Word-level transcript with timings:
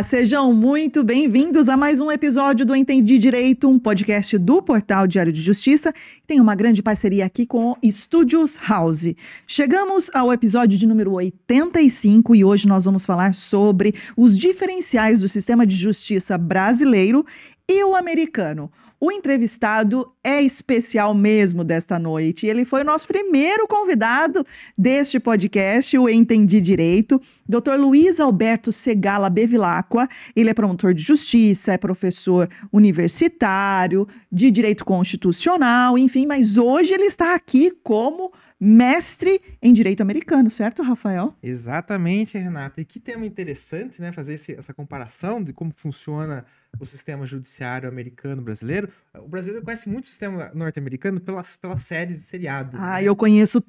Olá, 0.00 0.08
sejam 0.08 0.50
muito 0.54 1.04
bem-vindos 1.04 1.68
a 1.68 1.76
mais 1.76 2.00
um 2.00 2.10
episódio 2.10 2.64
do 2.64 2.74
Entendi 2.74 3.18
Direito, 3.18 3.68
um 3.68 3.78
podcast 3.78 4.38
do 4.38 4.62
Portal 4.62 5.06
Diário 5.06 5.30
de 5.30 5.42
Justiça. 5.42 5.92
Tem 6.26 6.40
uma 6.40 6.54
grande 6.54 6.82
parceria 6.82 7.26
aqui 7.26 7.44
com 7.44 7.72
o 7.72 7.76
Studios 7.92 8.58
House. 8.66 9.14
Chegamos 9.46 10.10
ao 10.14 10.32
episódio 10.32 10.78
de 10.78 10.86
número 10.86 11.12
85 11.12 12.34
e 12.34 12.42
hoje 12.42 12.66
nós 12.66 12.86
vamos 12.86 13.04
falar 13.04 13.34
sobre 13.34 13.94
os 14.16 14.38
diferenciais 14.38 15.20
do 15.20 15.28
sistema 15.28 15.66
de 15.66 15.76
justiça 15.76 16.38
brasileiro 16.38 17.26
e 17.68 17.84
o 17.84 17.94
americano. 17.94 18.70
O 19.02 19.10
entrevistado 19.10 20.12
é 20.22 20.42
especial 20.42 21.14
mesmo 21.14 21.64
desta 21.64 21.98
noite. 21.98 22.46
Ele 22.46 22.66
foi 22.66 22.82
o 22.82 22.84
nosso 22.84 23.08
primeiro 23.08 23.66
convidado 23.66 24.46
deste 24.76 25.18
podcast, 25.18 25.96
o 25.96 26.06
Entendi 26.06 26.60
Direito, 26.60 27.18
Dr. 27.48 27.76
Luiz 27.78 28.20
Alberto 28.20 28.70
Segala 28.70 29.30
Bevilacqua. 29.30 30.06
Ele 30.36 30.50
é 30.50 30.54
promotor 30.54 30.92
de 30.92 31.02
justiça, 31.02 31.72
é 31.72 31.78
professor 31.78 32.46
universitário, 32.70 34.06
de 34.30 34.50
direito 34.50 34.84
constitucional, 34.84 35.96
enfim, 35.96 36.26
mas 36.26 36.58
hoje 36.58 36.92
ele 36.92 37.04
está 37.04 37.34
aqui 37.34 37.70
como 37.82 38.30
mestre 38.60 39.40
em 39.62 39.72
direito 39.72 40.02
americano, 40.02 40.50
certo, 40.50 40.82
Rafael? 40.82 41.34
Exatamente, 41.42 42.36
Renata. 42.36 42.82
E 42.82 42.84
que 42.84 43.00
tema 43.00 43.24
interessante, 43.24 43.98
né? 43.98 44.12
Fazer 44.12 44.34
esse, 44.34 44.52
essa 44.52 44.74
comparação 44.74 45.42
de 45.42 45.54
como 45.54 45.72
funciona 45.74 46.44
o 46.78 46.86
sistema 46.86 47.26
judiciário 47.26 47.88
americano 47.88 48.40
brasileiro. 48.40 48.88
O 49.14 49.28
brasileiro 49.28 49.64
conhece 49.64 49.88
muito 49.88 50.04
o 50.04 50.08
sistema 50.08 50.50
norte-americano 50.54 51.20
pelas, 51.20 51.56
pelas 51.56 51.82
séries 51.82 52.18
de 52.18 52.24
seriado. 52.24 52.76
Ah, 52.80 53.00
né? 53.00 53.04
eu 53.04 53.16
conheço 53.16 53.62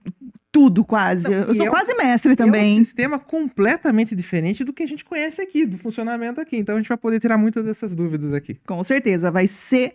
tudo 0.51 0.83
quase. 0.83 1.23
Não, 1.23 1.33
eu 1.33 1.53
sou 1.53 1.65
é 1.65 1.69
quase 1.69 1.93
um, 1.93 1.97
mestre 1.97 2.35
também. 2.35 2.77
É 2.77 2.81
um 2.81 2.83
sistema 2.83 3.17
completamente 3.17 4.15
diferente 4.15 4.63
do 4.63 4.73
que 4.73 4.83
a 4.83 4.87
gente 4.87 5.05
conhece 5.05 5.41
aqui, 5.41 5.65
do 5.65 5.77
funcionamento 5.77 6.39
aqui. 6.41 6.57
Então 6.57 6.75
a 6.75 6.77
gente 6.77 6.89
vai 6.89 6.97
poder 6.97 7.19
tirar 7.19 7.37
muitas 7.37 7.63
dessas 7.63 7.95
dúvidas 7.95 8.33
aqui. 8.33 8.59
Com 8.65 8.83
certeza, 8.83 9.31
vai 9.31 9.47
ser 9.47 9.93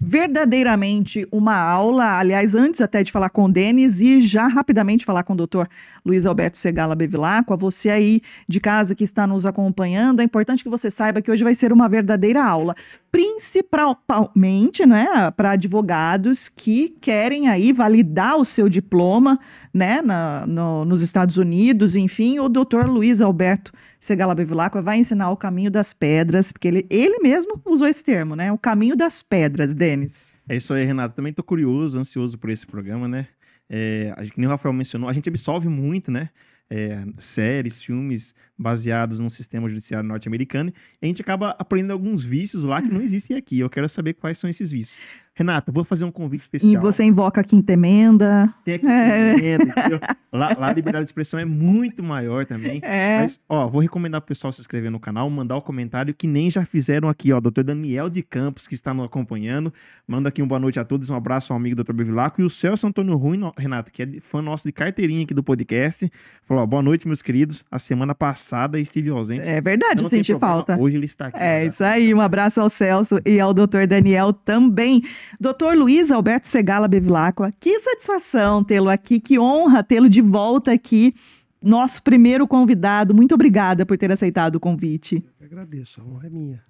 verdadeiramente 0.00 1.26
uma 1.32 1.56
aula. 1.56 2.18
Aliás, 2.18 2.54
antes 2.54 2.80
até 2.80 3.02
de 3.02 3.10
falar 3.10 3.30
com 3.30 3.44
o 3.44 3.52
Denis 3.52 4.00
e 4.00 4.20
já 4.22 4.46
rapidamente 4.46 5.04
falar 5.04 5.22
com 5.22 5.32
o 5.32 5.36
doutor 5.36 5.68
Luiz 6.04 6.26
Alberto 6.26 6.56
Segala 6.56 6.94
Bevilacqua, 6.94 7.56
você 7.56 7.90
aí 7.90 8.20
de 8.46 8.60
casa 8.60 8.94
que 8.94 9.04
está 9.04 9.26
nos 9.26 9.44
acompanhando, 9.44 10.20
é 10.20 10.24
importante 10.24 10.62
que 10.62 10.70
você 10.70 10.90
saiba 10.90 11.20
que 11.20 11.30
hoje 11.30 11.44
vai 11.44 11.54
ser 11.54 11.72
uma 11.72 11.88
verdadeira 11.88 12.42
aula, 12.42 12.74
principalmente, 13.10 14.86
né, 14.86 15.30
para 15.36 15.52
advogados 15.52 16.48
que 16.48 16.96
querem 17.00 17.48
aí 17.48 17.72
validar 17.72 18.36
o 18.36 18.44
seu 18.44 18.68
diploma, 18.68 19.38
né, 19.72 20.00
na, 20.02 20.46
no, 20.46 20.84
nos 20.84 21.02
Estados 21.02 21.36
Unidos, 21.36 21.96
enfim, 21.96 22.38
o 22.38 22.48
doutor 22.48 22.86
Luiz 22.86 23.20
Alberto 23.20 23.72
Segala 24.00 24.34
Bevilacqua 24.34 24.80
vai 24.80 24.98
ensinar 24.98 25.30
o 25.30 25.36
caminho 25.36 25.70
das 25.70 25.92
pedras, 25.92 26.52
porque 26.52 26.68
ele, 26.68 26.86
ele 26.88 27.18
mesmo 27.20 27.60
usou 27.66 27.86
esse 27.86 28.02
termo, 28.02 28.36
né, 28.36 28.52
o 28.52 28.58
caminho 28.58 28.96
das 28.96 29.22
pedras, 29.22 29.74
Denis. 29.74 30.32
É 30.48 30.56
isso 30.56 30.72
aí, 30.72 30.84
Renato. 30.84 31.14
Também 31.14 31.30
estou 31.30 31.44
curioso, 31.44 31.98
ansioso 31.98 32.38
por 32.38 32.48
esse 32.48 32.66
programa, 32.66 33.06
né? 33.06 33.28
É, 33.68 34.14
que 34.32 34.40
nem 34.40 34.46
o 34.46 34.50
Rafael 34.50 34.72
mencionou, 34.72 35.10
a 35.10 35.12
gente 35.12 35.28
absolve 35.28 35.68
muito, 35.68 36.10
né? 36.10 36.30
É, 36.70 37.02
séries, 37.18 37.82
filmes 37.82 38.34
baseados 38.56 39.20
no 39.20 39.30
sistema 39.30 39.68
judiciário 39.68 40.06
norte-americano, 40.06 40.70
a 41.00 41.06
gente 41.06 41.22
acaba 41.22 41.56
aprendendo 41.58 41.92
alguns 41.92 42.22
vícios 42.22 42.62
lá 42.62 42.82
que 42.82 42.92
não 42.92 43.00
existem 43.00 43.36
aqui. 43.36 43.58
Eu 43.58 43.70
quero 43.70 43.88
saber 43.88 44.14
quais 44.14 44.36
são 44.36 44.48
esses 44.48 44.70
vícios. 44.70 44.98
Renata, 45.38 45.70
vou 45.70 45.84
fazer 45.84 46.04
um 46.04 46.10
convite 46.10 46.40
especial. 46.40 46.72
E 46.72 46.76
você 46.76 47.04
invoca 47.04 47.40
a 47.40 47.44
quinta 47.44 47.72
emenda. 47.72 48.52
Tem 48.64 48.74
a 48.74 48.78
quinta 48.80 48.92
é. 48.92 49.34
emenda, 49.34 49.72
lá, 50.32 50.56
lá, 50.58 50.66
a 50.66 50.72
liberdade 50.72 51.04
de 51.04 51.10
expressão 51.10 51.38
é 51.38 51.44
muito 51.44 52.02
maior 52.02 52.44
também. 52.44 52.80
É. 52.82 53.20
Mas, 53.20 53.40
ó, 53.48 53.68
vou 53.68 53.80
recomendar 53.80 54.20
pro 54.20 54.26
pessoal 54.26 54.50
se 54.50 54.60
inscrever 54.60 54.90
no 54.90 54.98
canal, 54.98 55.30
mandar 55.30 55.54
o 55.54 55.58
um 55.58 55.60
comentário 55.60 56.12
que 56.12 56.26
nem 56.26 56.50
já 56.50 56.64
fizeram 56.64 57.08
aqui, 57.08 57.32
ó. 57.32 57.38
Doutor 57.38 57.62
Daniel 57.62 58.10
de 58.10 58.20
Campos, 58.20 58.66
que 58.66 58.74
está 58.74 58.92
nos 58.92 59.06
acompanhando. 59.06 59.72
Manda 60.08 60.28
aqui 60.28 60.42
um 60.42 60.48
boa 60.48 60.58
noite 60.58 60.80
a 60.80 60.84
todos, 60.84 61.08
um 61.08 61.14
abraço 61.14 61.52
ao 61.52 61.56
amigo 61.56 61.76
doutor 61.76 61.92
Bevilaco. 61.92 62.40
E 62.40 62.44
o 62.44 62.50
Celso 62.50 62.88
Antônio 62.88 63.16
Rui, 63.16 63.38
Renata, 63.56 63.92
que 63.92 64.02
é 64.02 64.08
fã 64.20 64.42
nosso 64.42 64.66
de 64.66 64.72
carteirinha 64.72 65.22
aqui 65.22 65.34
do 65.34 65.44
podcast. 65.44 66.10
Falou, 66.46 66.64
ó, 66.64 66.66
boa 66.66 66.82
noite, 66.82 67.06
meus 67.06 67.22
queridos. 67.22 67.64
A 67.70 67.78
semana 67.78 68.12
passada 68.12 68.80
estive 68.80 69.10
ausente. 69.10 69.46
É 69.46 69.60
verdade, 69.60 70.04
senti 70.08 70.36
falta. 70.36 70.76
Hoje 70.76 70.96
ele 70.96 71.06
está 71.06 71.28
aqui. 71.28 71.38
É, 71.38 71.66
isso 71.66 71.84
aí. 71.84 72.12
Um 72.12 72.20
abraço 72.20 72.60
ao 72.60 72.68
Celso 72.68 73.20
e 73.24 73.38
ao 73.38 73.54
doutor 73.54 73.86
Daniel 73.86 74.32
também. 74.32 75.00
Doutor 75.40 75.76
Luiz 75.76 76.10
Alberto 76.10 76.46
Segala 76.46 76.88
Bevilacqua, 76.88 77.52
que 77.58 77.78
satisfação 77.80 78.62
tê-lo 78.64 78.88
aqui, 78.88 79.20
que 79.20 79.38
honra 79.38 79.82
tê-lo 79.82 80.08
de 80.08 80.20
volta 80.20 80.72
aqui, 80.72 81.14
nosso 81.62 82.02
primeiro 82.02 82.46
convidado. 82.46 83.14
Muito 83.14 83.34
obrigada 83.34 83.84
por 83.84 83.98
ter 83.98 84.10
aceitado 84.10 84.56
o 84.56 84.60
convite. 84.60 85.24
Eu 85.40 85.46
agradeço, 85.46 86.00
a 86.00 86.04
honra 86.04 86.26
é 86.26 86.30
minha. 86.30 86.62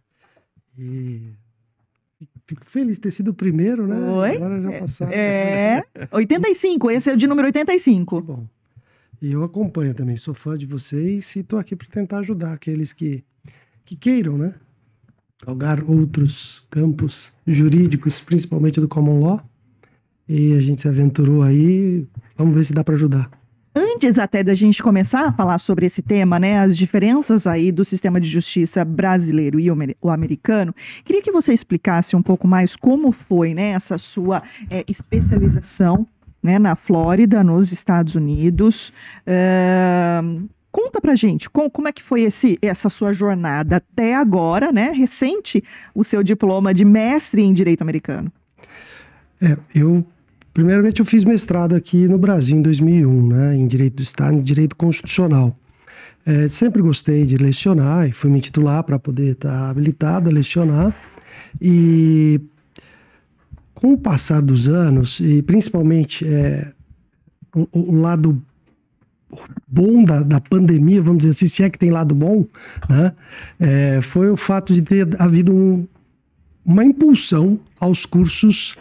E 0.78 1.32
fico 2.46 2.64
feliz 2.64 2.96
de 2.96 3.02
ter 3.02 3.10
sido 3.10 3.28
o 3.28 3.34
primeiro, 3.34 3.86
né? 3.86 3.98
Oi? 4.10 4.36
Agora 4.36 4.60
já 4.62 4.80
passaram. 4.80 5.12
É, 5.12 5.84
85, 6.10 6.90
esse 6.90 7.10
é 7.10 7.12
o 7.12 7.16
de 7.16 7.26
número 7.26 7.46
85. 7.46 8.20
Que 8.20 8.26
bom. 8.26 8.46
E 9.20 9.32
eu 9.32 9.42
acompanho 9.42 9.94
também, 9.94 10.16
sou 10.16 10.32
fã 10.32 10.56
de 10.56 10.64
vocês 10.64 11.34
e 11.34 11.40
estou 11.40 11.58
aqui 11.58 11.74
para 11.74 11.88
tentar 11.88 12.18
ajudar 12.18 12.52
aqueles 12.52 12.92
que, 12.92 13.24
que 13.84 13.96
queiram, 13.96 14.38
né? 14.38 14.54
Galgar 15.44 15.82
outros 15.88 16.66
campos 16.70 17.34
jurídicos, 17.46 18.20
principalmente 18.20 18.80
do 18.80 18.88
common 18.88 19.20
law. 19.20 19.40
E 20.28 20.54
a 20.54 20.60
gente 20.60 20.82
se 20.82 20.88
aventurou 20.88 21.42
aí, 21.42 22.06
vamos 22.36 22.54
ver 22.54 22.64
se 22.64 22.72
dá 22.72 22.84
para 22.84 22.94
ajudar. 22.94 23.30
Antes 23.74 24.18
até 24.18 24.42
da 24.42 24.54
gente 24.54 24.82
começar 24.82 25.26
a 25.26 25.32
falar 25.32 25.58
sobre 25.58 25.86
esse 25.86 26.02
tema, 26.02 26.38
né, 26.38 26.58
as 26.58 26.76
diferenças 26.76 27.46
aí 27.46 27.70
do 27.70 27.84
sistema 27.84 28.20
de 28.20 28.28
justiça 28.28 28.84
brasileiro 28.84 29.60
e 29.60 29.70
o 29.70 30.10
americano, 30.10 30.74
queria 31.04 31.22
que 31.22 31.30
você 31.30 31.52
explicasse 31.52 32.16
um 32.16 32.22
pouco 32.22 32.48
mais 32.48 32.74
como 32.74 33.12
foi, 33.12 33.54
né, 33.54 33.70
essa 33.70 33.96
sua 33.96 34.42
é, 34.68 34.84
especialização, 34.88 36.06
né, 36.42 36.58
na 36.58 36.74
Flórida, 36.74 37.44
nos 37.44 37.70
Estados 37.72 38.14
Unidos. 38.14 38.92
Uh, 39.26 40.48
Conta 40.78 41.00
pra 41.00 41.16
gente 41.16 41.50
como, 41.50 41.68
como 41.68 41.88
é 41.88 41.92
que 41.92 42.00
foi 42.00 42.22
esse, 42.22 42.56
essa 42.62 42.88
sua 42.88 43.12
jornada 43.12 43.78
até 43.78 44.14
agora, 44.14 44.70
né? 44.70 44.92
Recente, 44.92 45.60
o 45.92 46.04
seu 46.04 46.22
diploma 46.22 46.72
de 46.72 46.84
mestre 46.84 47.42
em 47.42 47.52
Direito 47.52 47.82
Americano. 47.82 48.30
É, 49.42 49.56
eu 49.74 50.06
primeiramente 50.54 51.00
eu 51.00 51.04
fiz 51.04 51.24
mestrado 51.24 51.74
aqui 51.74 52.06
no 52.06 52.16
Brasil 52.16 52.56
em 52.56 52.62
2001, 52.62 53.26
né? 53.26 53.56
Em 53.56 53.66
Direito 53.66 53.96
do 53.96 54.02
Estado, 54.02 54.36
em 54.36 54.40
Direito 54.40 54.76
Constitucional. 54.76 55.52
É, 56.24 56.46
sempre 56.46 56.80
gostei 56.80 57.26
de 57.26 57.36
lecionar 57.36 58.08
e 58.08 58.12
fui 58.12 58.30
me 58.30 58.40
titular 58.40 58.84
para 58.84 59.00
poder 59.00 59.32
estar 59.32 59.50
tá 59.50 59.70
habilitado 59.70 60.30
a 60.30 60.32
lecionar. 60.32 60.94
E 61.60 62.40
com 63.74 63.94
o 63.94 63.98
passar 63.98 64.40
dos 64.40 64.68
anos, 64.68 65.18
e 65.18 65.42
principalmente 65.42 66.24
é, 66.24 66.70
o, 67.52 67.66
o 67.72 68.00
lado 68.00 68.40
bom 69.66 70.02
da, 70.04 70.22
da 70.22 70.40
pandemia, 70.40 71.02
vamos 71.02 71.18
dizer 71.18 71.30
assim, 71.30 71.46
se 71.46 71.62
é 71.62 71.70
que 71.70 71.78
tem 71.78 71.90
lado 71.90 72.14
bom, 72.14 72.46
né? 72.88 73.12
É, 73.58 74.00
foi 74.00 74.30
o 74.30 74.36
fato 74.36 74.72
de 74.72 74.82
ter 74.82 75.08
havido 75.20 75.52
um, 75.52 75.86
uma 76.64 76.84
impulsão 76.84 77.58
aos 77.78 78.06
cursos 78.06 78.74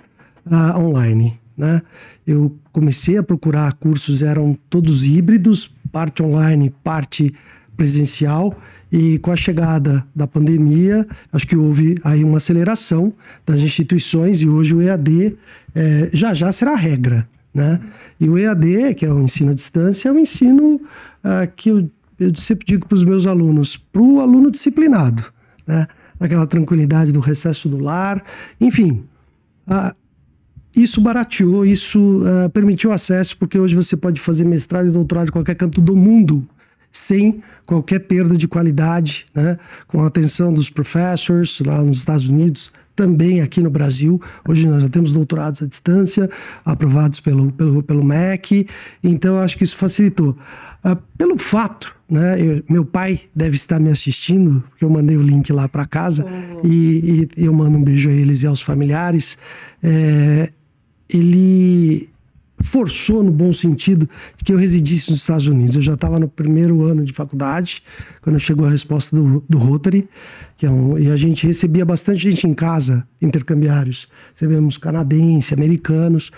uh, 0.45 0.79
online, 0.79 1.39
né? 1.57 1.81
Eu 2.25 2.55
comecei 2.71 3.17
a 3.17 3.23
procurar 3.23 3.73
cursos, 3.73 4.21
eram 4.21 4.57
todos 4.69 5.05
híbridos, 5.05 5.73
parte 5.91 6.21
online, 6.21 6.73
parte 6.83 7.33
presencial, 7.75 8.57
e 8.91 9.19
com 9.19 9.31
a 9.31 9.35
chegada 9.35 10.05
da 10.15 10.25
pandemia, 10.25 11.05
acho 11.31 11.45
que 11.45 11.55
houve 11.55 11.97
aí 12.03 12.23
uma 12.23 12.37
aceleração 12.37 13.13
das 13.45 13.59
instituições 13.59 14.41
e 14.41 14.47
hoje 14.47 14.73
o 14.73 14.81
EAD 14.81 15.35
é, 15.75 16.09
já 16.13 16.33
já 16.33 16.51
será 16.51 16.75
regra, 16.75 17.27
né? 17.57 17.81
E 18.19 18.29
o 18.29 18.37
EAD, 18.37 18.93
que 18.93 19.03
é 19.03 19.11
o 19.11 19.19
ensino 19.19 19.49
à 19.49 19.53
distância, 19.53 20.09
é 20.09 20.11
um 20.11 20.19
ensino 20.19 20.75
uh, 20.75 21.51
que 21.55 21.69
eu, 21.69 21.89
eu 22.19 22.35
sempre 22.35 22.67
digo 22.67 22.87
para 22.87 22.95
os 22.95 23.03
meus 23.03 23.25
alunos, 23.25 23.75
para 23.75 24.01
o 24.01 24.21
aluno 24.21 24.51
disciplinado, 24.51 25.23
né? 25.65 25.87
naquela 26.19 26.45
tranquilidade 26.45 27.11
do 27.11 27.19
recesso 27.19 27.67
do 27.67 27.79
lar, 27.79 28.23
enfim. 28.61 29.03
Uh, 29.67 29.95
isso 30.75 31.01
barateou, 31.01 31.65
isso 31.65 32.21
uh, 32.21 32.47
permitiu 32.51 32.91
acesso, 32.91 33.35
porque 33.35 33.57
hoje 33.57 33.73
você 33.73 33.97
pode 33.97 34.21
fazer 34.21 34.45
mestrado 34.45 34.87
e 34.87 34.91
doutorado 34.91 35.29
em 35.29 35.31
qualquer 35.31 35.55
canto 35.55 35.81
do 35.81 35.95
mundo, 35.95 36.47
sem 36.91 37.41
qualquer 37.65 37.99
perda 38.01 38.37
de 38.37 38.47
qualidade, 38.47 39.25
né? 39.33 39.57
com 39.87 40.03
a 40.03 40.07
atenção 40.07 40.53
dos 40.53 40.69
professors 40.69 41.59
lá 41.65 41.81
nos 41.81 41.97
Estados 41.97 42.29
Unidos, 42.29 42.71
também 42.97 43.41
aqui 43.41 43.61
no 43.61 43.69
Brasil. 43.69 44.19
Hoje 44.45 44.67
nós 44.67 44.81
já 44.81 44.89
temos 44.89 45.13
doutorados 45.13 45.61
à 45.61 45.67
distância, 45.67 46.27
aprovados 46.65 47.19
pelo, 47.21 47.51
pelo, 47.51 47.83
pelo 47.83 48.03
MEC, 48.03 48.67
então 49.03 49.39
acho 49.39 49.55
que 49.55 49.63
isso 49.63 49.77
facilitou. 49.77 50.35
Uh, 50.83 50.97
pelo 51.17 51.37
fato, 51.37 51.95
né, 52.09 52.41
eu, 52.41 52.63
meu 52.67 52.83
pai 52.83 53.21
deve 53.35 53.55
estar 53.55 53.79
me 53.79 53.89
assistindo, 53.89 54.63
porque 54.69 54.83
eu 54.83 54.89
mandei 54.89 55.15
o 55.15 55.21
link 55.21 55.53
lá 55.53 55.67
para 55.67 55.85
casa, 55.85 56.25
oh. 56.25 56.65
e, 56.67 57.29
e, 57.37 57.45
eu 57.45 57.53
mando 57.53 57.77
um 57.77 57.83
beijo 57.83 58.09
a 58.09 58.13
eles 58.13 58.41
e 58.41 58.47
aos 58.47 58.61
familiares. 58.61 59.37
É, 59.81 60.49
ele 61.07 62.09
forçou 62.59 63.23
no 63.23 63.31
bom 63.31 63.53
sentido 63.53 64.09
que 64.43 64.51
eu 64.51 64.57
residisse 64.57 65.09
nos 65.09 65.19
Estados 65.19 65.47
Unidos. 65.47 65.75
Eu 65.75 65.81
já 65.81 65.93
estava 65.93 66.19
no 66.19 66.27
primeiro 66.27 66.83
ano 66.83 67.03
de 67.05 67.13
faculdade, 67.13 67.83
quando 68.21 68.39
chegou 68.39 68.65
a 68.65 68.69
resposta 68.69 69.15
do, 69.15 69.43
do 69.47 69.57
Rotary, 69.57 70.07
que 70.57 70.65
é 70.65 70.69
um, 70.69 70.97
e 70.97 71.09
a 71.11 71.15
gente 71.15 71.45
recebia 71.45 71.85
bastante 71.85 72.19
gente 72.19 72.47
em 72.47 72.53
casa, 72.53 73.07
intercambiários. 73.21 74.07
Recebemos 74.33 74.77
canadenses, 74.77 75.53
americanos, 75.53 76.31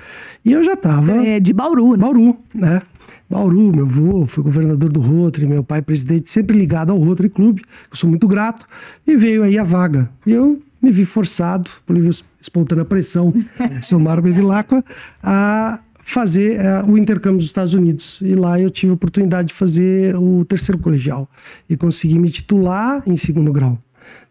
e 0.44 0.52
eu 0.52 0.64
já 0.64 0.74
estava... 0.74 1.12
É 1.26 1.40
de 1.40 1.54
Bauru, 1.54 1.92
né? 1.92 1.98
Bauru, 1.98 2.38
né? 2.54 2.82
Bauru, 3.30 3.72
meu 3.76 3.86
avô 3.86 4.26
foi 4.26 4.44
governador 4.44 4.92
do 4.92 5.00
Rotary, 5.00 5.46
meu 5.46 5.64
pai 5.64 5.82
presidente, 5.82 6.30
sempre 6.30 6.58
ligado 6.58 6.92
ao 6.92 6.98
Rotary 6.98 7.30
Clube, 7.30 7.62
eu 7.90 7.96
sou 7.96 8.10
muito 8.10 8.28
grato, 8.28 8.66
e 9.06 9.16
veio 9.16 9.44
aí 9.44 9.58
a 9.58 9.64
vaga. 9.64 10.10
E 10.26 10.32
eu 10.32 10.62
me 10.82 10.92
vi 10.92 11.06
forçado, 11.06 11.70
por 11.86 11.96
livre 11.96 12.10
espontânea 12.42 12.84
pressão 12.86 13.32
de 13.70 13.86
Silmar 13.86 14.22
Bevilacqua, 14.22 14.84
a 15.22 15.80
fazer 16.14 16.60
uh, 16.60 16.90
o 16.90 16.98
intercâmbio 16.98 17.40
dos 17.40 17.48
Estados 17.48 17.74
Unidos. 17.74 18.20
E 18.22 18.36
lá 18.36 18.60
eu 18.60 18.70
tive 18.70 18.92
a 18.92 18.96
oportunidade 18.96 19.50
de 19.50 19.54
fazer 19.54 20.16
o 20.16 20.44
terceiro 20.46 20.80
colegial 20.80 21.30
e 21.70 21.76
consegui 21.76 22.18
me 22.18 22.30
titular 22.30 23.04
em 23.06 23.16
segundo 23.16 23.52
grau. 23.52 23.78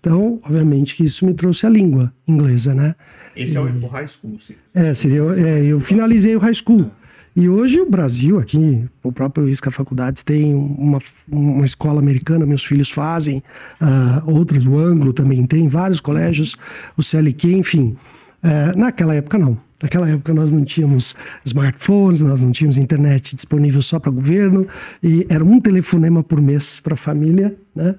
Então, 0.00 0.38
obviamente 0.44 0.96
que 0.96 1.04
isso 1.04 1.24
me 1.24 1.34
trouxe 1.34 1.66
a 1.66 1.68
língua 1.68 2.12
inglesa, 2.26 2.74
né? 2.74 2.94
Esse 3.36 3.56
é 3.56 3.60
o 3.60 3.86
high 3.88 4.06
school, 4.06 4.38
sim. 4.38 4.54
É, 4.74 4.94
seria, 4.94 5.22
é, 5.36 5.64
eu 5.64 5.80
finalizei 5.80 6.34
o 6.36 6.38
high 6.38 6.54
school. 6.54 6.90
E 7.36 7.48
hoje 7.48 7.80
o 7.80 7.88
Brasil, 7.88 8.38
aqui, 8.38 8.84
o 9.02 9.12
próprio 9.12 9.48
ISCA 9.48 9.70
Faculdades 9.70 10.24
tem 10.24 10.52
uma, 10.54 10.98
uma 11.30 11.64
escola 11.64 12.00
americana, 12.00 12.44
meus 12.44 12.64
filhos 12.64 12.90
fazem, 12.90 13.42
uh, 13.80 14.28
outras, 14.28 14.66
o 14.66 14.76
Anglo 14.76 15.12
também 15.12 15.46
tem, 15.46 15.68
vários 15.68 16.00
colégios, 16.00 16.56
o 16.96 17.02
CLQ, 17.02 17.52
enfim. 17.52 17.96
Uh, 18.42 18.76
naquela 18.76 19.14
época, 19.14 19.38
não. 19.38 19.56
Naquela 19.80 20.08
época 20.08 20.34
nós 20.34 20.52
não 20.52 20.64
tínhamos 20.64 21.14
smartphones, 21.44 22.22
nós 22.22 22.42
não 22.42 22.50
tínhamos 22.50 22.76
internet 22.76 23.36
disponível 23.36 23.80
só 23.80 24.00
para 24.00 24.10
governo 24.10 24.66
e 25.00 25.24
era 25.28 25.44
um 25.44 25.60
telefonema 25.60 26.22
por 26.22 26.40
mês 26.40 26.80
para 26.80 26.94
a 26.94 26.96
família, 26.96 27.54
né? 27.74 27.94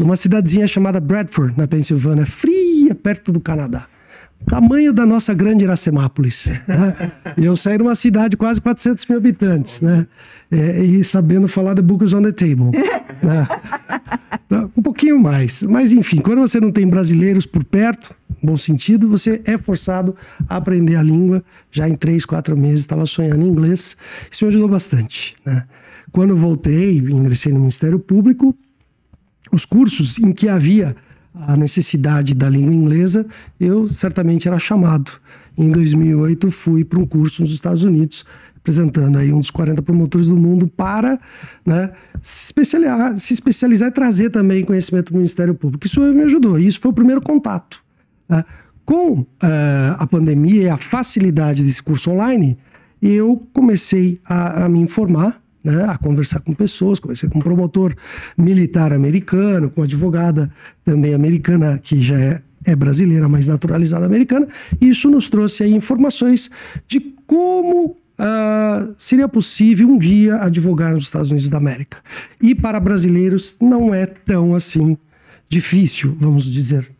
Numa 0.00 0.16
cidadezinha 0.16 0.66
chamada 0.66 0.98
Bradford, 0.98 1.54
na 1.56 1.68
Pensilvânia, 1.68 2.24
fria, 2.24 2.94
perto 2.94 3.30
do 3.30 3.40
Canadá. 3.40 3.86
Tamanho 4.46 4.92
da 4.92 5.04
nossa 5.04 5.34
grande 5.34 5.64
Iracemápolis. 5.64 6.46
Né? 6.66 7.12
E 7.36 7.44
eu 7.44 7.56
saí 7.56 7.76
numa 7.76 7.94
cidade 7.94 8.30
de 8.30 8.36
quase 8.36 8.60
400 8.60 9.04
mil 9.06 9.18
habitantes, 9.18 9.80
né? 9.80 10.06
É, 10.50 10.82
e 10.82 11.04
sabendo 11.04 11.46
falar 11.48 11.74
the 11.74 11.82
book 11.82 12.04
is 12.04 12.12
on 12.12 12.22
the 12.22 12.32
table. 12.32 12.70
né? 13.22 13.46
Um 14.50 14.82
pouquinho 14.82 15.20
mais. 15.20 15.62
Mas 15.62 15.92
enfim, 15.92 16.22
quando 16.22 16.40
você 16.40 16.58
não 16.58 16.72
tem 16.72 16.88
brasileiros 16.88 17.44
por 17.44 17.62
perto, 17.62 18.14
bom 18.42 18.56
sentido, 18.56 19.08
você 19.08 19.42
é 19.44 19.58
forçado 19.58 20.16
a 20.48 20.56
aprender 20.56 20.96
a 20.96 21.02
língua. 21.02 21.42
Já 21.70 21.88
em 21.88 21.94
três, 21.94 22.24
quatro 22.24 22.56
meses 22.56 22.80
estava 22.80 23.06
sonhando 23.06 23.44
em 23.44 23.48
inglês. 23.48 23.96
Isso 24.30 24.44
me 24.44 24.48
ajudou 24.48 24.68
bastante. 24.68 25.36
Né? 25.44 25.64
Quando 26.12 26.34
voltei, 26.36 26.98
ingressei 26.98 27.52
no 27.52 27.60
Ministério 27.60 27.98
Público, 27.98 28.56
os 29.52 29.64
cursos 29.64 30.18
em 30.18 30.32
que 30.32 30.48
havia 30.48 30.96
a 31.34 31.56
necessidade 31.56 32.34
da 32.34 32.48
língua 32.48 32.74
inglesa, 32.74 33.26
eu 33.60 33.88
certamente 33.88 34.48
era 34.48 34.58
chamado. 34.58 35.12
Em 35.56 35.70
2008 35.70 36.50
fui 36.50 36.84
para 36.84 36.98
um 36.98 37.06
curso 37.06 37.42
nos 37.42 37.52
Estados 37.52 37.84
Unidos, 37.84 38.24
representando 38.54 39.18
aí 39.18 39.32
um 39.32 39.38
dos 39.38 39.50
40 39.50 39.82
promotores 39.82 40.28
do 40.28 40.36
mundo 40.36 40.68
para 40.68 41.18
né, 41.64 41.90
se, 42.22 42.46
especializar, 42.46 43.18
se 43.18 43.34
especializar 43.34 43.88
e 43.88 43.92
trazer 43.92 44.30
também 44.30 44.64
conhecimento 44.64 45.12
do 45.12 45.16
Ministério 45.16 45.54
Público. 45.54 45.86
Isso 45.86 46.00
me 46.00 46.22
ajudou, 46.22 46.58
isso 46.58 46.80
foi 46.80 46.90
o 46.90 46.94
primeiro 46.94 47.20
contato. 47.20 47.80
Né? 48.28 48.44
Com 48.84 49.20
uh, 49.20 49.26
a 49.98 50.06
pandemia 50.06 50.62
e 50.62 50.68
a 50.68 50.76
facilidade 50.76 51.62
desse 51.62 51.82
curso 51.82 52.10
online, 52.10 52.56
eu 53.02 53.46
comecei 53.52 54.20
a, 54.24 54.64
a 54.64 54.68
me 54.68 54.80
informar, 54.80 55.40
né, 55.62 55.84
a 55.84 55.98
conversar 55.98 56.40
com 56.40 56.54
pessoas, 56.54 56.98
conversei 56.98 57.28
com 57.28 57.38
um 57.38 57.42
promotor 57.42 57.94
militar 58.36 58.92
americano, 58.92 59.70
com 59.70 59.82
advogada 59.82 60.50
também 60.84 61.14
americana, 61.14 61.78
que 61.78 62.00
já 62.00 62.18
é, 62.18 62.42
é 62.64 62.74
brasileira, 62.74 63.28
mas 63.28 63.46
naturalizada 63.46 64.06
americana. 64.06 64.46
E 64.80 64.88
isso 64.88 65.10
nos 65.10 65.28
trouxe 65.28 65.64
aí 65.64 65.74
informações 65.74 66.50
de 66.86 67.14
como 67.26 67.96
Uh, 68.20 68.96
seria 68.98 69.28
possível 69.28 69.88
um 69.88 69.96
dia 69.96 70.42
advogar 70.42 70.92
nos 70.92 71.04
Estados 71.04 71.30
Unidos 71.30 71.48
da 71.48 71.58
América. 71.58 71.98
E 72.42 72.52
para 72.52 72.80
brasileiros 72.80 73.54
não 73.60 73.94
é 73.94 74.06
tão 74.06 74.56
assim 74.56 74.98
difícil, 75.48 76.16
vamos 76.18 76.44
dizer 76.44 76.90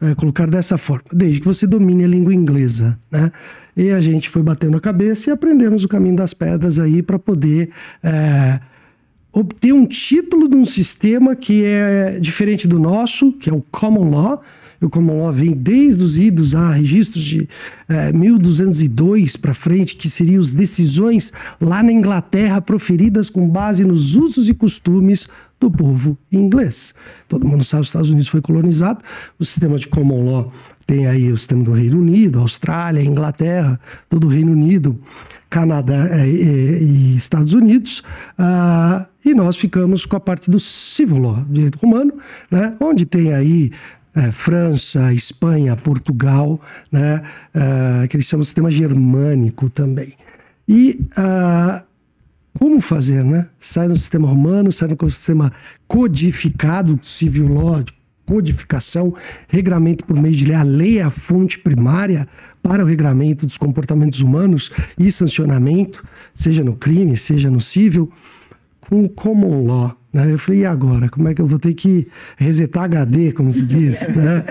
é, 0.00 0.14
colocar 0.14 0.46
dessa 0.46 0.78
forma, 0.78 1.04
desde 1.12 1.40
que 1.40 1.46
você 1.46 1.66
domine 1.66 2.04
a 2.04 2.08
língua 2.08 2.34
inglesa, 2.34 2.98
né? 3.10 3.32
E 3.76 3.90
a 3.90 4.00
gente 4.00 4.28
foi 4.28 4.42
batendo 4.42 4.76
a 4.76 4.80
cabeça 4.80 5.30
e 5.30 5.32
aprendemos 5.32 5.84
o 5.84 5.88
caminho 5.88 6.16
das 6.16 6.34
pedras 6.34 6.80
aí 6.80 7.00
para 7.00 7.18
poder 7.18 7.70
é, 8.02 8.58
obter 9.32 9.72
um 9.72 9.86
título 9.86 10.48
de 10.48 10.56
um 10.56 10.64
sistema 10.64 11.36
que 11.36 11.64
é 11.64 12.18
diferente 12.20 12.66
do 12.66 12.78
nosso, 12.78 13.32
que 13.32 13.48
é 13.48 13.52
o 13.52 13.62
Common 13.70 14.10
Law. 14.10 14.42
O 14.80 14.88
Common 14.88 15.18
Law 15.18 15.32
vem 15.32 15.52
desde 15.52 16.02
os 16.02 16.16
idos 16.16 16.54
a 16.54 16.72
registros 16.72 17.22
de 17.22 17.48
é, 17.88 18.12
1202 18.12 19.36
para 19.36 19.52
frente, 19.52 19.96
que 19.96 20.08
seriam 20.08 20.40
as 20.40 20.54
decisões 20.54 21.32
lá 21.60 21.82
na 21.82 21.92
Inglaterra 21.92 22.60
proferidas 22.60 23.28
com 23.28 23.48
base 23.48 23.84
nos 23.84 24.14
usos 24.14 24.48
e 24.48 24.54
costumes 24.54 25.28
do 25.58 25.70
povo 25.70 26.16
inglês. 26.30 26.94
Todo 27.28 27.46
mundo 27.46 27.64
sabe 27.64 27.80
que 27.80 27.84
os 27.84 27.88
Estados 27.88 28.10
Unidos 28.10 28.28
foi 28.28 28.40
colonizado, 28.40 29.04
o 29.38 29.44
sistema 29.44 29.78
de 29.78 29.88
common 29.88 30.24
law 30.24 30.52
tem 30.88 31.06
aí 31.06 31.30
o 31.30 31.36
sistema 31.36 31.62
do 31.62 31.72
Reino 31.72 32.00
Unido, 32.00 32.38
Austrália, 32.38 33.02
Inglaterra, 33.02 33.78
todo 34.08 34.26
o 34.26 34.30
Reino 34.30 34.52
Unido, 34.52 34.98
Canadá 35.50 36.08
é, 36.10 36.26
e, 36.26 37.12
e 37.12 37.16
Estados 37.16 37.52
Unidos, 37.52 38.02
uh, 38.38 39.04
e 39.22 39.34
nós 39.34 39.58
ficamos 39.58 40.06
com 40.06 40.16
a 40.16 40.20
parte 40.20 40.50
do 40.50 40.58
civil 40.58 41.18
law, 41.18 41.44
direito 41.50 41.78
romano, 41.78 42.14
né, 42.50 42.74
onde 42.80 43.04
tem 43.04 43.34
aí 43.34 43.70
é, 44.14 44.32
França, 44.32 45.12
Espanha, 45.12 45.76
Portugal, 45.76 46.60
né, 46.90 47.22
uh, 47.54 48.08
que 48.08 48.16
eles 48.16 48.26
chamam 48.26 48.42
de 48.42 48.46
sistema 48.46 48.70
germânico 48.70 49.68
também. 49.70 50.14
E 50.68 51.00
uh, 51.16 51.86
como 52.58 52.80
fazer, 52.80 53.24
né? 53.24 53.46
Sai 53.60 53.86
no 53.86 53.96
sistema 53.96 54.26
romano, 54.26 54.72
sai 54.72 54.88
no 54.88 55.10
sistema 55.10 55.52
codificado, 55.86 56.98
civil 57.04 57.46
law, 57.46 57.84
codificação, 58.26 59.14
regramento 59.46 60.04
por 60.04 60.20
meio 60.20 60.34
de 60.34 60.44
lei. 60.44 60.56
A 60.56 60.62
lei 60.62 60.98
é 60.98 61.02
a 61.02 61.10
fonte 61.10 61.58
primária 61.58 62.26
para 62.62 62.84
o 62.84 62.86
regramento 62.86 63.46
dos 63.46 63.56
comportamentos 63.56 64.20
humanos 64.20 64.70
e 64.98 65.10
sancionamento, 65.12 66.04
seja 66.34 66.64
no 66.64 66.74
crime, 66.74 67.16
seja 67.16 67.48
no 67.48 67.60
civil, 67.60 68.10
o 68.90 69.08
common 69.08 69.66
law. 69.66 69.96
Né? 70.12 70.32
Eu 70.32 70.38
falei, 70.38 70.62
e 70.62 70.66
agora? 70.66 71.08
Como 71.08 71.28
é 71.28 71.34
que 71.34 71.40
eu 71.40 71.46
vou 71.46 71.58
ter 71.58 71.74
que 71.74 72.08
resetar 72.36 72.84
HD, 72.84 73.32
como 73.32 73.52
se 73.52 73.62
diz? 73.62 74.08
né? 74.14 74.44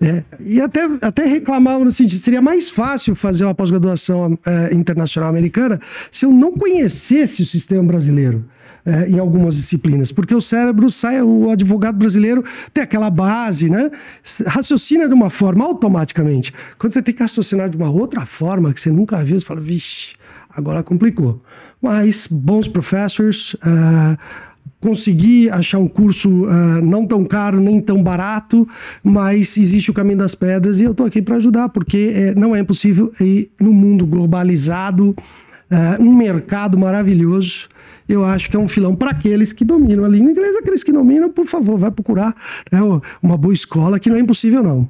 É, 0.00 0.22
e 0.40 0.60
até, 0.60 0.88
até 1.00 1.24
reclamavam 1.24 1.84
no 1.84 1.92
sentido, 1.92 2.20
seria 2.20 2.42
mais 2.42 2.68
fácil 2.68 3.14
fazer 3.14 3.44
uma 3.44 3.54
pós-graduação 3.54 4.38
é, 4.44 4.74
internacional 4.74 5.30
americana 5.30 5.80
se 6.10 6.26
eu 6.26 6.30
não 6.30 6.52
conhecesse 6.52 7.42
o 7.42 7.46
sistema 7.46 7.82
brasileiro. 7.82 8.44
É, 8.86 9.08
em 9.08 9.18
algumas 9.18 9.56
disciplinas, 9.56 10.12
porque 10.12 10.34
o 10.34 10.42
cérebro 10.42 10.90
sai, 10.90 11.22
o 11.22 11.48
advogado 11.48 11.96
brasileiro 11.96 12.44
tem 12.70 12.84
aquela 12.84 13.08
base, 13.08 13.70
né? 13.70 13.90
Raciocina 14.46 15.08
de 15.08 15.14
uma 15.14 15.30
forma 15.30 15.64
automaticamente. 15.64 16.52
Quando 16.76 16.92
você 16.92 17.00
tem 17.00 17.14
que 17.14 17.22
raciocinar 17.22 17.70
de 17.70 17.78
uma 17.78 17.88
outra 17.88 18.26
forma 18.26 18.74
que 18.74 18.80
você 18.82 18.90
nunca 18.90 19.24
viu, 19.24 19.40
você 19.40 19.46
fala, 19.46 19.58
vixe, 19.58 20.16
agora 20.50 20.82
complicou. 20.82 21.42
Mas 21.84 22.26
bons 22.26 22.66
professores, 22.66 23.52
uh, 23.52 24.16
consegui 24.80 25.50
achar 25.50 25.78
um 25.78 25.86
curso 25.86 26.30
uh, 26.44 26.80
não 26.82 27.06
tão 27.06 27.26
caro 27.26 27.60
nem 27.60 27.78
tão 27.78 28.02
barato, 28.02 28.66
mas 29.02 29.58
existe 29.58 29.90
o 29.90 29.94
caminho 29.94 30.16
das 30.16 30.34
pedras 30.34 30.80
e 30.80 30.84
eu 30.84 30.92
estou 30.92 31.04
aqui 31.04 31.20
para 31.20 31.36
ajudar, 31.36 31.68
porque 31.68 32.10
é, 32.14 32.34
não 32.34 32.56
é 32.56 32.60
impossível 32.60 33.12
ir 33.20 33.50
no 33.60 33.70
mundo 33.70 34.06
globalizado, 34.06 35.10
uh, 35.10 36.02
um 36.02 36.16
mercado 36.16 36.78
maravilhoso. 36.78 37.68
Eu 38.08 38.24
acho 38.24 38.48
que 38.48 38.56
é 38.56 38.58
um 38.58 38.66
filão 38.66 38.96
para 38.96 39.10
aqueles 39.10 39.52
que 39.52 39.62
dominam 39.62 40.06
a 40.06 40.08
língua 40.08 40.30
inglesa. 40.30 40.60
Aqueles 40.60 40.82
que 40.82 40.92
dominam, 40.92 41.30
por 41.30 41.44
favor, 41.44 41.76
vai 41.76 41.90
procurar 41.90 42.34
né, 42.72 42.78
uma 43.22 43.36
boa 43.36 43.52
escola, 43.52 44.00
que 44.00 44.08
não 44.08 44.16
é 44.16 44.20
impossível, 44.20 44.62
não. 44.62 44.88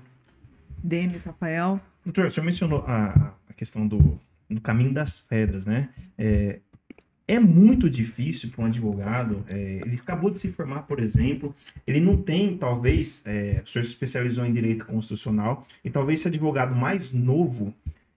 Denis, 0.80 1.24
Rafael. 1.24 1.80
Doutor, 2.04 2.26
o 2.26 2.30
senhor 2.30 2.44
mencionou 2.44 2.84
a, 2.86 3.32
a 3.50 3.52
questão 3.52 3.84
do, 3.84 4.20
do 4.48 4.60
caminho 4.60 4.92
das 4.92 5.18
pedras, 5.20 5.64
né? 5.66 5.88
É, 6.18 6.58
é 7.26 7.38
muito 7.38 7.88
difícil 7.88 8.50
para 8.50 8.64
um 8.64 8.66
advogado. 8.66 9.44
É, 9.48 9.80
ele 9.84 9.96
acabou 9.96 10.30
de 10.30 10.38
se 10.38 10.48
formar, 10.48 10.82
por 10.82 11.00
exemplo, 11.00 11.54
ele 11.86 12.00
não 12.00 12.16
tem, 12.16 12.56
talvez, 12.56 13.22
é, 13.24 13.62
o 13.64 13.68
senhor 13.68 13.84
se 13.84 13.90
especializou 13.90 14.44
em 14.44 14.52
direito 14.52 14.84
constitucional, 14.84 15.66
e 15.82 15.90
talvez 15.90 16.20
esse 16.20 16.28
advogado 16.28 16.74
mais 16.74 17.12
novo, 17.12 17.74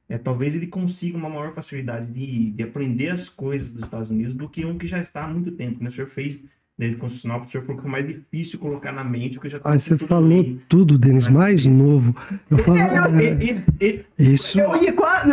é, 0.10 0.18
talvez 0.18 0.56
ele 0.56 0.68
consiga 0.68 1.18
uma 1.18 1.30
maior 1.30 1.54
facilidade 1.54 2.08
de, 2.08 2.52
de 2.52 2.64
aprender 2.64 3.10
as 3.10 3.30
coisas 3.30 3.72
dos 3.72 3.84
Estados 3.84 4.10
Unidos 4.10 4.34
do 4.34 4.48
que 4.48 4.66
um 4.66 4.78
que 4.78 4.88
já 4.88 5.00
está 5.00 5.24
há 5.24 5.28
muito 5.28 5.52
tempo. 5.52 5.82
Né? 5.82 5.90
O 5.90 5.92
senhor 5.92 6.08
fez 6.08 6.44
direito 6.78 7.00
constitucional, 7.00 7.42
o 7.42 7.48
senhor 7.48 7.64
falou 7.66 7.82
que 7.82 7.88
é 7.88 7.92
mais 7.92 8.06
difícil 8.06 8.60
colocar 8.60 8.92
na 8.92 9.04
mente, 9.04 9.36
porque 9.36 9.50
já 9.50 9.58
está. 9.58 9.72
Ah, 9.72 9.80
você 9.80 9.98
falou 9.98 10.44
bem. 10.44 10.62
tudo, 10.70 10.98
Denis, 10.98 11.28
mais 11.28 11.66
novo. 11.66 12.16
Eu 12.52 12.58
falo, 12.60 12.78
é, 12.78 12.86
é, 13.80 14.04
isso. 14.20 14.60
Eu 14.60 14.76
ia 14.82 14.94
quase. 14.94 15.32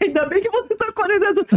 Ainda 0.00 0.26
bem 0.26 0.42
que 0.42 0.50
você 0.50 0.74
tocou 0.74 1.08
nesse 1.08 1.24
assunto. 1.24 1.56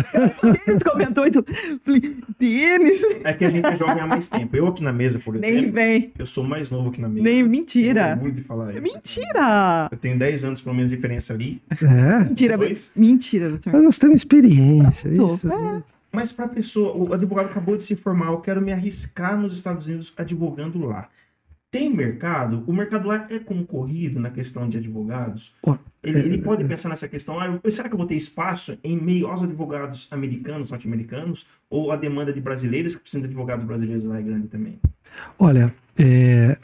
Eles 0.68 0.84
comentou 0.84 1.26
isso. 1.26 1.44
Falei, 1.84 2.18
tênis. 2.38 3.04
É 3.24 3.34
que 3.34 3.46
a 3.46 3.50
gente 3.50 3.66
é 3.66 3.76
jovem 3.76 4.02
há 4.02 4.08
mais 4.08 4.30
tempo. 4.30 4.56
Eu 4.56 4.68
aqui 4.68 4.84
na 4.84 4.94
mesa, 4.94 5.20
por 5.20 5.36
exemplo. 5.36 5.56
Nem 5.56 5.72
vem. 5.72 6.12
Eu 6.18 6.26
sou 6.26 6.44
mais 6.44 6.72
novo 6.72 6.90
aqui 6.90 7.02
na 7.02 7.10
mesa. 7.10 7.24
Nem 7.24 7.44
mentira. 7.44 8.20
Eu 8.22 8.32
de 8.32 8.44
falar 8.44 8.72
isso. 8.72 8.82
Mentira. 8.82 9.88
Eu 9.92 9.98
tenho 9.98 10.18
10 10.18 10.44
anos, 10.46 10.62
pelo 10.62 10.76
menos, 10.76 10.90
de 10.90 10.96
diferença 10.96 11.34
ali. 11.34 11.62
É. 11.72 12.20
Mentira, 12.26 12.58
mentira, 12.96 13.50
doutor. 13.50 13.74
Mas 13.74 13.84
nós 13.84 13.98
temos 13.98 14.16
experiência. 14.18 15.10
Isso. 15.10 15.40
É. 15.48 15.84
Mas 16.12 16.32
para 16.32 16.46
a 16.46 16.50
pessoa, 16.50 16.96
o 16.96 17.14
advogado 17.14 17.48
acabou 17.48 17.76
de 17.76 17.84
se 17.84 17.96
formar, 17.96 18.28
eu 18.28 18.40
quero 18.40 18.62
me 18.62 18.72
arriscar 18.72 19.38
nos 19.38 19.56
Estados 19.56 19.88
Unidos 19.88 20.14
advogando 20.18 20.80
lá. 20.86 21.10
Tem 21.70 21.94
mercado? 21.94 22.64
O 22.66 22.74
mercado 22.74 23.08
lá 23.08 23.28
é 23.30 23.40
concorrido 23.40 24.20
na 24.20 24.30
questão 24.30 24.70
de 24.70 24.78
advogados? 24.78 25.54
Ele, 26.02 26.20
ele 26.20 26.38
pode 26.38 26.64
pensar 26.64 26.88
nessa 26.88 27.08
questão, 27.10 27.38
ah, 27.40 27.60
será 27.70 27.90
que 27.90 27.94
eu 27.94 27.98
vou 27.98 28.08
ter 28.08 28.16
espaço 28.16 28.78
em 28.82 28.96
meio 28.96 29.28
aos 29.28 29.44
advogados 29.44 30.08
americanos, 30.10 30.72
norte-americanos, 30.72 31.46
ou 31.70 31.92
a 31.92 31.98
demanda 31.98 32.32
de 32.32 32.40
brasileiros 32.40 32.96
que 32.96 33.02
precisam 33.02 33.22
de 33.22 33.28
advogados 33.28 33.66
brasileiros 33.66 34.06
lá 34.06 34.18
é 34.18 34.22
grande 34.22 34.48
também? 34.48 34.80
Olha, 35.38 35.74
é, 36.00 36.58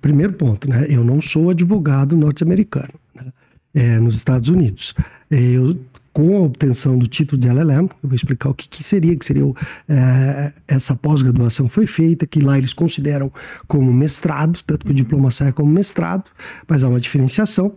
primeiro 0.00 0.32
ponto, 0.32 0.68
né? 0.68 0.86
Eu 0.88 1.04
não 1.04 1.20
sou 1.20 1.50
advogado 1.50 2.16
norte-americano, 2.16 2.94
né? 3.14 3.32
é, 3.74 3.98
nos 3.98 4.16
Estados 4.16 4.48
Unidos. 4.48 4.94
Eu 5.30 5.78
com 6.12 6.36
a 6.36 6.40
obtenção 6.40 6.98
do 6.98 7.06
título 7.06 7.40
de 7.40 7.48
LLM, 7.48 7.88
eu 8.02 8.08
vou 8.08 8.14
explicar 8.14 8.50
o 8.50 8.54
que, 8.54 8.68
que 8.68 8.84
seria, 8.84 9.16
que 9.16 9.24
seria 9.24 9.46
o, 9.46 9.56
é, 9.88 10.52
essa 10.68 10.94
pós-graduação 10.94 11.68
foi 11.68 11.86
feita, 11.86 12.26
que 12.26 12.40
lá 12.40 12.58
eles 12.58 12.72
consideram 12.72 13.32
como 13.66 13.92
mestrado, 13.92 14.60
tanto 14.66 14.84
que 14.84 14.92
o 14.92 14.94
diploma 14.94 15.30
sai 15.30 15.52
como 15.52 15.70
mestrado, 15.70 16.24
mas 16.68 16.84
há 16.84 16.88
uma 16.88 17.00
diferenciação 17.00 17.72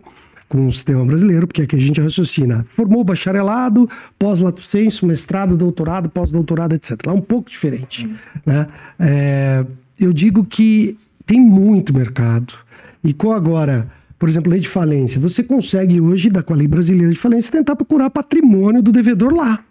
com 0.48 0.66
o 0.66 0.72
sistema 0.72 1.04
brasileiro, 1.04 1.46
porque 1.46 1.62
aqui 1.62 1.76
a 1.76 1.80
gente 1.80 2.00
raciocina, 2.00 2.64
formou 2.68 3.02
bacharelado, 3.02 3.88
pós-lato 4.18 4.60
senso, 4.60 5.06
mestrado, 5.06 5.56
doutorado, 5.56 6.08
pós-doutorado, 6.08 6.74
etc. 6.74 7.00
Lá 7.04 7.12
é 7.12 7.16
um 7.16 7.20
pouco 7.20 7.50
diferente. 7.50 8.08
Né? 8.44 8.66
É, 8.98 9.66
eu 9.98 10.12
digo 10.12 10.44
que 10.44 10.96
tem 11.24 11.40
muito 11.40 11.92
mercado, 11.92 12.54
e 13.02 13.12
com 13.12 13.32
agora 13.32 13.88
por 14.18 14.28
exemplo, 14.28 14.50
lei 14.50 14.60
de 14.60 14.68
falência. 14.68 15.20
Você 15.20 15.42
consegue 15.42 16.00
hoje, 16.00 16.30
da 16.30 16.42
com 16.42 16.52
a 16.52 16.56
lei 16.56 16.66
brasileira 16.66 17.12
de 17.12 17.18
falência, 17.18 17.52
tentar 17.52 17.76
procurar 17.76 18.10
patrimônio 18.10 18.82
do 18.82 18.92
devedor 18.92 19.34
lá. 19.34 19.64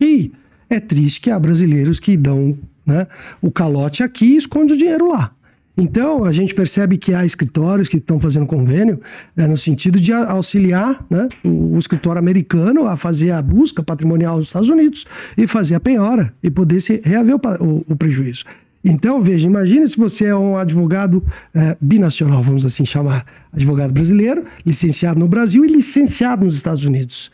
E 0.00 0.32
é 0.68 0.80
triste 0.80 1.20
que 1.20 1.30
há 1.30 1.38
brasileiros 1.38 2.00
que 2.00 2.16
dão 2.16 2.56
né, 2.86 3.06
o 3.40 3.50
calote 3.50 4.02
aqui 4.02 4.26
e 4.26 4.36
esconde 4.36 4.72
o 4.72 4.76
dinheiro 4.76 5.08
lá. 5.08 5.32
Então, 5.76 6.24
a 6.24 6.32
gente 6.32 6.54
percebe 6.54 6.98
que 6.98 7.14
há 7.14 7.24
escritórios 7.24 7.88
que 7.88 7.96
estão 7.96 8.20
fazendo 8.20 8.46
convênio 8.46 9.00
né, 9.34 9.46
no 9.46 9.56
sentido 9.56 10.00
de 10.00 10.12
auxiliar 10.12 11.04
né, 11.08 11.28
o, 11.44 11.74
o, 11.74 11.78
escritório 11.78 12.18
americano 12.18 12.86
a 12.86 12.96
fazer 12.96 13.30
a 13.30 13.40
busca 13.40 13.82
patrimonial 13.82 14.38
dos 14.38 14.48
Estados 14.48 14.68
Unidos 14.68 15.06
e 15.38 15.46
fazer 15.46 15.74
a 15.74 15.80
penhora 15.80 16.34
e 16.42 16.50
poder 16.50 16.80
se 16.80 17.00
reaver 17.04 17.36
o, 17.36 17.64
o, 17.64 17.84
o 17.88 17.96
prejuízo. 17.96 18.44
Então, 18.84 19.20
veja, 19.20 19.46
imagine 19.46 19.86
se 19.86 19.96
você 19.96 20.26
é 20.26 20.34
um 20.34 20.56
advogado 20.56 21.22
é, 21.54 21.76
binacional, 21.80 22.42
vamos 22.42 22.64
assim 22.64 22.84
chamar, 22.84 23.26
advogado 23.52 23.92
brasileiro, 23.92 24.44
licenciado 24.64 25.20
no 25.20 25.28
Brasil 25.28 25.64
e 25.64 25.68
licenciado 25.68 26.44
nos 26.44 26.54
Estados 26.54 26.84
Unidos. 26.84 27.30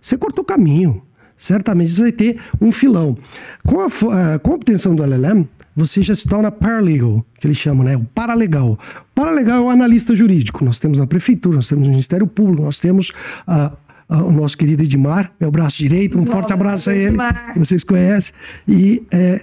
Você 0.00 0.16
cortou 0.16 0.44
caminho. 0.44 1.02
Certamente 1.36 1.92
você 1.92 2.02
vai 2.02 2.12
ter 2.12 2.38
um 2.60 2.70
filão. 2.70 3.16
Com 3.64 3.80
a, 3.80 3.86
uh, 3.86 4.38
com 4.42 4.52
a 4.52 4.54
obtenção 4.54 4.94
do 4.94 5.02
LLM, 5.02 5.48
você 5.74 6.02
já 6.02 6.14
se 6.14 6.28
torna 6.28 6.50
paralegal, 6.50 7.24
que 7.38 7.46
eles 7.46 7.56
chamam, 7.56 7.82
né? 7.82 7.96
O 7.96 8.04
paralegal. 8.04 8.72
O 8.72 8.78
paralegal 9.14 9.56
é 9.58 9.60
o 9.60 9.70
analista 9.70 10.14
jurídico. 10.14 10.62
Nós 10.62 10.78
temos 10.78 10.98
na 10.98 11.06
prefeitura, 11.06 11.56
nós 11.56 11.66
temos 11.66 11.84
no 11.84 11.90
Ministério 11.90 12.26
Público, 12.26 12.62
nós 12.62 12.78
temos 12.78 13.08
uh, 13.48 13.72
uh, 14.10 14.24
o 14.24 14.30
nosso 14.30 14.58
querido 14.58 14.82
Edmar, 14.82 15.32
meu 15.40 15.50
braço 15.50 15.78
direito. 15.78 16.18
Um 16.18 16.26
forte 16.26 16.52
abraço 16.52 16.90
a 16.90 16.94
ele, 16.94 17.16
que 17.54 17.58
vocês 17.58 17.82
conhecem. 17.84 18.34
E 18.68 19.02
é, 19.10 19.40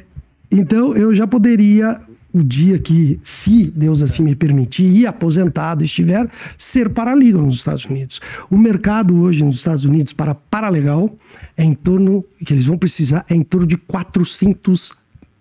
então 0.51 0.95
eu 0.95 1.13
já 1.13 1.27
poderia, 1.27 1.99
o 2.33 2.43
dia 2.43 2.79
que, 2.79 3.19
se 3.21 3.71
Deus 3.75 4.01
assim 4.01 4.23
me 4.23 4.35
permitir, 4.35 4.85
e 4.85 5.05
aposentado 5.05 5.83
estiver, 5.83 6.29
ser 6.57 6.89
paralegal 6.89 7.41
nos 7.41 7.55
Estados 7.55 7.85
Unidos. 7.85 8.21
O 8.49 8.57
mercado 8.57 9.19
hoje 9.21 9.43
nos 9.43 9.57
Estados 9.57 9.85
Unidos 9.85 10.13
para 10.13 10.35
paralegal 10.35 11.09
é 11.55 11.63
em 11.63 11.73
torno, 11.73 12.23
que 12.45 12.53
eles 12.53 12.65
vão 12.65 12.77
precisar, 12.77 13.25
é 13.29 13.35
em 13.35 13.43
torno 13.43 13.67
de 13.67 13.77
400 13.77 14.91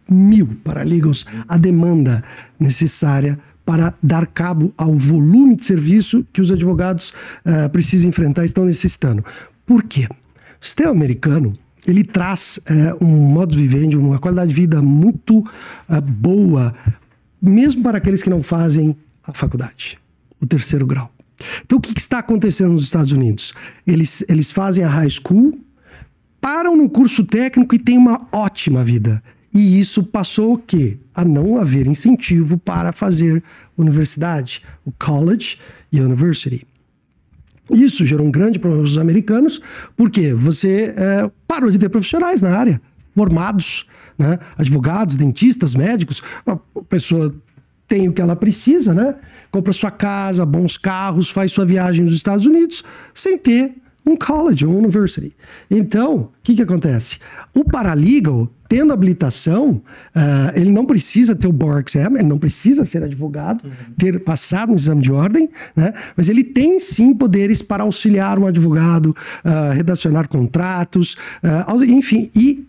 mil 0.09 0.49
paralegals, 0.63 1.27
a 1.49 1.57
demanda 1.57 2.23
necessária 2.59 3.39
para 3.65 3.93
dar 4.01 4.29
cabo 4.29 4.73
ao 4.79 4.95
volume 4.95 5.57
de 5.57 5.65
serviço 5.65 6.25
que 6.33 6.41
os 6.41 6.53
advogados 6.53 7.13
uh, 7.45 7.69
precisam 7.71 8.09
enfrentar 8.09 8.43
e 8.43 8.47
estão 8.47 8.65
necessitando. 8.65 9.25
Por 9.67 9.83
quê? 9.83 10.07
O 10.61 10.65
sistema 10.65 10.93
americano 10.93 11.53
ele 11.87 12.03
traz 12.03 12.59
é, 12.67 12.95
um 13.03 13.07
modo 13.07 13.55
de 13.55 13.67
viver, 13.67 13.97
uma 13.97 14.19
qualidade 14.19 14.49
de 14.49 14.55
vida 14.55 14.83
muito 14.83 15.45
é, 15.89 16.01
boa, 16.01 16.75
mesmo 17.41 17.83
para 17.83 17.99
aqueles 17.99 18.23
que 18.23 18.31
não 18.31 18.43
fazem 18.43 18.97
a 19.25 19.33
faculdade, 19.33 19.99
o 20.41 20.47
terceiro 20.47 20.87
grau. 20.87 21.11
Então, 21.65 21.79
o 21.79 21.81
que, 21.81 21.95
que 21.95 22.01
está 22.01 22.19
acontecendo 22.19 22.73
nos 22.73 22.85
Estados 22.85 23.13
Unidos? 23.13 23.53
Eles, 23.87 24.25
eles 24.29 24.51
fazem 24.51 24.85
a 24.85 24.89
high 24.89 25.11
school, 25.11 25.59
param 26.41 26.77
no 26.77 26.89
curso 26.89 27.25
técnico 27.25 27.75
e 27.75 27.79
têm 27.79 27.99
uma 27.99 28.27
ótima 28.33 28.83
vida. 28.83 29.23
E 29.53 29.79
isso 29.79 30.03
passou 30.03 30.55
o 30.55 30.59
quê? 30.59 30.99
A 31.15 31.25
não 31.25 31.59
haver 31.59 31.87
incentivo 31.87 32.59
para 32.59 32.93
fazer 32.93 33.43
universidade, 33.77 34.63
o 34.85 34.93
college 34.93 35.59
e 35.91 36.01
university. 36.01 36.67
Isso 37.71 38.05
gerou 38.05 38.27
um 38.27 38.31
grande 38.31 38.59
problema 38.59 38.85
para 38.85 38.91
os 38.91 38.99
americanos, 38.99 39.61
porque 39.97 40.33
você 40.33 40.95
é, 40.97 41.31
parou 41.49 41.71
de 41.71 41.79
ter 41.79 41.89
profissionais 41.89 42.41
na 42.41 42.57
área, 42.57 42.81
formados, 43.15 43.87
né? 44.17 44.39
advogados, 44.57 45.17
dentistas, 45.17 45.75
médicos. 45.75 46.23
A 46.47 46.57
pessoa 46.89 47.35
tem 47.89 48.09
o 48.09 48.13
que 48.13 48.21
ela 48.21 48.37
precisa, 48.37 48.95
né? 48.95 49.15
Compra 49.51 49.73
sua 49.73 49.91
casa, 49.91 50.45
bons 50.45 50.77
carros, 50.77 51.31
faz 51.31 51.53
sua 51.53 51.65
viagem 51.65 52.05
nos 52.05 52.15
Estados 52.15 52.47
Unidos, 52.47 52.85
sem 53.15 53.39
ter 53.39 53.75
um 54.05 54.17
college, 54.17 54.65
uma 54.65 54.79
university. 54.79 55.35
Então, 55.71 56.15
o 56.17 56.31
que, 56.43 56.55
que 56.55 56.63
acontece? 56.63 57.19
O 57.55 57.65
paralegal, 57.65 58.49
tendo 58.69 58.93
habilitação, 58.93 59.71
uh, 60.15 60.53
ele 60.55 60.71
não 60.71 60.85
precisa 60.85 61.35
ter 61.35 61.47
o 61.47 61.53
bar 61.53 61.83
exam, 61.87 62.17
ele 62.17 62.27
não 62.27 62.39
precisa 62.39 62.85
ser 62.85 63.03
advogado, 63.03 63.65
uhum. 63.65 63.95
ter 63.97 64.21
passado 64.21 64.73
um 64.73 64.77
exame 64.77 65.03
de 65.03 65.13
ordem, 65.13 65.49
né? 65.75 65.93
mas 66.17 66.29
ele 66.29 66.45
tem 66.45 66.79
sim 66.81 67.15
poderes 67.15 67.63
para 67.63 67.83
auxiliar 67.83 68.39
um 68.39 68.47
advogado, 68.47 69.17
uh, 69.45 69.73
redacionar 69.75 70.29
contratos, 70.29 71.17
uh, 71.43 71.85
enfim, 71.85 72.31
e 72.35 72.67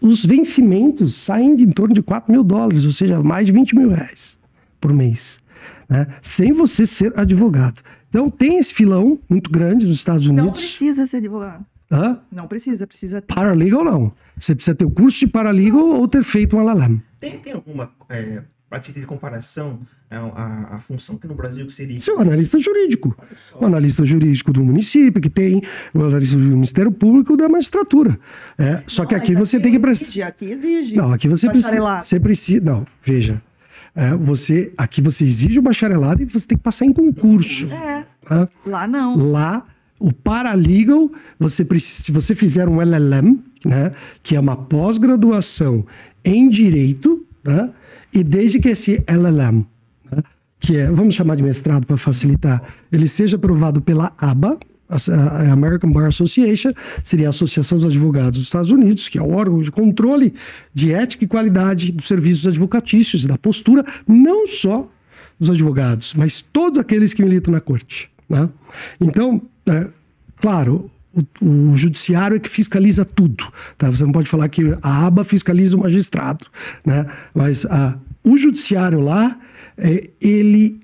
os 0.00 0.24
vencimentos 0.24 1.14
saem 1.24 1.54
de 1.54 1.64
em 1.64 1.70
torno 1.70 1.94
de 1.94 2.02
4 2.02 2.32
mil 2.32 2.42
dólares, 2.42 2.84
ou 2.84 2.92
seja, 2.92 3.22
mais 3.22 3.46
de 3.46 3.52
20 3.52 3.76
mil 3.76 3.90
reais 3.90 4.38
por 4.80 4.92
mês, 4.92 5.40
né? 5.88 6.06
sem 6.22 6.52
você 6.52 6.86
ser 6.86 7.12
advogado. 7.18 7.82
Então 8.08 8.30
tem 8.30 8.58
esse 8.58 8.72
filão 8.72 9.18
muito 9.28 9.50
grande 9.50 9.86
nos 9.86 9.96
Estados 9.96 10.26
Unidos. 10.26 10.46
Não 10.46 10.52
precisa 10.52 11.06
ser 11.06 11.18
advogado. 11.18 11.64
Hã? 11.90 12.20
Não 12.32 12.46
precisa, 12.46 12.86
precisa 12.86 13.20
ter. 13.20 13.34
Paralegal 13.34 13.84
não. 13.84 14.12
Você 14.38 14.54
precisa 14.54 14.74
ter 14.74 14.84
o 14.84 14.90
curso 14.90 15.20
de 15.20 15.26
paralegal 15.26 15.86
ou 15.86 16.08
ter 16.08 16.22
feito 16.22 16.56
um 16.56 16.60
LLM. 16.60 17.00
Tem, 17.20 17.38
tem 17.38 17.52
alguma, 17.52 17.90
é, 18.08 18.42
para 18.68 18.80
título 18.80 19.02
de 19.02 19.06
comparação, 19.06 19.80
a, 20.10 20.14
é, 20.14 20.18
a, 20.18 20.68
a, 20.72 20.78
função 20.80 21.16
que 21.16 21.26
no 21.26 21.34
Brasil 21.34 21.64
que 21.66 21.72
seria? 21.72 21.98
Você 21.98 22.10
é 22.10 22.14
analista 22.20 22.58
jurídico. 22.58 23.16
O 23.54 23.64
analista 23.64 24.04
jurídico 24.04 24.52
do 24.52 24.64
município, 24.64 25.20
que 25.20 25.30
tem 25.30 25.62
o 25.94 26.02
analista 26.02 26.36
do 26.36 26.42
Ministério 26.42 26.90
Público 26.90 27.36
da 27.36 27.48
magistratura. 27.48 28.18
É, 28.58 28.82
só 28.86 29.02
não, 29.02 29.08
que 29.08 29.14
aqui 29.14 29.34
você 29.34 29.56
aqui 29.56 29.62
tem 29.62 29.72
que 29.72 29.78
prestar. 29.78 30.26
Aqui 30.26 30.46
exige. 30.46 30.96
Não, 30.96 31.12
aqui 31.12 31.28
você 31.28 31.48
precisa. 31.48 32.00
Você 32.00 32.18
precisa. 32.18 32.64
Não, 32.64 32.84
veja 33.02 33.40
é, 33.96 34.14
você 34.14 34.72
aqui 34.76 35.00
você 35.00 35.24
exige 35.24 35.58
o 35.58 35.62
bacharelado 35.62 36.22
e 36.22 36.26
você 36.26 36.46
tem 36.46 36.58
que 36.58 36.62
passar 36.62 36.84
em 36.84 36.92
concurso. 36.92 37.66
É. 37.72 38.04
Tá? 38.22 38.46
Lá 38.66 38.86
não. 38.86 39.16
Lá 39.16 39.64
o 39.98 40.12
paralegal, 40.12 41.10
você 41.38 41.64
precisa, 41.64 42.02
se 42.02 42.12
você 42.12 42.34
fizer 42.34 42.68
um 42.68 42.80
LLM, 42.80 43.38
né, 43.64 43.92
que 44.22 44.36
é 44.36 44.40
uma 44.40 44.56
pós-graduação 44.56 45.86
em 46.24 46.48
direito, 46.48 47.24
né, 47.42 47.70
e 48.14 48.22
desde 48.22 48.58
que 48.58 48.68
esse 48.68 49.02
LLM, 49.06 49.64
né, 50.10 50.22
que 50.60 50.76
é, 50.76 50.90
vamos 50.90 51.14
chamar 51.14 51.36
de 51.36 51.42
mestrado 51.42 51.86
para 51.86 51.96
facilitar, 51.96 52.62
ele 52.92 53.08
seja 53.08 53.36
aprovado 53.36 53.80
pela 53.80 54.12
ABA, 54.18 54.58
a 54.88 55.52
American 55.52 55.90
Bar 55.90 56.06
Association 56.06 56.72
seria 57.02 57.26
a 57.26 57.30
Associação 57.30 57.76
dos 57.76 57.86
Advogados 57.86 58.38
dos 58.38 58.46
Estados 58.46 58.70
Unidos, 58.70 59.08
que 59.08 59.18
é 59.18 59.22
o 59.22 59.32
órgão 59.32 59.60
de 59.60 59.70
controle 59.70 60.32
de 60.72 60.92
ética 60.92 61.24
e 61.24 61.26
qualidade 61.26 61.90
dos 61.90 62.06
serviços 62.06 62.46
advocatícios 62.46 63.26
da 63.26 63.36
postura, 63.36 63.84
não 64.06 64.46
só 64.46 64.88
dos 65.40 65.50
advogados, 65.50 66.14
mas 66.14 66.40
todos 66.40 66.78
aqueles 66.78 67.12
que 67.12 67.22
militam 67.22 67.52
na 67.52 67.60
corte. 67.60 68.08
Né? 68.28 68.48
Então, 69.00 69.42
é, 69.68 69.86
claro, 70.36 70.90
o, 71.40 71.70
o, 71.72 71.76
judiciário 71.76 72.36
é 72.36 72.40
que 72.40 72.48
fiscaliza 72.48 73.04
tudo. 73.04 73.44
Tá? 73.76 73.90
Você 73.90 74.04
não 74.04 74.12
pode 74.12 74.28
falar 74.28 74.48
que 74.48 74.76
a 74.82 75.06
aba 75.06 75.24
fiscaliza 75.24 75.76
o 75.76 75.80
magistrado, 75.80 76.46
né? 76.84 77.06
mas 77.34 77.64
a, 77.66 77.98
o 78.22 78.36
judiciário 78.36 79.00
lá, 79.00 79.38
é, 79.76 80.10
ele 80.20 80.80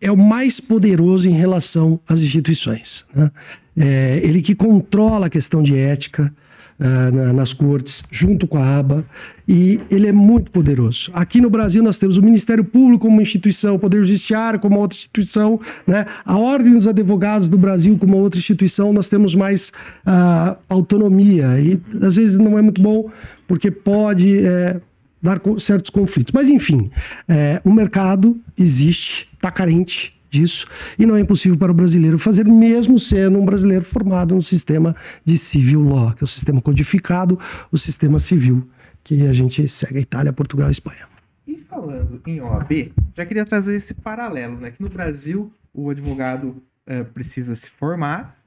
é 0.00 0.10
o 0.10 0.16
mais 0.16 0.60
poderoso 0.60 1.28
em 1.28 1.32
relação 1.32 2.00
às 2.08 2.20
instituições. 2.20 3.04
Né? 3.14 3.30
é 3.76 4.20
ele 4.22 4.42
que 4.42 4.54
controla 4.54 5.26
a 5.26 5.30
questão 5.30 5.62
de 5.62 5.76
ética, 5.76 6.32
na, 6.78 7.32
nas 7.32 7.52
cortes, 7.52 8.02
junto 8.10 8.46
com 8.46 8.56
a 8.58 8.78
ABA, 8.78 9.04
e 9.46 9.80
ele 9.90 10.06
é 10.06 10.12
muito 10.12 10.50
poderoso. 10.52 11.10
Aqui 11.12 11.40
no 11.40 11.50
Brasil 11.50 11.82
nós 11.82 11.98
temos 11.98 12.16
o 12.16 12.22
Ministério 12.22 12.64
Público 12.64 13.06
como 13.06 13.20
instituição, 13.20 13.74
o 13.74 13.78
Poder 13.78 14.04
Judiciário 14.04 14.60
como 14.60 14.78
outra 14.78 14.96
instituição, 14.96 15.60
né? 15.86 16.06
a 16.24 16.36
Ordem 16.36 16.74
dos 16.74 16.86
Advogados 16.86 17.48
do 17.48 17.58
Brasil 17.58 17.96
como 17.98 18.16
outra 18.16 18.38
instituição, 18.38 18.92
nós 18.92 19.08
temos 19.08 19.34
mais 19.34 19.72
uh, 20.06 20.56
autonomia, 20.68 21.58
e 21.60 21.80
às 22.04 22.16
vezes 22.16 22.38
não 22.38 22.58
é 22.58 22.62
muito 22.62 22.80
bom, 22.80 23.10
porque 23.46 23.70
pode 23.70 24.44
é, 24.44 24.78
dar 25.22 25.40
certos 25.58 25.90
conflitos. 25.90 26.32
Mas 26.32 26.50
enfim, 26.50 26.90
é, 27.26 27.60
o 27.64 27.72
mercado 27.72 28.38
existe, 28.58 29.26
está 29.34 29.50
carente, 29.50 30.17
disso 30.30 30.66
e 30.98 31.06
não 31.06 31.16
é 31.16 31.20
impossível 31.20 31.56
para 31.56 31.72
o 31.72 31.74
brasileiro 31.74 32.18
fazer, 32.18 32.46
mesmo 32.46 32.98
sendo 32.98 33.38
um 33.38 33.44
brasileiro 33.44 33.84
formado 33.84 34.34
no 34.34 34.42
sistema 34.42 34.94
de 35.24 35.36
civil 35.38 35.82
law, 35.82 36.12
que 36.12 36.22
é 36.22 36.26
o 36.26 36.28
sistema 36.28 36.60
codificado, 36.60 37.38
o 37.70 37.78
sistema 37.78 38.18
civil, 38.18 38.68
que 39.02 39.26
a 39.26 39.32
gente 39.32 39.68
segue 39.68 39.98
a 39.98 40.02
Itália, 40.02 40.32
Portugal 40.32 40.68
e 40.68 40.72
Espanha. 40.72 41.08
E 41.46 41.56
falando 41.68 42.20
em 42.26 42.40
OAB, 42.40 42.92
já 43.16 43.24
queria 43.24 43.44
trazer 43.44 43.74
esse 43.74 43.94
paralelo, 43.94 44.58
né? 44.58 44.70
Que 44.70 44.82
no 44.82 44.88
Brasil 44.88 45.52
o 45.72 45.90
advogado 45.90 46.62
uh, 46.86 47.04
precisa 47.14 47.54
se 47.54 47.70
formar, 47.70 48.37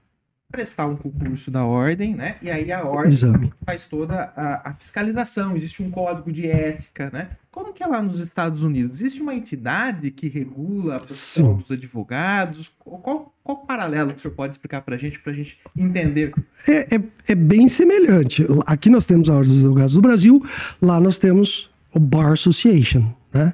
prestar 0.51 0.85
um 0.85 0.95
concurso 0.95 1.49
da 1.49 1.65
ordem, 1.65 2.13
né? 2.13 2.35
E 2.41 2.51
aí 2.51 2.71
a 2.71 2.83
ordem 2.83 3.13
Exame. 3.13 3.53
faz 3.65 3.85
toda 3.87 4.31
a, 4.35 4.69
a, 4.69 4.73
fiscalização, 4.73 5.55
existe 5.55 5.81
um 5.81 5.89
código 5.89 6.31
de 6.31 6.47
ética, 6.47 7.09
né? 7.11 7.29
Como 7.49 7.73
que 7.73 7.83
é 7.83 7.87
lá 7.87 8.01
nos 8.01 8.19
Estados 8.19 8.63
Unidos? 8.63 9.01
Existe 9.01 9.21
uma 9.21 9.35
entidade 9.35 10.11
que 10.11 10.29
regula 10.29 10.95
a 10.95 10.99
profissão 10.99 11.57
dos 11.57 11.71
advogados? 11.71 12.71
Qual, 12.79 13.33
qual 13.43 13.57
o 13.57 13.65
paralelo 13.65 14.11
que 14.13 14.19
o 14.19 14.21
senhor 14.21 14.33
pode 14.33 14.53
explicar 14.53 14.81
para 14.81 14.95
a 14.95 14.97
gente, 14.97 15.19
para 15.19 15.31
a 15.33 15.35
gente 15.35 15.57
entender? 15.75 16.31
É, 16.67 16.95
é, 16.95 17.03
é 17.27 17.35
bem 17.35 17.67
semelhante. 17.67 18.45
Aqui 18.65 18.89
nós 18.89 19.05
temos 19.05 19.29
a 19.29 19.33
Ordem 19.33 19.51
dos 19.51 19.61
Advogados 19.61 19.93
do 19.93 20.01
Brasil, 20.01 20.45
lá 20.81 20.99
nós 20.99 21.19
temos 21.19 21.69
o 21.93 21.99
Bar 21.99 22.31
Association, 22.31 23.13
né? 23.33 23.53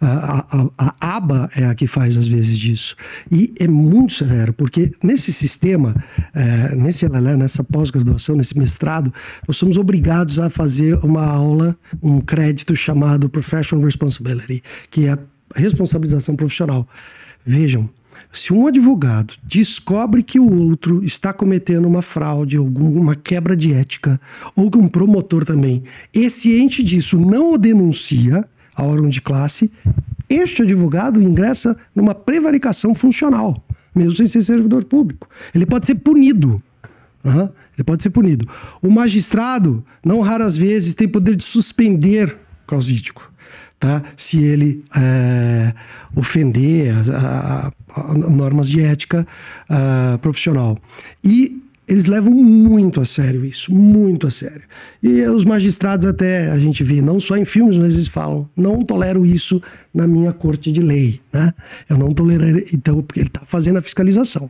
A, 0.00 0.46
a, 0.78 1.16
aba 1.16 1.50
é 1.54 1.64
a 1.66 1.74
que 1.74 1.86
faz 1.86 2.16
às 2.16 2.26
vezes 2.26 2.58
disso. 2.58 2.96
E 3.30 3.52
é 3.58 3.68
muito 3.68 4.14
severo, 4.14 4.52
porque 4.52 4.90
nesse 5.02 5.30
sistema, 5.30 5.94
é, 6.34 6.74
nesse 6.74 7.04
LLM, 7.04 7.36
nessa 7.36 7.62
pós-graduação, 7.62 8.34
nesse 8.34 8.58
mestrado, 8.58 9.12
nós 9.46 9.58
somos 9.58 9.76
obrigados 9.76 10.38
a 10.38 10.48
fazer 10.48 10.96
uma 11.04 11.26
aula, 11.26 11.76
um 12.02 12.20
crédito 12.20 12.74
chamado 12.74 13.28
Professional 13.28 13.84
Responsibility, 13.84 14.62
que 14.90 15.06
é 15.06 15.18
responsabilização 15.54 16.34
profissional. 16.34 16.88
Vejam, 17.44 17.88
se 18.32 18.52
um 18.52 18.66
advogado 18.66 19.34
descobre 19.42 20.22
que 20.22 20.38
o 20.38 20.68
outro 20.68 21.02
está 21.04 21.32
cometendo 21.32 21.86
uma 21.86 22.02
fraude, 22.02 22.56
alguma 22.56 23.16
quebra 23.16 23.56
de 23.56 23.72
ética, 23.72 24.20
ou 24.54 24.70
que 24.70 24.78
um 24.78 24.88
promotor 24.88 25.44
também 25.44 25.82
é 26.14 26.28
ciente 26.28 26.82
disso 26.82 27.18
não 27.18 27.52
o 27.52 27.58
denuncia, 27.58 28.44
a 28.74 28.84
órgão 28.84 29.08
de 29.08 29.20
classe, 29.20 29.70
este 30.28 30.62
advogado 30.62 31.20
ingressa 31.20 31.76
numa 31.94 32.14
prevaricação 32.14 32.94
funcional, 32.94 33.64
mesmo 33.94 34.14
sem 34.14 34.26
ser 34.26 34.42
servidor 34.42 34.84
público. 34.84 35.28
Ele 35.54 35.66
pode 35.66 35.86
ser 35.86 35.96
punido. 35.96 36.56
Uhum. 37.24 37.48
Ele 37.76 37.84
pode 37.84 38.02
ser 38.02 38.10
punido. 38.10 38.48
O 38.80 38.90
magistrado, 38.90 39.84
não 40.04 40.20
raras 40.20 40.56
vezes, 40.56 40.94
tem 40.94 41.08
poder 41.08 41.36
de 41.36 41.44
suspender 41.44 42.38
o 42.64 42.66
causídico. 42.66 43.30
Tá? 43.78 44.02
Se 44.16 44.38
ele 44.38 44.84
é, 44.94 45.72
ofender 46.14 46.92
a, 47.12 47.72
a, 47.88 48.10
a, 48.10 48.14
normas 48.14 48.68
de 48.68 48.82
ética 48.82 49.26
a, 49.68 50.18
profissional. 50.18 50.78
E 51.24 51.62
eles 51.90 52.06
levam 52.06 52.32
muito 52.32 53.00
a 53.00 53.04
sério 53.04 53.44
isso, 53.44 53.72
muito 53.74 54.28
a 54.28 54.30
sério. 54.30 54.62
E 55.02 55.22
os 55.22 55.44
magistrados 55.44 56.06
até 56.06 56.48
a 56.48 56.56
gente 56.56 56.84
vê, 56.84 57.02
não 57.02 57.18
só 57.18 57.36
em 57.36 57.44
filmes, 57.44 57.76
mas 57.76 57.94
eles 57.94 58.06
falam, 58.06 58.48
não 58.56 58.84
tolero 58.84 59.26
isso 59.26 59.60
na 59.92 60.06
minha 60.06 60.32
corte 60.32 60.70
de 60.70 60.80
lei, 60.80 61.20
né? 61.32 61.52
Eu 61.88 61.98
não 61.98 62.12
tolero, 62.12 62.62
então, 62.72 63.02
porque 63.02 63.18
ele 63.18 63.26
está 63.26 63.42
fazendo 63.44 63.78
a 63.78 63.82
fiscalização. 63.82 64.48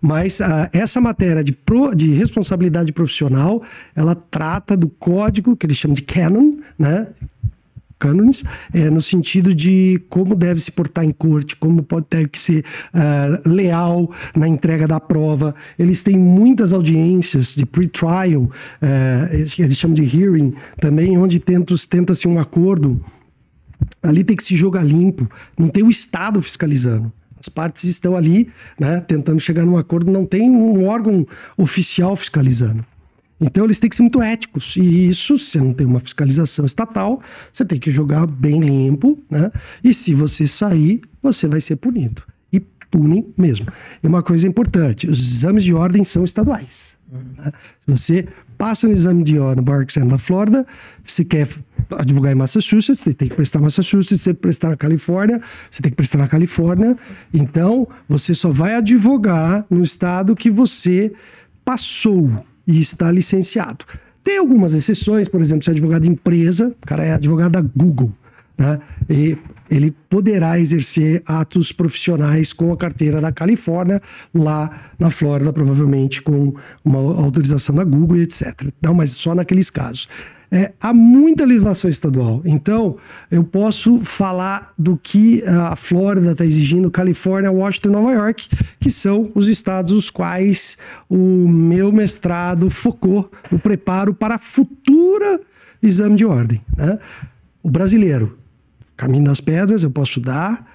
Mas 0.00 0.40
uh, 0.40 0.68
essa 0.72 0.98
matéria 0.98 1.44
de, 1.44 1.52
pro, 1.52 1.94
de 1.94 2.14
responsabilidade 2.14 2.90
profissional, 2.90 3.62
ela 3.94 4.14
trata 4.14 4.74
do 4.74 4.88
código 4.88 5.56
que 5.56 5.66
eles 5.66 5.76
chamam 5.76 5.94
de 5.94 6.02
canon, 6.02 6.52
né? 6.78 7.08
Cânones, 7.98 8.44
é, 8.72 8.88
no 8.88 9.02
sentido 9.02 9.54
de 9.54 10.00
como 10.08 10.34
deve 10.34 10.60
se 10.60 10.70
portar 10.70 11.04
em 11.04 11.12
corte, 11.12 11.56
como 11.56 11.82
pode 11.82 12.06
que 12.28 12.38
ser 12.38 12.64
uh, 12.94 13.48
leal 13.48 14.10
na 14.34 14.48
entrega 14.48 14.86
da 14.86 15.00
prova. 15.00 15.54
Eles 15.78 16.02
têm 16.02 16.18
muitas 16.18 16.72
audiências 16.72 17.54
de 17.54 17.66
pre-trial, 17.66 18.42
uh, 18.42 18.50
eles 19.32 19.76
chamam 19.76 19.94
de 19.94 20.04
hearing 20.04 20.54
também, 20.80 21.18
onde 21.18 21.38
tenta-se 21.38 22.26
um 22.26 22.38
acordo. 22.38 23.04
Ali 24.02 24.24
tem 24.24 24.36
que 24.36 24.42
se 24.42 24.56
jogar 24.56 24.84
limpo, 24.84 25.28
não 25.58 25.68
tem 25.68 25.82
o 25.82 25.90
Estado 25.90 26.40
fiscalizando. 26.40 27.12
As 27.38 27.48
partes 27.48 27.84
estão 27.84 28.16
ali, 28.16 28.48
né, 28.78 29.00
tentando 29.00 29.38
chegar 29.38 29.64
num 29.64 29.76
acordo, 29.76 30.10
não 30.10 30.26
tem 30.26 30.50
um 30.50 30.86
órgão 30.86 31.26
oficial 31.56 32.16
fiscalizando. 32.16 32.84
Então 33.40 33.64
eles 33.64 33.78
têm 33.78 33.88
que 33.88 33.96
ser 33.96 34.02
muito 34.02 34.20
éticos. 34.20 34.76
E 34.76 35.08
isso, 35.08 35.38
se 35.38 35.58
não 35.58 35.72
tem 35.72 35.86
uma 35.86 36.00
fiscalização 36.00 36.64
estatal, 36.64 37.20
você 37.52 37.64
tem 37.64 37.78
que 37.78 37.90
jogar 37.90 38.26
bem 38.26 38.60
limpo, 38.60 39.18
né? 39.30 39.50
E 39.82 39.94
se 39.94 40.14
você 40.14 40.46
sair, 40.46 41.02
você 41.22 41.46
vai 41.46 41.60
ser 41.60 41.76
punido. 41.76 42.22
E 42.52 42.60
punem 42.90 43.32
mesmo. 43.36 43.66
E 44.02 44.06
uma 44.06 44.22
coisa 44.22 44.46
importante: 44.46 45.08
os 45.08 45.18
exames 45.18 45.64
de 45.64 45.72
ordem 45.72 46.02
são 46.04 46.24
estaduais. 46.24 46.96
Né? 47.10 47.52
Você 47.86 48.26
passa 48.56 48.86
no 48.86 48.92
exame 48.92 49.22
de 49.22 49.38
ordem 49.38 49.56
no 49.56 49.62
Bar 49.62 49.86
Exam 49.88 50.08
da 50.08 50.18
Flórida, 50.18 50.66
se 51.04 51.24
quer 51.24 51.48
advogar 51.96 52.32
em 52.32 52.34
Massachusetts, 52.34 52.98
você 52.98 53.14
tem 53.14 53.28
que 53.28 53.36
prestar 53.36 53.60
Massachusetts, 53.60 54.20
você 54.20 54.30
tem 54.30 54.34
que 54.34 54.40
prestar 54.40 54.70
na 54.70 54.76
Califórnia, 54.76 55.40
você 55.70 55.80
tem 55.80 55.90
que 55.90 55.96
prestar 55.96 56.18
na 56.18 56.28
Califórnia. 56.28 56.96
Então, 57.32 57.88
você 58.08 58.34
só 58.34 58.50
vai 58.50 58.74
advogar 58.74 59.64
no 59.70 59.82
estado 59.82 60.34
que 60.34 60.50
você 60.50 61.12
passou 61.64 62.44
e 62.68 62.80
está 62.80 63.10
licenciado. 63.10 63.86
Tem 64.22 64.36
algumas 64.36 64.74
exceções, 64.74 65.26
por 65.26 65.40
exemplo, 65.40 65.64
se 65.64 65.70
é 65.70 65.72
advogado 65.72 66.02
de 66.02 66.10
empresa, 66.10 66.68
o 66.82 66.86
cara 66.86 67.02
é 67.02 67.14
advogado 67.14 67.52
da 67.52 67.62
Google, 67.62 68.12
né? 68.58 68.78
E 69.08 69.38
ele 69.70 69.94
poderá 70.08 70.60
exercer 70.60 71.22
atos 71.26 71.72
profissionais 71.72 72.52
com 72.52 72.72
a 72.72 72.76
carteira 72.76 73.20
da 73.20 73.32
Califórnia, 73.32 74.00
lá 74.34 74.92
na 74.98 75.10
Flórida, 75.10 75.52
provavelmente 75.52 76.20
com 76.20 76.54
uma 76.84 76.98
autorização 76.98 77.74
da 77.74 77.84
Google 77.84 78.18
e 78.18 78.22
etc. 78.22 78.70
Não, 78.82 78.92
mas 78.92 79.12
só 79.12 79.34
naqueles 79.34 79.70
casos. 79.70 80.08
É, 80.50 80.72
há 80.80 80.94
muita 80.94 81.44
legislação 81.44 81.90
estadual. 81.90 82.40
Então, 82.44 82.96
eu 83.30 83.44
posso 83.44 84.00
falar 84.00 84.72
do 84.78 84.96
que 84.96 85.42
a 85.44 85.76
Flórida 85.76 86.32
está 86.32 86.44
exigindo, 86.44 86.90
Califórnia, 86.90 87.52
Washington 87.52 87.90
Nova 87.90 88.12
York, 88.12 88.48
que 88.80 88.90
são 88.90 89.30
os 89.34 89.46
estados 89.46 89.92
os 89.92 90.08
quais 90.10 90.78
o 91.08 91.46
meu 91.48 91.92
mestrado 91.92 92.70
focou 92.70 93.30
no 93.50 93.58
preparo 93.58 94.14
para 94.14 94.38
futura 94.38 95.38
exame 95.82 96.16
de 96.16 96.24
ordem. 96.24 96.62
Né? 96.76 96.98
O 97.62 97.70
brasileiro, 97.70 98.38
caminho 98.96 99.24
das 99.24 99.40
pedras, 99.40 99.82
eu 99.82 99.90
posso 99.90 100.20
dar. 100.20 100.66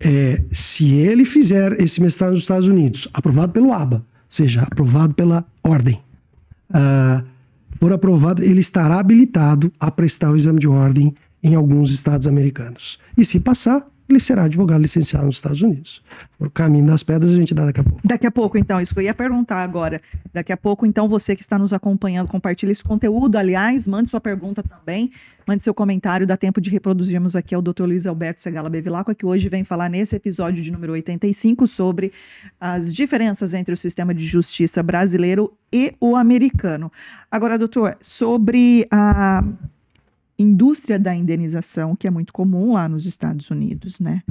É, 0.00 0.42
se 0.50 0.92
ele 0.92 1.24
fizer 1.24 1.80
esse 1.80 2.00
mestrado 2.00 2.32
nos 2.32 2.40
Estados 2.40 2.68
Unidos, 2.68 3.08
aprovado 3.12 3.52
pelo 3.52 3.72
ABA, 3.72 3.96
ou 3.96 4.02
seja, 4.28 4.62
aprovado 4.62 5.14
pela 5.14 5.46
ordem, 5.62 6.00
uh, 6.70 7.24
for 7.80 7.92
aprovado, 7.92 8.42
ele 8.42 8.60
estará 8.60 8.98
habilitado 8.98 9.72
a 9.78 9.90
prestar 9.90 10.30
o 10.30 10.36
exame 10.36 10.60
de 10.60 10.68
ordem 10.68 11.14
em 11.42 11.54
alguns 11.54 11.90
estados 11.90 12.26
americanos. 12.26 12.98
E 13.16 13.24
se 13.24 13.38
passar, 13.38 13.86
ele 14.08 14.20
será 14.20 14.44
advogado 14.44 14.82
licenciado 14.82 15.26
nos 15.26 15.36
Estados 15.36 15.62
Unidos. 15.62 16.02
Por 16.38 16.50
caminho 16.50 16.86
das 16.86 17.02
pedras 17.02 17.30
a 17.30 17.34
gente 17.34 17.54
dá 17.54 17.64
daqui 17.64 17.80
a 17.80 17.84
pouco. 17.84 18.00
Daqui 18.04 18.26
a 18.26 18.30
pouco, 18.30 18.58
então, 18.58 18.80
isso 18.80 18.92
que 18.92 19.00
eu 19.00 19.04
ia 19.04 19.14
perguntar 19.14 19.62
agora. 19.62 20.00
Daqui 20.32 20.52
a 20.52 20.56
pouco, 20.56 20.84
então, 20.84 21.08
você 21.08 21.34
que 21.34 21.42
está 21.42 21.58
nos 21.58 21.72
acompanhando, 21.72 22.28
compartilhe 22.28 22.72
esse 22.72 22.84
conteúdo. 22.84 23.36
Aliás, 23.36 23.86
mande 23.86 24.10
sua 24.10 24.20
pergunta 24.20 24.62
também, 24.62 25.10
mande 25.46 25.62
seu 25.62 25.72
comentário, 25.72 26.26
dá 26.26 26.36
tempo 26.36 26.60
de 26.60 26.68
reproduzirmos 26.68 27.34
aqui 27.34 27.54
ao 27.54 27.62
Dr. 27.62 27.84
Luiz 27.84 28.06
Alberto 28.06 28.42
Segala 28.42 28.68
Bevilacqua, 28.68 29.14
que 29.14 29.24
hoje 29.24 29.48
vem 29.48 29.64
falar 29.64 29.88
nesse 29.88 30.14
episódio 30.14 30.62
de 30.62 30.70
número 30.70 30.92
85 30.92 31.66
sobre 31.66 32.12
as 32.60 32.92
diferenças 32.92 33.54
entre 33.54 33.72
o 33.72 33.76
sistema 33.76 34.12
de 34.12 34.26
justiça 34.26 34.82
brasileiro 34.82 35.52
e 35.72 35.94
o 35.98 36.14
americano. 36.14 36.92
Agora, 37.30 37.58
doutor, 37.58 37.96
sobre 38.00 38.86
a 38.90 39.42
indústria 40.38 40.98
da 40.98 41.14
indenização, 41.14 41.94
que 41.94 42.06
é 42.06 42.10
muito 42.10 42.32
comum 42.32 42.72
lá 42.72 42.88
nos 42.88 43.06
Estados 43.06 43.50
Unidos, 43.50 44.00
né? 44.00 44.22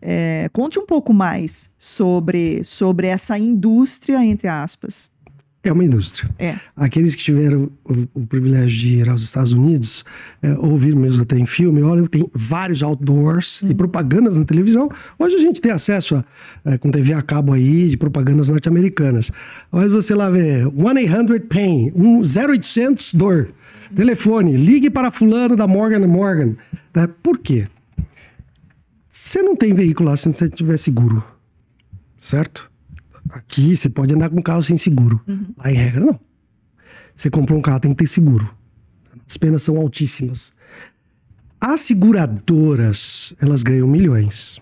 É, 0.00 0.48
conte 0.52 0.78
um 0.78 0.86
pouco 0.86 1.12
mais 1.12 1.70
sobre, 1.76 2.62
sobre 2.62 3.08
essa 3.08 3.36
indústria, 3.38 4.24
entre 4.24 4.46
aspas. 4.46 5.10
É 5.62 5.72
uma 5.72 5.84
indústria. 5.84 6.30
É. 6.38 6.56
Aqueles 6.76 7.16
que 7.16 7.22
tiveram 7.22 7.68
o, 7.84 8.20
o 8.20 8.26
privilégio 8.26 8.78
de 8.78 8.88
ir 8.98 9.08
aos 9.08 9.22
Estados 9.22 9.52
Unidos, 9.52 10.04
é, 10.40 10.52
ouvir 10.52 10.94
mesmo 10.94 11.22
até 11.22 11.36
em 11.36 11.44
filme, 11.44 11.82
olha, 11.82 12.06
tem 12.06 12.24
vários 12.32 12.80
outdoors 12.80 13.60
uhum. 13.62 13.70
e 13.70 13.74
propagandas 13.74 14.36
na 14.36 14.44
televisão. 14.44 14.88
Hoje 15.18 15.34
a 15.34 15.40
gente 15.40 15.60
tem 15.60 15.72
acesso 15.72 16.14
a, 16.14 16.24
é, 16.64 16.78
com 16.78 16.90
TV 16.92 17.12
a 17.12 17.22
cabo 17.22 17.52
aí, 17.52 17.88
de 17.88 17.96
propagandas 17.96 18.48
norte-americanas. 18.48 19.32
Mas 19.70 19.90
você 19.90 20.14
lá 20.14 20.30
vê 20.30 20.62
1-800-PAIN, 20.64 21.92
0800 22.24 23.14
dor. 23.14 23.52
Telefone, 23.94 24.56
ligue 24.56 24.90
para 24.90 25.10
fulano 25.10 25.56
da 25.56 25.66
Morgan 25.66 26.06
Morgan. 26.06 26.56
Né? 26.94 27.06
Por 27.22 27.38
quê? 27.38 27.66
Você 29.08 29.42
não 29.42 29.56
tem 29.56 29.74
veículo 29.74 30.08
lá 30.08 30.16
se 30.16 30.32
você 30.32 30.48
tiver 30.48 30.76
seguro, 30.76 31.24
certo? 32.18 32.70
Aqui 33.30 33.76
você 33.76 33.88
pode 33.88 34.14
andar 34.14 34.30
com 34.30 34.40
carro 34.40 34.62
sem 34.62 34.76
seguro. 34.76 35.20
Uhum. 35.26 35.46
Lá 35.56 35.70
em 35.70 35.74
regra, 35.74 36.00
não. 36.00 36.20
Você 37.14 37.28
comprou 37.28 37.58
um 37.58 37.62
carro, 37.62 37.80
tem 37.80 37.90
que 37.92 37.98
ter 37.98 38.06
seguro. 38.06 38.48
As 39.28 39.36
penas 39.36 39.62
são 39.62 39.76
altíssimas. 39.76 40.52
As 41.60 41.80
seguradoras, 41.80 43.34
elas 43.40 43.62
ganham 43.62 43.88
milhões. 43.88 44.58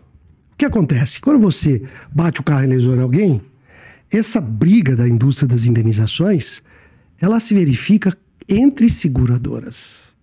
O 0.53 0.57
que 0.57 0.65
acontece? 0.65 1.21
Quando 1.21 1.39
você 1.39 1.83
bate 2.13 2.41
o 2.41 2.43
carro 2.43 2.65
e 2.65 2.69
lesiona 2.69 3.03
alguém, 3.03 3.43
essa 4.11 4.41
briga 4.41 4.97
da 4.97 5.07
indústria 5.07 5.47
das 5.47 5.67
indenizações, 5.67 6.63
ela 7.21 7.39
se 7.39 7.55
verifica 7.55 8.17
entre 8.49 8.89
seguradoras. 8.89 10.15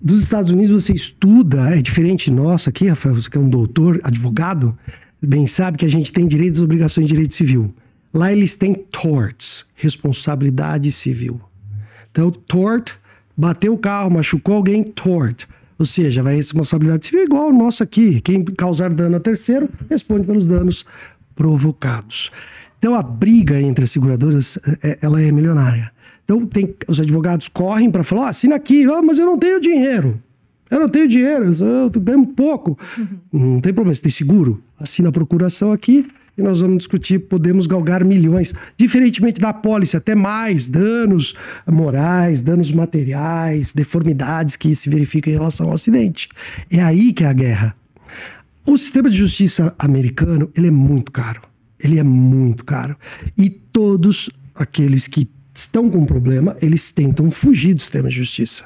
Dos 0.00 0.22
Estados 0.22 0.50
Unidos 0.50 0.84
você 0.84 0.92
estuda, 0.92 1.74
é 1.74 1.80
diferente 1.80 2.30
nosso 2.30 2.68
aqui, 2.68 2.88
Rafael, 2.88 3.14
você 3.14 3.30
que 3.30 3.38
é 3.38 3.40
um 3.40 3.48
doutor, 3.48 3.98
advogado, 4.02 4.76
bem 5.22 5.46
sabe 5.46 5.78
que 5.78 5.86
a 5.86 5.90
gente 5.90 6.12
tem 6.12 6.26
direitos 6.26 6.60
e 6.60 6.64
obrigações 6.64 7.06
de 7.06 7.14
direito 7.14 7.34
civil. 7.34 7.74
Lá 8.12 8.32
eles 8.32 8.54
têm 8.54 8.74
torts, 8.74 9.64
responsabilidade 9.74 10.92
civil. 10.92 11.40
Então, 12.10 12.30
tort, 12.30 12.92
bateu 13.36 13.74
o 13.74 13.78
carro, 13.78 14.10
machucou 14.10 14.56
alguém, 14.56 14.84
tort. 14.84 15.44
Ou 15.78 15.84
seja, 15.84 16.22
vai 16.22 16.36
responsabilidade 16.36 17.06
civil 17.06 17.24
igual 17.24 17.48
o 17.48 17.52
nosso 17.52 17.82
aqui. 17.82 18.20
Quem 18.20 18.44
causar 18.44 18.90
dano 18.90 19.16
a 19.16 19.20
terceiro 19.20 19.68
responde 19.90 20.26
pelos 20.26 20.46
danos 20.46 20.86
provocados. 21.34 22.30
Então, 22.78 22.94
a 22.94 23.02
briga 23.02 23.60
entre 23.60 23.84
as 23.84 23.90
seguradoras, 23.90 24.58
é, 24.82 24.98
ela 25.00 25.20
é 25.20 25.32
milionária. 25.32 25.90
Então, 26.24 26.46
tem, 26.46 26.74
os 26.88 26.98
advogados 26.98 27.48
correm 27.48 27.90
para 27.90 28.02
falar: 28.02 28.22
oh, 28.22 28.26
assina 28.26 28.56
aqui, 28.56 28.84
ah, 28.84 29.02
mas 29.02 29.18
eu 29.18 29.26
não 29.26 29.38
tenho 29.38 29.60
dinheiro. 29.60 30.20
Eu 30.70 30.80
não 30.80 30.88
tenho 30.88 31.06
dinheiro, 31.06 31.54
eu 31.54 32.00
ganho 32.00 32.26
pouco. 32.26 32.78
Uhum. 32.98 33.54
Não 33.54 33.60
tem 33.60 33.72
problema, 33.72 33.94
você 33.94 34.02
tem 34.02 34.10
seguro. 34.10 34.62
Assina 34.80 35.10
a 35.10 35.12
procuração 35.12 35.70
aqui 35.70 36.06
e 36.36 36.42
nós 36.42 36.60
vamos 36.60 36.78
discutir, 36.78 37.20
podemos 37.20 37.66
galgar 37.66 38.04
milhões, 38.04 38.52
diferentemente 38.76 39.40
da 39.40 39.52
pólice, 39.52 39.96
até 39.96 40.14
mais 40.14 40.68
danos 40.68 41.34
morais, 41.66 42.42
danos 42.42 42.72
materiais, 42.72 43.72
deformidades 43.72 44.56
que 44.56 44.74
se 44.74 44.90
verificam 44.90 45.32
em 45.32 45.36
relação 45.36 45.68
ao 45.68 45.74
acidente. 45.74 46.28
É 46.70 46.82
aí 46.82 47.12
que 47.12 47.22
é 47.22 47.28
a 47.28 47.32
guerra. 47.32 47.76
O 48.66 48.76
sistema 48.76 49.08
de 49.08 49.16
justiça 49.16 49.74
americano, 49.78 50.50
ele 50.56 50.68
é 50.68 50.72
muito 50.72 51.12
caro. 51.12 51.42
Ele 51.78 51.98
é 51.98 52.02
muito 52.02 52.64
caro. 52.64 52.96
E 53.36 53.50
todos 53.50 54.30
aqueles 54.54 55.06
que 55.06 55.28
estão 55.54 55.88
com 55.88 56.04
problema, 56.04 56.56
eles 56.60 56.90
tentam 56.90 57.30
fugir 57.30 57.74
do 57.74 57.80
sistema 57.80 58.08
de 58.08 58.16
justiça. 58.16 58.64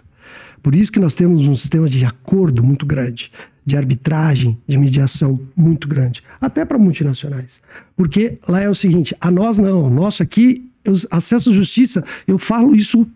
Por 0.62 0.74
isso 0.74 0.90
que 0.90 0.98
nós 0.98 1.14
temos 1.14 1.46
um 1.46 1.54
sistema 1.54 1.88
de 1.88 2.04
acordo 2.04 2.62
muito 2.62 2.84
grande, 2.84 3.30
de 3.64 3.76
arbitragem, 3.76 4.58
de 4.66 4.76
mediação 4.76 5.38
muito 5.54 5.86
grande, 5.86 6.22
até 6.40 6.64
para 6.64 6.78
multinacionais. 6.78 7.60
Porque 7.96 8.38
lá 8.48 8.60
é 8.60 8.68
o 8.68 8.74
seguinte, 8.74 9.14
a 9.20 9.30
nós 9.30 9.58
não, 9.58 9.88
nosso 9.88 10.22
aqui, 10.22 10.68
eu, 10.84 10.94
acesso 11.10 11.50
à 11.50 11.52
justiça, 11.52 12.02
eu 12.26 12.38
falo 12.38 12.74
isso, 12.74 13.06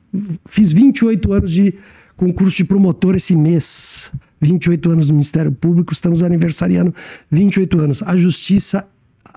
fiz 0.46 0.72
28 0.72 1.32
anos 1.32 1.50
de 1.50 1.74
concurso 2.16 2.56
de 2.56 2.64
promotor 2.64 3.16
esse 3.16 3.34
mês. 3.34 4.12
28 4.40 4.90
anos 4.90 5.08
no 5.08 5.14
Ministério 5.14 5.52
Público, 5.52 5.92
estamos 5.92 6.22
aniversariando 6.22 6.94
28 7.30 7.80
anos. 7.80 8.02
A 8.02 8.16
justiça, 8.16 8.86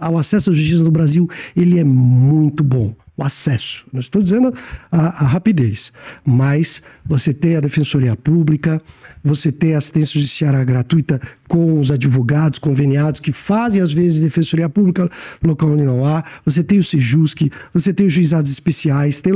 o 0.01 0.17
acesso 0.17 0.49
à 0.49 0.53
justiça 0.53 0.83
no 0.83 0.91
Brasil, 0.91 1.29
ele 1.55 1.79
é 1.79 1.83
muito 1.83 2.63
bom 2.63 2.95
o 3.17 3.23
acesso. 3.23 3.85
Não 3.91 3.99
estou 3.99 4.21
dizendo 4.21 4.53
a, 4.91 5.23
a, 5.23 5.27
rapidez, 5.27 5.93
mas 6.25 6.81
você 7.05 7.33
tem 7.33 7.55
a 7.55 7.61
defensoria 7.61 8.15
pública, 8.15 8.81
você 9.23 9.51
tem 9.51 9.73
a 9.73 9.77
assistência 9.77 10.19
judiciária 10.19 10.63
gratuita 10.63 11.21
com 11.47 11.79
os 11.79 11.89
advogados 11.89 12.59
conveniados 12.59 13.19
que 13.19 13.31
fazem 13.31 13.81
às 13.81 13.91
vezes 13.91 14.21
defensoria 14.21 14.67
pública 14.67 15.09
no 15.41 15.49
local 15.49 15.71
onde 15.71 15.83
não 15.83 16.05
há. 16.05 16.23
Você 16.43 16.63
tem 16.63 16.77
o 16.77 16.83
Sejusc, 16.83 17.49
você 17.73 17.93
tem 17.93 18.05
os 18.05 18.13
juizados 18.13 18.51
especiais, 18.51 19.21
tem 19.21 19.33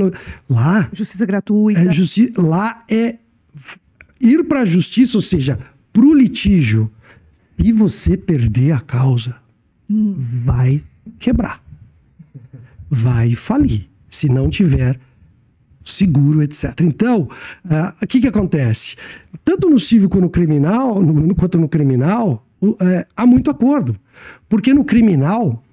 lá 0.49 0.89
justiça 0.91 1.25
gratuita. 1.25 1.79
É 1.79 1.91
justi 1.91 2.33
lá 2.37 2.83
é 2.89 3.15
ir 4.19 4.43
para 4.43 4.61
a 4.61 4.65
justiça, 4.65 5.17
ou 5.17 5.21
seja, 5.21 5.57
para 5.93 6.03
o 6.03 6.13
litígio. 6.13 6.91
E 7.57 7.73
você 7.73 8.15
perder 8.15 8.71
a 8.71 8.79
causa, 8.79 9.35
hum. 9.89 10.15
vai 10.45 10.81
quebrar 11.19 11.61
vai 12.89 13.35
falir 13.35 13.87
se 14.09 14.27
não 14.27 14.49
tiver 14.49 14.99
seguro, 15.83 16.41
etc. 16.43 16.81
Então, 16.81 17.29
uh, 17.65 18.03
o 18.03 18.07
que, 18.07 18.21
que 18.21 18.27
acontece? 18.27 18.95
Tanto 19.43 19.69
no 19.69 19.79
civil 19.79 20.09
quanto 20.09 20.23
no 20.23 20.29
criminal, 20.29 21.01
no, 21.01 21.13
no, 21.13 21.35
quanto 21.35 21.57
no 21.57 21.67
criminal, 21.67 22.45
uh, 22.61 22.75
há 23.15 23.25
muito 23.25 23.49
acordo. 23.49 23.95
Porque 24.47 24.73
no 24.73 24.83
criminal, 24.83 25.63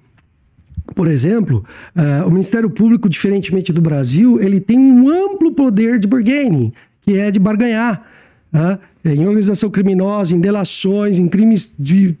por 0.95 1.07
exemplo, 1.07 1.65
uh, 1.95 2.27
o 2.27 2.31
Ministério 2.31 2.69
Público, 2.69 3.09
diferentemente 3.09 3.73
do 3.73 3.81
Brasil, 3.81 4.41
ele 4.41 4.59
tem 4.59 4.79
um 4.79 5.09
amplo 5.09 5.51
poder 5.53 5.99
de 5.99 6.07
bargaining, 6.07 6.71
que 7.01 7.17
é 7.17 7.31
de 7.31 7.39
barganhar. 7.39 8.03
Em 9.05 9.27
organização 9.27 9.69
criminosa, 9.69 10.33
em 10.33 10.39
delações, 10.39 11.19
em 11.19 11.27
crimes 11.27 11.71
de 11.77 12.17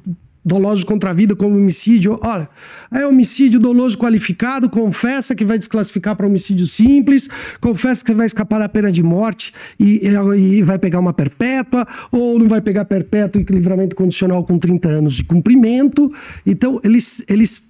dolosos 0.47 0.83
contra 0.83 1.11
a 1.11 1.13
vida 1.13 1.35
como 1.35 1.55
homicídio. 1.55 2.19
Olha, 2.23 2.49
é 2.91 3.05
homicídio 3.05 3.59
doloso 3.59 3.97
qualificado, 3.97 4.69
confessa 4.69 5.35
que 5.35 5.45
vai 5.45 5.57
desclassificar 5.57 6.15
para 6.15 6.25
homicídio 6.25 6.65
simples, 6.65 7.27
confessa 7.59 8.03
que 8.03 8.13
vai 8.13 8.25
escapar 8.25 8.59
da 8.59 8.69
pena 8.69 8.91
de 8.91 9.03
morte 9.03 9.53
e, 9.79 10.07
e, 10.07 10.57
e, 10.57 10.63
vai 10.63 10.79
pegar 10.79 10.99
uma 10.99 11.13
perpétua, 11.13 11.85
ou 12.11 12.39
não 12.39 12.47
vai 12.47 12.61
pegar 12.61 12.85
perpétua 12.85 13.41
e 13.41 13.45
livramento 13.53 13.95
condicional 13.95 14.43
com 14.43 14.57
30 14.57 14.87
anos 14.87 15.15
de 15.15 15.23
cumprimento. 15.23 16.11
Então, 16.45 16.79
eles, 16.83 17.23
eles 17.27 17.61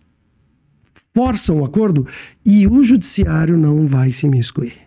forçam 1.13 1.61
o 1.61 1.65
acordo 1.65 2.05
e 2.45 2.67
o 2.67 2.83
judiciário 2.83 3.57
não 3.57 3.87
vai 3.87 4.11
se 4.11 4.27
miscuir 4.27 4.86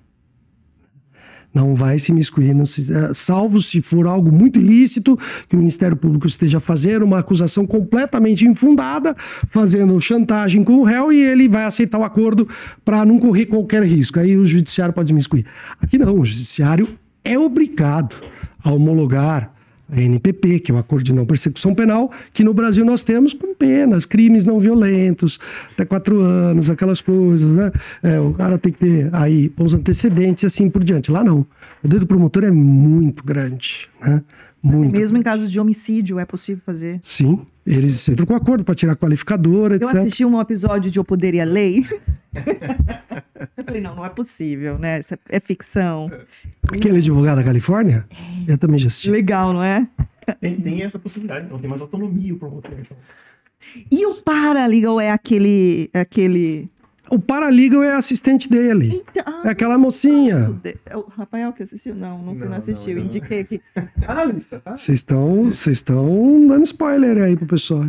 não 1.52 1.74
vai 1.74 1.98
se 1.98 2.12
miscuir, 2.12 2.54
se, 2.66 2.92
eh, 2.92 3.10
salvo 3.12 3.60
se 3.60 3.80
for 3.80 4.06
algo 4.06 4.32
muito 4.32 4.58
ilícito 4.58 5.18
que 5.48 5.56
o 5.56 5.58
Ministério 5.58 5.96
Público 5.96 6.26
esteja 6.26 6.60
fazendo 6.60 7.04
uma 7.04 7.18
acusação 7.18 7.66
completamente 7.66 8.46
infundada, 8.46 9.14
fazendo 9.48 10.00
chantagem 10.00 10.62
com 10.62 10.76
o 10.76 10.84
réu 10.84 11.12
e 11.12 11.20
ele 11.20 11.48
vai 11.48 11.64
aceitar 11.64 11.98
o 11.98 12.04
acordo 12.04 12.48
para 12.84 13.04
não 13.04 13.18
correr 13.18 13.46
qualquer 13.46 13.82
risco. 13.82 14.18
Aí 14.20 14.36
o 14.36 14.46
judiciário 14.46 14.94
pode 14.94 15.08
se 15.08 15.12
miscuir. 15.12 15.44
Aqui 15.80 15.98
não, 15.98 16.18
o 16.18 16.24
judiciário 16.24 16.88
é 17.24 17.38
obrigado 17.38 18.16
a 18.64 18.70
homologar 18.70 19.52
a 19.92 20.00
NPP, 20.00 20.60
que 20.60 20.72
é 20.72 20.74
o 20.74 20.78
Acordo 20.78 21.04
de 21.04 21.12
Não 21.12 21.26
Persecução 21.26 21.74
Penal, 21.74 22.10
que 22.32 22.44
no 22.44 22.54
Brasil 22.54 22.84
nós 22.84 23.02
temos 23.04 23.32
com 23.32 23.54
penas, 23.54 24.04
crimes 24.06 24.44
não 24.44 24.58
violentos, 24.58 25.38
até 25.72 25.84
quatro 25.84 26.20
anos, 26.20 26.70
aquelas 26.70 27.00
coisas, 27.00 27.52
né? 27.54 27.70
É, 28.02 28.20
o 28.20 28.32
cara 28.32 28.58
tem 28.58 28.72
que 28.72 28.78
ter 28.78 29.08
aí 29.12 29.52
os 29.58 29.74
antecedentes 29.74 30.42
e 30.42 30.46
assim 30.46 30.70
por 30.70 30.82
diante. 30.84 31.10
Lá 31.10 31.24
não. 31.24 31.40
O 31.40 31.46
poder 31.82 31.98
do 32.00 32.06
promotor 32.06 32.44
é 32.44 32.50
muito 32.50 33.24
grande, 33.24 33.88
né? 34.00 34.22
Muito 34.62 34.92
Mesmo 34.92 35.14
grande. 35.14 35.20
em 35.20 35.22
casos 35.22 35.50
de 35.50 35.58
homicídio 35.58 36.18
é 36.18 36.24
possível 36.26 36.62
fazer? 36.66 37.00
Sim, 37.02 37.40
eles 37.70 38.08
entram 38.08 38.26
com 38.26 38.34
acordo 38.34 38.64
para 38.64 38.74
tirar 38.74 38.96
qualificadora, 38.96 39.76
etc. 39.76 39.94
Eu 39.94 40.00
assisti 40.00 40.24
um 40.24 40.40
episódio 40.40 40.90
de 40.90 40.98
O 40.98 41.04
Poder 41.04 41.34
e 41.34 41.40
a 41.40 41.44
Lei. 41.44 41.86
Eu 43.56 43.64
falei, 43.64 43.80
não, 43.80 43.96
não 43.96 44.04
é 44.04 44.08
possível, 44.08 44.78
né? 44.78 45.00
Isso 45.00 45.14
é 45.28 45.40
ficção. 45.40 46.10
Aquele 46.64 46.98
advogado 46.98 47.38
da 47.38 47.44
Califórnia? 47.44 48.06
Eu 48.46 48.58
também 48.58 48.78
já 48.78 48.88
assisti. 48.88 49.10
Legal, 49.10 49.52
não 49.52 49.62
é? 49.62 49.86
Tem, 50.40 50.60
tem 50.60 50.82
essa 50.82 50.98
possibilidade, 50.98 51.48
não 51.48 51.58
tem 51.58 51.68
mais 51.68 51.80
autonomia 51.80 52.34
o 52.34 52.38
promotor. 52.38 52.72
Então. 52.78 52.96
E 53.90 54.06
o 54.06 54.14
paralegal 54.22 55.00
é 55.00 55.10
aquele, 55.10 55.90
aquele 55.92 56.68
o 57.10 57.18
paralegal 57.18 57.82
é 57.82 57.94
assistente 57.94 58.48
dele. 58.48 59.02
Então, 59.10 59.44
é 59.44 59.50
aquela 59.50 59.76
mocinha. 59.76 60.58
É 60.86 60.96
o 60.96 61.02
Rafael 61.08 61.52
que 61.52 61.64
assistiu? 61.64 61.94
Não, 61.94 62.22
não, 62.22 62.34
você 62.34 62.44
não, 62.44 62.52
não 62.52 62.58
assistiu. 62.58 62.96
Não, 62.96 63.04
Indiquei 63.04 63.40
aqui. 63.40 63.60
Tá 64.06 64.14
na 64.14 64.24
lista, 64.24 64.60
tá? 64.60 64.76
Vocês 64.76 65.00
estão, 65.00 65.44
vocês 65.46 65.78
estão 65.78 66.46
dando 66.46 66.62
spoiler 66.62 67.22
aí 67.22 67.36
pro 67.36 67.46
pessoal. 67.46 67.84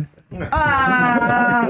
Ah! 0.50 1.68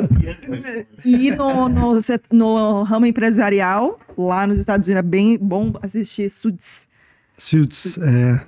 e 1.05 1.31
no, 1.33 1.69
no, 1.69 1.99
no, 2.33 2.83
ramo 2.85 3.07
empresarial, 3.07 4.01
lá 4.17 4.47
nos 4.47 4.59
Estados 4.59 4.87
Unidos, 4.87 5.05
é 5.05 5.09
bem 5.09 5.39
bom 5.39 5.73
assistir 5.83 6.31
Suits. 6.31 6.89
Suits, 7.37 7.99
é. 7.99 8.41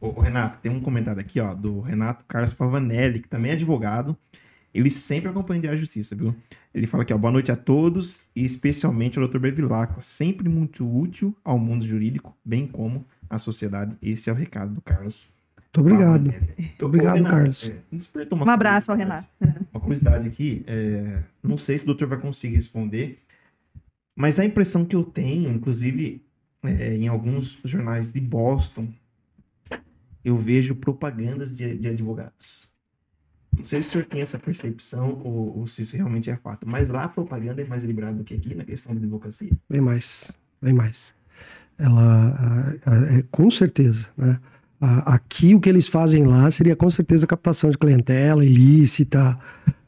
Ô, 0.00 0.20
Renato, 0.20 0.58
tem 0.62 0.72
um 0.72 0.80
comentário 0.80 1.20
aqui, 1.20 1.40
ó, 1.40 1.54
do 1.54 1.80
Renato 1.80 2.24
Carlos 2.26 2.54
Pavanelli, 2.54 3.20
que 3.20 3.28
também 3.28 3.50
é 3.52 3.54
advogado. 3.54 4.16
Ele 4.72 4.90
sempre 4.90 5.30
acompanha 5.30 5.70
a 5.70 5.76
justiça, 5.76 6.16
viu? 6.16 6.34
Ele 6.74 6.88
fala 6.88 7.04
aqui, 7.04 7.14
ó, 7.14 7.18
boa 7.18 7.32
noite 7.32 7.52
a 7.52 7.56
todos, 7.56 8.24
e 8.34 8.44
especialmente 8.44 9.16
ao 9.16 9.28
Dr. 9.28 9.38
Bevilacqua, 9.38 10.00
sempre 10.00 10.48
muito 10.48 10.84
útil 10.84 11.36
ao 11.44 11.56
mundo 11.56 11.86
jurídico, 11.86 12.36
bem 12.44 12.66
como 12.66 13.06
à 13.30 13.38
sociedade. 13.38 13.96
Esse 14.02 14.28
é 14.28 14.32
o 14.32 14.36
recado 14.36 14.74
do 14.74 14.80
Carlos. 14.80 15.32
Muito 15.56 15.80
obrigado. 15.80 16.34
Muito 16.58 16.86
obrigado, 16.86 17.14
Renato, 17.14 17.34
Carlos. 17.34 17.70
É, 17.70 18.34
um 18.34 18.50
abraço 18.50 18.90
ao 18.90 18.98
Renato. 18.98 19.28
Uma 19.72 19.80
curiosidade 19.80 20.26
aqui, 20.26 20.64
é, 20.66 21.22
não 21.40 21.56
sei 21.56 21.78
se 21.78 21.84
o 21.84 21.86
doutor 21.86 22.08
vai 22.08 22.18
conseguir 22.18 22.56
responder, 22.56 23.20
mas 24.16 24.40
a 24.40 24.44
impressão 24.44 24.84
que 24.84 24.96
eu 24.96 25.04
tenho, 25.04 25.50
inclusive 25.52 26.24
é, 26.64 26.96
em 26.96 27.06
alguns 27.06 27.60
jornais 27.64 28.12
de 28.12 28.20
Boston, 28.20 28.88
eu 30.24 30.36
vejo 30.36 30.74
propagandas 30.74 31.56
de, 31.56 31.76
de 31.76 31.88
advogados. 31.88 32.68
Não 33.56 33.64
sei 33.64 33.82
se 33.82 33.88
o 33.88 33.92
senhor 33.92 34.04
tem 34.04 34.20
essa 34.20 34.38
percepção 34.38 35.20
ou, 35.24 35.58
ou, 35.58 35.66
se 35.66 35.82
isso 35.82 35.96
realmente 35.96 36.30
é 36.30 36.36
fato, 36.36 36.68
mas 36.68 36.88
lá 36.88 37.04
a 37.04 37.08
propaganda 37.08 37.62
é 37.62 37.64
mais 37.64 37.84
liberada 37.84 38.16
do 38.16 38.24
que 38.24 38.34
aqui 38.34 38.54
na 38.54 38.64
questão 38.64 38.94
da 38.94 39.00
advocacia. 39.00 39.50
Bem 39.68 39.80
mais, 39.80 40.32
bem 40.60 40.72
mais. 40.72 41.14
Ela, 41.78 42.76
é, 43.10 43.24
com 43.30 43.50
certeza, 43.50 44.08
né? 44.16 44.38
Aqui 44.80 45.54
o 45.54 45.60
que 45.60 45.68
eles 45.68 45.86
fazem 45.86 46.24
lá 46.24 46.50
seria 46.50 46.76
com 46.76 46.90
certeza 46.90 47.26
captação 47.26 47.70
de 47.70 47.78
clientela 47.78 48.44
ilícita. 48.44 49.38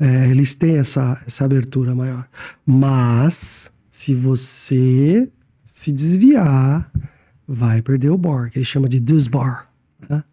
É, 0.00 0.28
eles 0.28 0.54
têm 0.54 0.78
essa, 0.78 1.22
essa 1.26 1.44
abertura 1.44 1.94
maior. 1.94 2.26
Mas 2.64 3.70
se 3.90 4.14
você 4.14 5.28
se 5.64 5.92
desviar, 5.92 6.90
vai 7.46 7.82
perder 7.82 8.10
o 8.10 8.16
bar, 8.16 8.50
que 8.50 8.58
ele 8.58 8.64
chama 8.64 8.88
de 8.88 8.98
dusbar. 8.98 9.70
Né? 10.08 10.24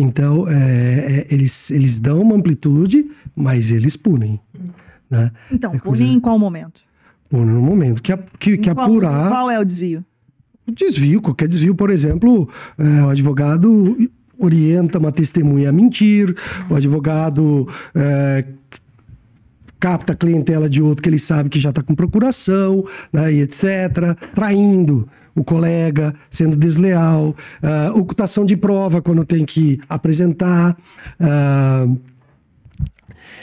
Então, 0.00 0.48
é, 0.48 0.54
é, 0.54 1.26
eles, 1.30 1.70
eles 1.70 1.98
dão 1.98 2.22
uma 2.22 2.34
amplitude, 2.34 3.10
mas 3.36 3.70
eles 3.70 3.96
punem. 3.96 4.40
Né? 5.08 5.30
Então, 5.50 5.74
é 5.74 5.78
punem 5.78 5.82
coisa... 5.82 6.04
em 6.04 6.20
qual 6.20 6.38
momento? 6.38 6.80
Punem 7.28 7.54
no 7.54 7.60
momento 7.60 8.02
que, 8.02 8.16
que, 8.38 8.58
que 8.58 8.74
qual, 8.74 8.86
apurar. 8.86 9.28
Qual 9.28 9.50
é 9.50 9.58
o 9.58 9.64
desvio? 9.64 10.04
O 10.66 10.72
desvio, 10.72 11.20
qualquer 11.20 11.48
desvio, 11.48 11.74
por 11.74 11.90
exemplo, 11.90 12.48
é, 12.78 13.02
o 13.02 13.08
advogado 13.10 13.96
orienta 14.38 14.98
uma 14.98 15.12
testemunha 15.12 15.68
a 15.68 15.72
mentir, 15.72 16.34
o 16.68 16.74
advogado 16.74 17.68
é, 17.94 18.44
capta 19.78 20.12
a 20.12 20.16
clientela 20.16 20.68
de 20.68 20.80
outro 20.80 21.02
que 21.02 21.08
ele 21.08 21.18
sabe 21.18 21.48
que 21.48 21.60
já 21.60 21.70
está 21.70 21.82
com 21.82 21.94
procuração, 21.94 22.84
né, 23.12 23.32
e 23.32 23.40
etc., 23.40 24.16
traindo 24.34 25.08
o 25.34 25.44
colega, 25.44 26.14
sendo 26.28 26.56
desleal, 26.56 27.34
uh, 27.62 27.98
ocultação 27.98 28.44
de 28.44 28.56
prova 28.56 29.00
quando 29.00 29.24
tem 29.24 29.44
que 29.44 29.80
apresentar. 29.88 30.76
Uh, 31.20 31.98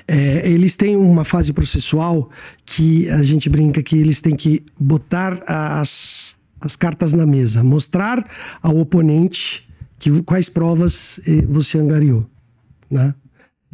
é, 0.07 0.49
eles 0.49 0.75
têm 0.75 0.95
uma 0.95 1.25
fase 1.25 1.51
processual 1.51 2.29
que 2.65 3.09
a 3.09 3.21
gente 3.23 3.49
brinca 3.49 3.83
que 3.83 3.97
eles 3.97 4.21
têm 4.21 4.35
que 4.35 4.63
botar 4.79 5.43
as, 5.45 6.33
as 6.61 6.77
cartas 6.77 7.11
na 7.11 7.25
mesa, 7.25 7.61
mostrar 7.61 8.25
ao 8.61 8.77
oponente 8.77 9.67
que, 9.99 10.21
quais 10.23 10.47
provas 10.47 11.19
eh, 11.27 11.41
você 11.45 11.77
angariou. 11.77 12.25
Né? 12.89 13.13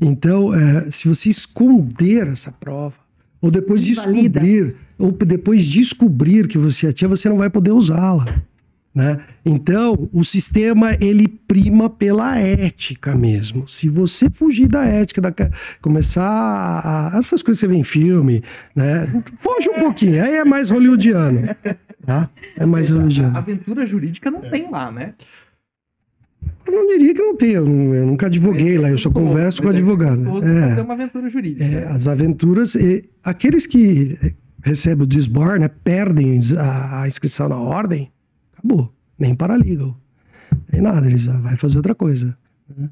Então, 0.01 0.53
é, 0.53 0.89
se 0.89 1.07
você 1.07 1.29
esconder 1.29 2.27
essa 2.27 2.51
prova, 2.51 3.02
ou 3.43 3.51
depois 3.51 3.83
descobrir, 3.83 4.73
ou 4.97 5.11
depois 5.11 5.65
descobrir 5.65 6.47
que 6.47 6.57
você 6.57 6.93
tinha, 6.93 7.09
você 7.09 7.27
não 7.27 7.37
vai 7.37 7.49
poder 7.49 7.71
usá-la. 7.71 8.41
Né? 8.95 9.19
Então, 9.43 10.07
o 10.13 10.23
sistema 10.23 10.95
ele 11.01 11.27
prima 11.27 11.89
pela 11.89 12.37
ética 12.39 13.13
mesmo. 13.13 13.67
Se 13.67 13.89
você 13.89 14.29
fugir 14.29 14.67
da 14.69 14.85
ética, 14.85 15.19
da, 15.19 15.33
começar 15.81 16.23
a, 16.23 17.17
essas 17.17 17.43
coisas 17.43 17.59
que 17.59 17.67
você 17.67 17.67
vê 17.67 17.75
em 17.75 17.83
filme, 17.83 18.41
né? 18.73 19.07
Foge 19.39 19.69
um 19.69 19.79
pouquinho, 19.79 20.23
aí 20.23 20.35
é 20.35 20.45
mais 20.45 20.69
hollywoodiano. 20.69 21.41
Tá? 22.05 22.29
É 22.55 22.65
mais 22.65 22.89
hollywoodiano. 22.89 23.35
A 23.35 23.39
aventura 23.39 23.85
jurídica 23.85 24.29
não 24.29 24.41
tem 24.41 24.69
lá, 24.69 24.91
né? 24.91 25.15
Eu 26.73 26.81
não 26.81 26.87
diria 26.87 27.13
que 27.13 27.21
não 27.21 27.37
tem, 27.37 27.51
eu, 27.51 27.67
eu 27.67 28.07
nunca 28.07 28.25
advoguei 28.25 28.79
lá, 28.79 28.89
eu 28.89 28.97
só 28.97 29.11
converso 29.11 29.61
com 29.61 29.69
advogado. 29.69 30.23
É, 30.43 30.81
uma 30.81 30.95
aventura 30.95 31.29
jurídica. 31.29 31.63
É, 31.63 31.87
as 31.87 32.07
aventuras, 32.07 32.73
e, 32.73 33.07
aqueles 33.23 33.67
que 33.67 34.17
recebem 34.63 35.03
o 35.03 35.07
disbar, 35.07 35.59
né, 35.59 35.67
perdem 35.67 36.39
a, 36.57 37.03
a, 37.03 37.07
inscrição 37.07 37.47
na 37.47 37.59
ordem, 37.59 38.11
acabou, 38.57 38.91
nem 39.19 39.35
paralegal, 39.35 39.95
nem 40.71 40.81
nada, 40.81 41.05
eles 41.05 41.27
vai 41.27 41.55
fazer 41.57 41.77
outra 41.77 41.93
coisa. 41.93 42.35
Né? 42.75 42.89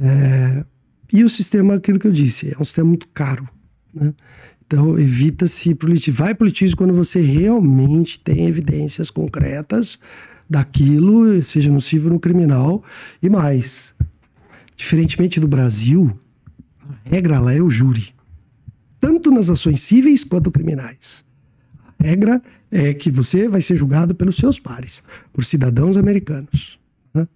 É, 0.00 0.64
e 1.12 1.22
o 1.22 1.28
sistema, 1.28 1.74
aquilo 1.74 1.98
que 1.98 2.06
eu 2.06 2.12
disse, 2.12 2.54
é 2.54 2.56
um 2.58 2.64
sistema 2.64 2.88
muito 2.88 3.06
caro, 3.08 3.46
né? 3.92 4.14
Então, 4.64 4.96
evita-se, 4.96 5.76
vai 6.12 6.32
para 6.32 6.44
o 6.44 6.46
litígio 6.46 6.76
quando 6.76 6.94
você 6.94 7.20
realmente 7.20 8.20
tem 8.20 8.46
evidências 8.46 9.10
concretas 9.10 9.98
daquilo 10.50 11.40
seja 11.44 11.70
nocivo 11.70 12.10
no 12.10 12.18
criminal 12.18 12.82
e 13.22 13.30
mais. 13.30 13.94
Diferentemente 14.76 15.38
do 15.38 15.46
Brasil, 15.46 16.18
a 16.82 17.08
regra 17.08 17.38
lá 17.38 17.54
é 17.54 17.60
o 17.60 17.70
júri. 17.70 18.12
Tanto 18.98 19.30
nas 19.30 19.48
ações 19.48 19.80
cíveis 19.80 20.24
quanto 20.24 20.50
criminais. 20.50 21.24
A 21.98 22.02
regra 22.02 22.42
é 22.70 22.92
que 22.92 23.10
você 23.10 23.48
vai 23.48 23.62
ser 23.62 23.76
julgado 23.76 24.14
pelos 24.14 24.36
seus 24.36 24.58
pares, 24.58 25.04
por 25.32 25.44
cidadãos 25.44 25.96
americanos. 25.96 26.78
Né? 27.14 27.28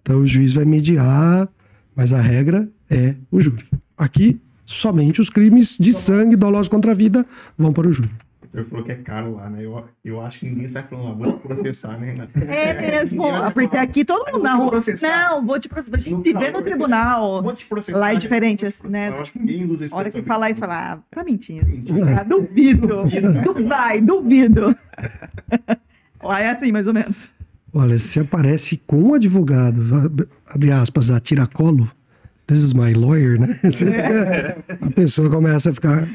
Então 0.00 0.20
o 0.20 0.26
juiz 0.26 0.52
vai 0.52 0.64
mediar, 0.64 1.48
mas 1.94 2.12
a 2.12 2.20
regra 2.20 2.68
é 2.88 3.16
o 3.30 3.40
júri. 3.40 3.66
Aqui, 3.98 4.40
somente 4.64 5.20
os 5.20 5.28
crimes 5.28 5.76
de 5.78 5.92
sangue 5.92 6.36
dolosos 6.36 6.68
contra 6.68 6.92
a 6.92 6.94
vida 6.94 7.26
vão 7.58 7.72
para 7.72 7.88
o 7.88 7.92
júri. 7.92 8.10
Ele 8.56 8.64
falou 8.64 8.84
que 8.84 8.92
é 8.92 8.94
caro 8.94 9.34
lá, 9.34 9.50
né? 9.50 9.64
Eu, 9.64 9.84
eu 10.02 10.20
acho 10.20 10.40
que 10.40 10.48
ninguém 10.48 10.66
sai 10.66 10.82
falando 10.84 11.08
lá, 11.08 11.12
vou 11.12 11.32
te 11.34 11.40
processar, 11.40 11.98
né, 11.98 12.06
Renato? 12.06 12.38
É 12.38 12.74
mesmo, 12.74 13.22
porque 13.52 13.76
aqui 13.76 14.04
todo 14.04 14.32
mundo 14.32 14.42
na 14.42 14.54
rua. 14.54 14.78
Não, 15.02 15.44
vou 15.44 15.60
te 15.60 15.68
processar. 15.68 15.96
A 15.96 16.00
gente 16.00 16.28
se 16.28 16.32
vê 16.32 16.50
no 16.50 16.62
tribunal. 16.62 17.42
Vou 17.42 17.52
te 17.52 17.66
processar. 17.66 17.98
Lá 17.98 18.12
é 18.12 18.16
diferente, 18.16 18.64
assim, 18.64 18.88
né? 18.88 19.10
Eu 19.10 19.20
acho 19.20 19.32
que 19.32 19.38
ninguém 19.38 19.70
usa 19.70 19.84
esse 19.84 19.94
A 19.94 19.96
hora 19.98 20.10
que 20.10 20.22
falar 20.22 20.50
isso, 20.50 20.60
falar, 20.60 20.94
ah, 20.94 20.98
tá 21.10 21.22
mentindo. 21.22 21.66
Mentira. 21.66 22.20
Ah, 22.20 22.22
duvido. 22.22 22.86
duvido. 22.86 23.68
Vai, 23.68 24.00
duvido. 24.00 24.76
Lá 26.22 26.40
é 26.40 26.50
assim, 26.50 26.72
mais 26.72 26.86
ou 26.86 26.94
menos. 26.94 27.28
Olha, 27.74 27.98
se 27.98 28.18
aparece 28.18 28.80
com 28.86 28.96
um 28.96 29.14
advogado, 29.14 30.28
abre 30.46 30.72
aspas, 30.72 31.10
a 31.10 31.20
tiracolo, 31.20 31.90
this 32.46 32.62
is 32.62 32.72
my 32.72 32.92
lawyer, 32.92 33.38
né? 33.38 33.58
É. 33.86 34.56
A 34.80 34.90
pessoa 34.90 35.30
começa 35.30 35.70
a 35.70 35.74
ficar. 35.74 36.08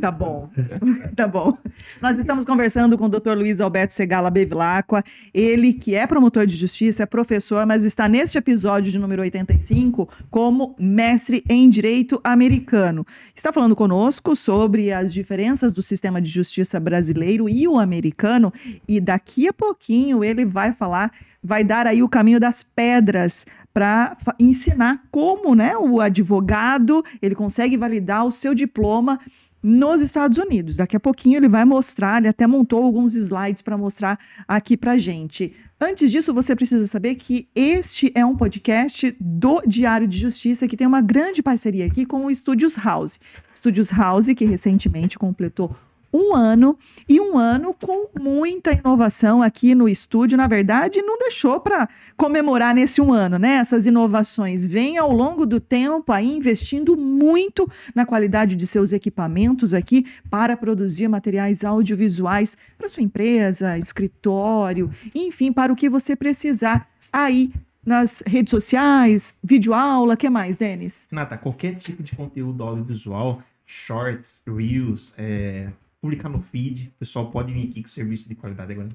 Tá 0.00 0.10
bom, 0.10 0.50
tá 1.16 1.26
bom. 1.26 1.56
Nós 2.00 2.18
estamos 2.18 2.44
conversando 2.44 2.96
com 2.96 3.06
o 3.06 3.08
Dr. 3.08 3.32
Luiz 3.36 3.60
Alberto 3.60 3.94
Segala 3.94 4.30
Bevilacqua, 4.30 5.04
ele 5.32 5.72
que 5.72 5.94
é 5.94 6.06
promotor 6.06 6.46
de 6.46 6.56
justiça, 6.56 7.02
é 7.02 7.06
professor, 7.06 7.64
mas 7.66 7.84
está 7.84 8.08
neste 8.08 8.38
episódio 8.38 8.90
de 8.90 8.98
número 8.98 9.22
85 9.22 10.08
como 10.30 10.74
mestre 10.78 11.42
em 11.48 11.68
direito 11.68 12.20
americano. 12.22 13.06
Está 13.34 13.52
falando 13.52 13.76
conosco 13.76 14.34
sobre 14.36 14.92
as 14.92 15.12
diferenças 15.12 15.72
do 15.72 15.82
sistema 15.82 16.20
de 16.20 16.28
justiça 16.28 16.78
brasileiro 16.78 17.48
e 17.48 17.66
o 17.66 17.78
americano, 17.78 18.52
e 18.86 19.00
daqui 19.00 19.48
a 19.48 19.52
pouquinho 19.52 20.24
ele 20.24 20.44
vai 20.44 20.72
falar 20.72 21.12
vai 21.42 21.64
dar 21.64 21.86
aí 21.86 22.02
o 22.02 22.08
caminho 22.08 22.38
das 22.38 22.62
pedras 22.62 23.46
para 23.72 24.16
ensinar 24.38 25.04
como 25.10 25.54
né, 25.54 25.76
o 25.76 26.00
advogado 26.00 27.04
ele 27.22 27.34
consegue 27.34 27.76
validar 27.76 28.26
o 28.26 28.30
seu 28.30 28.54
diploma 28.54 29.20
nos 29.62 30.00
Estados 30.00 30.38
Unidos. 30.38 30.76
Daqui 30.76 30.96
a 30.96 31.00
pouquinho 31.00 31.36
ele 31.36 31.48
vai 31.48 31.64
mostrar, 31.64 32.18
ele 32.18 32.28
até 32.28 32.46
montou 32.46 32.82
alguns 32.82 33.14
slides 33.14 33.62
para 33.62 33.76
mostrar 33.76 34.18
aqui 34.48 34.76
para 34.76 34.96
gente. 34.96 35.54
Antes 35.78 36.10
disso, 36.10 36.32
você 36.32 36.54
precisa 36.54 36.86
saber 36.86 37.14
que 37.14 37.48
este 37.54 38.12
é 38.14 38.24
um 38.24 38.36
podcast 38.36 39.14
do 39.20 39.62
Diário 39.66 40.06
de 40.06 40.18
Justiça 40.18 40.66
que 40.66 40.76
tem 40.76 40.86
uma 40.86 41.00
grande 41.00 41.42
parceria 41.42 41.86
aqui 41.86 42.04
com 42.04 42.26
o 42.26 42.34
Studios 42.34 42.76
House. 42.76 43.18
Studios 43.54 43.90
House, 43.90 44.26
que 44.34 44.44
recentemente 44.44 45.18
completou 45.18 45.74
um 46.12 46.34
ano 46.34 46.76
e 47.08 47.20
um 47.20 47.38
ano 47.38 47.74
com 47.74 48.08
muita 48.18 48.72
inovação 48.72 49.42
aqui 49.42 49.74
no 49.74 49.88
estúdio. 49.88 50.36
Na 50.36 50.46
verdade, 50.46 51.02
não 51.02 51.18
deixou 51.18 51.60
para 51.60 51.88
comemorar 52.16 52.74
nesse 52.74 53.00
um 53.00 53.12
ano, 53.12 53.38
né? 53.38 53.54
Essas 53.54 53.86
inovações 53.86 54.66
vêm 54.66 54.98
ao 54.98 55.12
longo 55.12 55.46
do 55.46 55.60
tempo 55.60 56.12
aí 56.12 56.26
investindo 56.26 56.96
muito 56.96 57.68
na 57.94 58.04
qualidade 58.04 58.56
de 58.56 58.66
seus 58.66 58.92
equipamentos 58.92 59.72
aqui 59.72 60.06
para 60.28 60.56
produzir 60.56 61.08
materiais 61.08 61.64
audiovisuais 61.64 62.56
para 62.76 62.88
sua 62.88 63.02
empresa, 63.02 63.78
escritório, 63.78 64.90
enfim, 65.14 65.52
para 65.52 65.72
o 65.72 65.76
que 65.76 65.88
você 65.88 66.16
precisar 66.16 66.88
aí 67.12 67.52
nas 67.84 68.22
redes 68.26 68.50
sociais, 68.50 69.34
videoaula, 69.42 70.16
que 70.16 70.28
mais, 70.28 70.56
Denis? 70.56 71.06
Nata, 71.10 71.36
qualquer 71.38 71.74
tipo 71.76 72.02
de 72.02 72.14
conteúdo 72.14 72.62
audiovisual, 72.62 73.42
shorts, 73.66 74.42
reels, 74.46 75.14
é, 75.16 75.68
publicar 76.00 76.28
no 76.28 76.40
feed. 76.40 76.92
O 76.96 76.98
pessoal 76.98 77.30
pode 77.30 77.52
vir 77.52 77.68
aqui 77.68 77.82
com 77.82 77.88
serviço 77.88 78.28
de 78.28 78.34
qualidade 78.34 78.72
agora. 78.72 78.88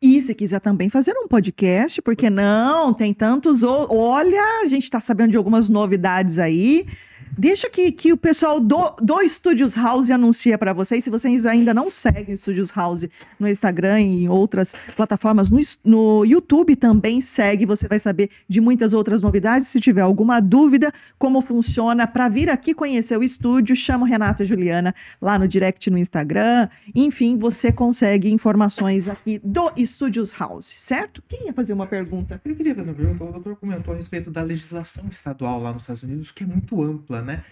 E 0.00 0.22
se 0.22 0.34
quiser 0.34 0.60
também 0.60 0.88
fazer 0.88 1.12
um 1.16 1.26
podcast, 1.26 2.00
porque 2.00 2.30
não? 2.30 2.94
Tem 2.94 3.12
tantos. 3.12 3.62
Olha, 3.62 4.62
a 4.62 4.66
gente 4.66 4.84
está 4.84 5.00
sabendo 5.00 5.32
de 5.32 5.36
algumas 5.36 5.68
novidades 5.68 6.38
aí. 6.38 6.86
Deixa 7.36 7.70
que, 7.70 7.90
que 7.90 8.12
o 8.12 8.16
pessoal 8.16 8.60
do, 8.60 8.94
do 9.00 9.26
Studios 9.26 9.74
House 9.74 10.10
anuncia 10.10 10.58
para 10.58 10.74
vocês. 10.74 11.02
Se 11.02 11.08
vocês 11.08 11.46
ainda 11.46 11.72
não 11.72 11.88
seguem 11.88 12.34
o 12.34 12.36
Studios 12.36 12.70
House 12.70 13.08
no 13.40 13.48
Instagram 13.48 14.00
e 14.02 14.24
em 14.24 14.28
outras 14.28 14.74
plataformas, 14.94 15.48
no, 15.48 15.58
no 15.82 16.24
YouTube 16.26 16.76
também 16.76 17.22
segue. 17.22 17.64
Você 17.64 17.88
vai 17.88 17.98
saber 17.98 18.28
de 18.46 18.60
muitas 18.60 18.92
outras 18.92 19.22
novidades. 19.22 19.68
Se 19.68 19.80
tiver 19.80 20.02
alguma 20.02 20.40
dúvida, 20.40 20.92
como 21.18 21.40
funciona, 21.40 22.06
para 22.06 22.28
vir 22.28 22.50
aqui 22.50 22.74
conhecer 22.74 23.16
o 23.16 23.22
estúdio, 23.22 23.74
chama 23.74 24.04
o 24.04 24.08
Renato 24.08 24.42
e 24.42 24.46
Juliana 24.46 24.94
lá 25.20 25.38
no 25.38 25.48
direct 25.48 25.88
no 25.90 25.96
Instagram. 25.96 26.68
Enfim, 26.94 27.38
você 27.38 27.72
consegue 27.72 28.30
informações 28.30 29.08
aqui 29.08 29.40
do 29.42 29.72
Studios 29.86 30.32
House, 30.32 30.66
certo? 30.66 31.22
Quem 31.26 31.46
ia 31.46 31.52
fazer 31.54 31.72
uma 31.72 31.86
pergunta? 31.86 32.38
Eu 32.44 32.54
queria 32.54 32.74
fazer 32.74 32.90
uma 32.90 32.96
pergunta. 32.96 33.24
O 33.24 33.32
doutor 33.32 33.56
comentou 33.56 33.94
a 33.94 33.96
respeito 33.96 34.30
da 34.30 34.42
legislação 34.42 35.06
estadual 35.10 35.62
lá 35.62 35.72
nos 35.72 35.82
Estados 35.82 36.02
Unidos, 36.02 36.30
que 36.30 36.44
é 36.44 36.46
muito 36.46 36.82
ampla 36.82 37.21
né? 37.22 37.44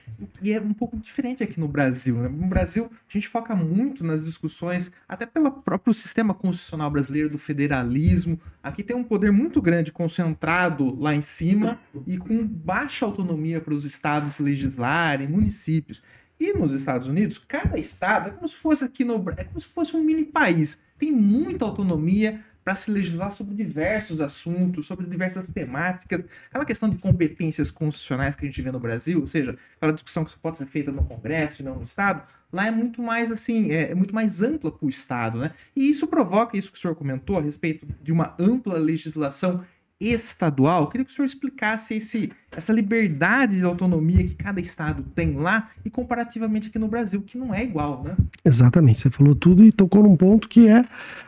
E 0.42 0.52
é 0.52 0.60
um 0.60 0.72
pouco 0.72 0.96
diferente 0.96 1.42
aqui 1.42 1.58
no 1.58 1.68
Brasil. 1.68 2.16
Né? 2.16 2.28
No 2.28 2.46
Brasil, 2.46 2.90
a 2.92 3.12
gente 3.12 3.28
foca 3.28 3.54
muito 3.54 4.04
nas 4.04 4.24
discussões, 4.24 4.92
até 5.08 5.24
pelo 5.24 5.50
próprio 5.50 5.94
sistema 5.94 6.34
constitucional 6.34 6.90
brasileiro 6.90 7.30
do 7.30 7.38
federalismo. 7.38 8.38
Aqui 8.62 8.82
tem 8.82 8.96
um 8.96 9.04
poder 9.04 9.32
muito 9.32 9.62
grande 9.62 9.92
concentrado 9.92 10.98
lá 11.00 11.14
em 11.14 11.22
cima 11.22 11.78
e 12.06 12.18
com 12.18 12.46
baixa 12.46 13.06
autonomia 13.06 13.60
para 13.60 13.74
os 13.74 13.84
estados 13.84 14.38
legislarem, 14.38 15.28
municípios. 15.28 16.02
E 16.38 16.54
nos 16.54 16.72
Estados 16.72 17.06
Unidos, 17.06 17.38
cada 17.46 17.78
estado 17.78 18.28
é 18.28 18.32
como 18.32 18.48
se 18.48 18.54
fosse 18.54 18.82
aqui 18.82 19.04
no 19.04 19.22
é 19.36 19.44
como 19.44 19.60
se 19.60 19.66
fosse 19.66 19.94
um 19.94 20.02
mini 20.02 20.24
país. 20.24 20.78
Tem 20.98 21.12
muita 21.12 21.66
autonomia, 21.66 22.42
para 22.64 22.74
se 22.74 22.90
legislar 22.90 23.32
sobre 23.32 23.54
diversos 23.54 24.20
assuntos, 24.20 24.86
sobre 24.86 25.06
diversas 25.06 25.50
temáticas. 25.50 26.24
Aquela 26.48 26.64
questão 26.64 26.88
de 26.88 26.98
competências 26.98 27.70
constitucionais 27.70 28.36
que 28.36 28.44
a 28.44 28.48
gente 28.48 28.62
vê 28.62 28.70
no 28.70 28.80
Brasil, 28.80 29.20
ou 29.20 29.26
seja, 29.26 29.56
aquela 29.76 29.92
discussão 29.92 30.24
que 30.24 30.30
só 30.30 30.38
pode 30.40 30.58
ser 30.58 30.66
feita 30.66 30.92
no 30.92 31.04
Congresso 31.04 31.62
e 31.62 31.64
não 31.64 31.76
no 31.76 31.84
Estado, 31.84 32.22
lá 32.52 32.66
é 32.66 32.70
muito 32.70 33.02
mais 33.02 33.30
assim, 33.30 33.70
é, 33.70 33.90
é 33.90 33.94
muito 33.94 34.14
mais 34.14 34.42
ampla 34.42 34.70
para 34.70 34.84
o 34.84 34.88
Estado, 34.88 35.38
né? 35.38 35.52
E 35.74 35.88
isso 35.88 36.06
provoca 36.06 36.56
isso 36.56 36.70
que 36.70 36.78
o 36.78 36.80
senhor 36.80 36.94
comentou 36.94 37.38
a 37.38 37.40
respeito 37.40 37.86
de 38.02 38.12
uma 38.12 38.34
ampla 38.38 38.78
legislação 38.78 39.64
estadual. 40.00 40.82
Eu 40.82 40.86
queria 40.86 41.04
que 41.04 41.12
o 41.12 41.14
senhor 41.14 41.26
explicasse 41.26 41.94
esse, 41.94 42.32
essa 42.50 42.72
liberdade 42.72 43.58
de 43.58 43.64
autonomia 43.64 44.24
que 44.24 44.34
cada 44.34 44.60
estado 44.60 45.04
tem 45.14 45.34
lá 45.34 45.68
e 45.84 45.90
comparativamente 45.90 46.68
aqui 46.68 46.78
no 46.78 46.88
Brasil, 46.88 47.20
que 47.20 47.36
não 47.36 47.54
é 47.54 47.62
igual, 47.62 48.02
né? 48.02 48.16
Exatamente, 48.44 49.00
você 49.00 49.10
falou 49.10 49.34
tudo 49.34 49.62
e 49.62 49.70
tocou 49.70 50.02
num 50.02 50.16
ponto 50.16 50.48
que 50.48 50.66
é 50.66 50.82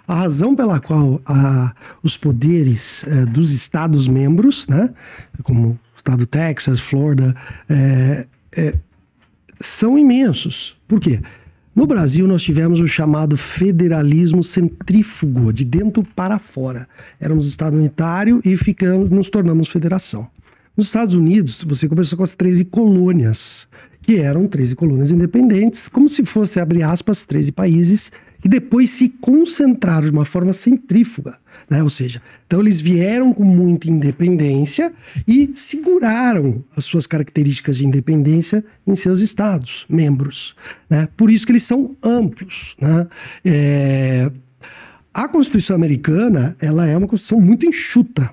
a 0.08 0.14
razão 0.14 0.56
pela 0.56 0.80
qual 0.80 1.20
a, 1.26 1.74
os 2.02 2.16
poderes 2.16 3.04
é, 3.06 3.26
dos 3.26 3.50
estados 3.52 4.08
membros, 4.08 4.66
né, 4.66 4.88
como 5.42 5.70
o 5.70 5.78
estado 5.96 6.24
Texas, 6.24 6.80
Florida, 6.80 7.34
é, 7.68 8.26
é, 8.56 8.74
são 9.60 9.98
imensos. 9.98 10.76
Por 10.88 10.98
quê? 10.98 11.20
No 11.74 11.86
Brasil, 11.86 12.26
nós 12.26 12.42
tivemos 12.42 12.80
o 12.80 12.86
chamado 12.86 13.34
federalismo 13.34 14.44
centrífugo, 14.44 15.50
de 15.50 15.64
dentro 15.64 16.02
para 16.02 16.38
fora. 16.38 16.86
Éramos 17.18 17.46
Estado 17.46 17.74
unitário 17.74 18.42
e 18.44 18.54
ficamos, 18.58 19.08
nos 19.08 19.30
tornamos 19.30 19.68
federação. 19.68 20.28
Nos 20.76 20.88
Estados 20.88 21.14
Unidos, 21.14 21.64
você 21.64 21.88
começou 21.88 22.18
com 22.18 22.24
as 22.24 22.34
13 22.34 22.66
colônias, 22.66 23.66
que 24.02 24.16
eram 24.16 24.46
13 24.46 24.76
colônias 24.76 25.10
independentes, 25.10 25.88
como 25.88 26.10
se 26.10 26.26
fosse, 26.26 26.60
abre 26.60 26.82
aspas, 26.82 27.24
13 27.24 27.52
países 27.52 28.12
que 28.42 28.48
depois 28.48 28.90
se 28.90 29.08
concentraram 29.08 30.02
de 30.02 30.10
uma 30.10 30.24
forma 30.24 30.52
centrífuga. 30.52 31.38
Né? 31.70 31.80
Ou 31.82 31.88
seja, 31.88 32.20
então 32.44 32.60
eles 32.60 32.80
vieram 32.80 33.32
com 33.32 33.44
muita 33.44 33.88
independência 33.88 34.92
e 35.26 35.52
seguraram 35.54 36.62
as 36.76 36.84
suas 36.84 37.06
características 37.06 37.76
de 37.76 37.86
independência 37.86 38.64
em 38.84 38.96
seus 38.96 39.20
estados, 39.20 39.86
membros. 39.88 40.56
Né? 40.90 41.08
Por 41.16 41.30
isso 41.30 41.46
que 41.46 41.52
eles 41.52 41.62
são 41.62 41.96
amplos. 42.02 42.76
Né? 42.80 43.06
É... 43.44 44.30
A 45.14 45.28
Constituição 45.28 45.76
americana 45.76 46.56
ela 46.58 46.86
é 46.86 46.96
uma 46.96 47.06
Constituição 47.06 47.40
muito 47.40 47.64
enxuta. 47.64 48.32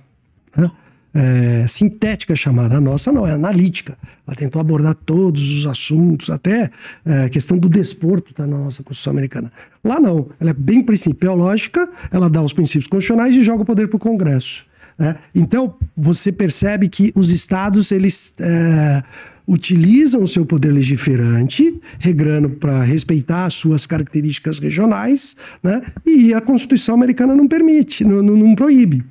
Né? 0.58 0.72
É, 1.14 1.66
sintética 1.68 2.36
chamada. 2.36 2.78
A 2.78 2.82
nossa 2.82 3.12
não, 3.12 3.26
é 3.26 3.32
analítica. 3.32 3.98
Ela 4.28 4.36
tentou 4.36 4.60
abordar 4.60 4.96
todos 4.96 5.42
os 5.42 5.68
assuntos, 5.68 6.30
até 6.30 6.70
é, 7.06 7.24
a 7.24 7.30
questão 7.30 7.58
do 7.58 7.68
desporto 7.68 8.34
da 8.34 8.46
nossa 8.46 8.84
Constituição 8.84 9.12
Americana. 9.12 9.52
Lá 9.84 10.00
não, 10.00 10.30
ela 10.40 10.52
é 10.52 10.54
bem 10.54 10.82
principiológica, 10.82 11.90
ela 12.12 12.30
dá 12.30 12.42
os 12.42 12.54
princípios 12.54 12.88
constitucionais 12.88 13.36
e 13.36 13.42
joga 13.42 13.64
o 13.64 13.66
poder 13.66 13.88
para 13.88 13.98
o 13.98 14.00
Congresso. 14.00 14.66
Né? 14.98 15.16
Então, 15.34 15.76
você 15.96 16.32
percebe 16.32 16.90
que 16.90 17.12
os 17.16 17.30
estados, 17.30 17.92
eles... 17.92 18.34
É, 18.40 19.04
utilizam 19.50 20.22
o 20.22 20.28
seu 20.28 20.46
poder 20.46 20.72
legiferante, 20.72 21.82
regrando 21.98 22.52
para 22.52 22.84
respeitar 22.84 23.46
as 23.46 23.56
suas 23.56 23.88
características 23.88 24.60
regionais, 24.60 25.36
né? 25.64 25.82
e 26.06 26.36
a 26.36 26.40
Constituição 26.40 26.94
americana 26.94 27.36
não 27.36 27.48
permite, 27.48 28.06
não, 28.06 28.22
não, 28.22 28.38
não 28.38 28.54
proíbe. 28.54 29.04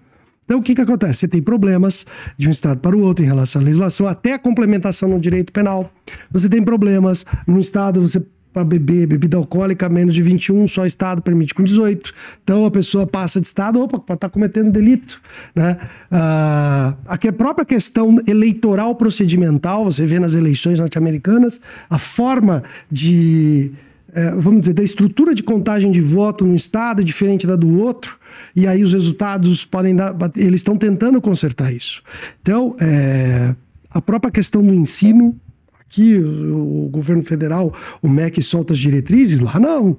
Então, 0.49 0.61
o 0.61 0.63
que, 0.63 0.75
que 0.75 0.81
acontece? 0.81 1.21
Você 1.21 1.29
tem 1.29 1.43
problemas 1.43 2.07
de 2.39 2.49
um 2.49 2.51
Estado 2.51 2.81
para 2.81 2.97
o 2.97 3.01
outro 3.01 3.23
em 3.23 3.29
relação 3.29 3.61
à 3.61 3.65
legislação, 3.67 4.07
até 4.07 4.33
a 4.33 4.39
complementação 4.39 5.07
no 5.07 5.21
direito 5.21 5.53
penal. 5.53 5.93
Você 6.31 6.49
tem 6.49 6.63
problemas 6.63 7.27
num 7.47 7.59
Estado, 7.59 8.01
você 8.01 8.25
para 8.51 8.65
beber 8.65 9.07
bebida 9.07 9.37
alcoólica 9.37 9.91
menos 9.91 10.15
de 10.15 10.23
21, 10.23 10.67
só 10.67 10.87
Estado 10.87 11.21
permite 11.21 11.53
com 11.53 11.63
18. 11.63 12.15
Então 12.43 12.65
a 12.65 12.71
pessoa 12.71 13.07
passa 13.07 13.39
de 13.39 13.47
Estado, 13.47 13.79
opa, 13.79 13.99
estar 13.99 14.17
tá 14.17 14.29
cometendo 14.31 14.73
delito. 14.73 15.21
Né? 15.55 15.77
Ah, 16.11 16.95
a 17.07 17.19
própria 17.31 17.67
questão 17.67 18.17
eleitoral 18.27 18.95
procedimental, 18.95 19.85
você 19.85 20.07
vê 20.07 20.19
nas 20.19 20.33
eleições 20.33 20.81
norte-americanas, 20.81 21.61
a 21.91 21.99
forma 21.99 22.63
de 22.91 23.71
é, 24.15 24.31
vamos 24.31 24.61
dizer, 24.61 24.73
da 24.73 24.83
estrutura 24.83 25.35
de 25.35 25.43
contagem 25.43 25.93
de 25.93 26.01
voto 26.01 26.45
num 26.45 26.55
estado 26.55 27.03
é 27.03 27.05
diferente 27.05 27.47
da 27.47 27.55
do 27.55 27.79
outro, 27.79 28.18
e 28.55 28.67
aí 28.67 28.83
os 28.83 28.93
resultados 28.93 29.65
podem 29.65 29.95
dar. 29.95 30.15
Eles 30.37 30.61
estão 30.61 30.77
tentando 30.77 31.21
consertar 31.21 31.73
isso. 31.73 32.03
Então, 32.41 32.77
é, 32.81 33.55
a 33.91 34.01
própria 34.01 34.31
questão 34.31 34.63
do 34.63 34.73
ensino, 34.73 35.39
aqui 35.81 36.17
o, 36.17 36.87
o, 36.87 36.89
governo 36.89 37.23
federal, 37.23 37.75
o 38.03 38.09
MEC 38.09 38.43
solta 38.43 38.73
as 38.73 38.79
diretrizes, 38.79 39.41
lá 39.41 39.59
não. 39.59 39.99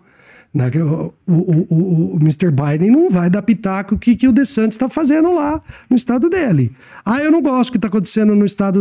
Na, 0.51 0.65
o, 0.67 1.13
o, 1.27 2.15
o, 2.15 2.17
Mr. 2.19 2.49
Biden 2.49 2.89
não 2.89 3.09
vai 3.11 3.29
dar 3.29 3.43
pitaco 3.43 3.97
que, 3.99 4.15
que 4.15 4.27
o 4.27 4.31
DeSantis 4.31 4.75
está 4.75 4.89
fazendo 4.89 5.31
lá 5.31 5.61
no 5.87 5.95
estado 5.95 6.27
dele. 6.27 6.71
Ah, 7.05 7.21
eu 7.21 7.31
não 7.31 7.41
gosto 7.41 7.69
do 7.69 7.71
que 7.73 7.77
está 7.77 7.87
acontecendo 7.87 8.35
no 8.35 8.45
estado 8.45 8.79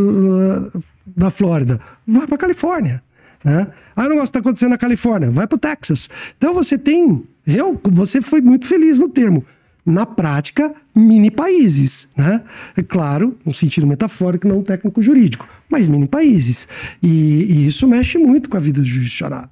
uh, 0.75 0.83
da 1.07 1.31
Flórida. 1.31 1.79
Vai 2.07 2.27
para 2.27 2.39
Califórnia. 2.39 3.03
Né? 3.45 3.67
Ah, 3.95 4.03
gosto 4.09 4.19
que 4.19 4.23
está 4.25 4.39
acontecendo 4.41 4.71
na 4.71 4.79
Califórnia, 4.79 5.31
vai 5.31 5.47
para 5.47 5.57
o 5.57 5.59
Texas. 5.59 6.09
Então 6.37 6.53
você 6.53 6.77
tem, 6.77 7.23
eu, 7.47 7.81
você 7.85 8.21
foi 8.21 8.41
muito 8.41 8.67
feliz 8.67 8.99
no 8.99 9.09
termo. 9.09 9.45
Na 9.87 10.05
prática, 10.05 10.75
mini 10.95 11.31
países, 11.31 12.09
né? 12.15 12.43
É 12.77 12.83
claro, 12.83 13.39
no 13.43 13.55
sentido 13.55 13.87
metafórico, 13.87 14.47
não 14.47 14.63
técnico 14.63 15.01
jurídico, 15.01 15.49
mas 15.67 15.89
mini 15.89 16.07
países. 16.07 16.69
E, 17.03 17.09
e 17.49 17.67
isso 17.69 17.89
mexe 17.89 18.19
muito 18.19 18.51
com 18.51 18.57
a 18.59 18.61
vida 18.61 18.83
do 18.83 18.87
judiciário. 18.87 19.49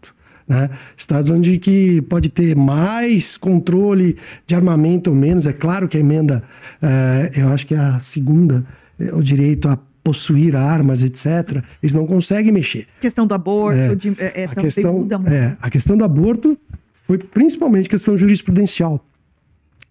Né? 0.46 0.70
Estados 0.96 1.30
onde 1.30 1.58
que 1.58 2.02
pode 2.02 2.28
ter 2.28 2.54
mais 2.54 3.36
controle 3.36 4.16
de 4.46 4.54
armamento 4.54 5.10
ou 5.10 5.16
menos. 5.16 5.46
É 5.46 5.52
claro 5.52 5.88
que 5.88 5.96
a 5.96 6.00
emenda, 6.00 6.42
é, 6.82 7.30
eu 7.34 7.48
acho 7.48 7.66
que 7.66 7.74
é 7.74 7.78
a 7.78 7.98
segunda, 7.98 8.64
é 8.98 9.14
o 9.14 9.22
direito 9.22 9.68
a 9.68 9.78
possuir 10.06 10.54
armas, 10.54 11.02
etc., 11.02 11.64
eles 11.82 11.92
não 11.92 12.06
conseguem 12.06 12.52
mexer. 12.52 12.86
A 12.98 13.00
questão 13.00 13.26
do 13.26 13.34
aborto, 13.34 13.76
é, 13.76 13.94
de, 13.96 14.14
é, 14.20 14.44
a, 14.44 14.54
questão, 14.54 15.08
é, 15.26 15.56
a 15.60 15.68
questão 15.68 15.96
do 15.96 16.04
aborto 16.04 16.56
foi 17.02 17.18
principalmente 17.18 17.88
questão 17.88 18.16
jurisprudencial. 18.16 19.04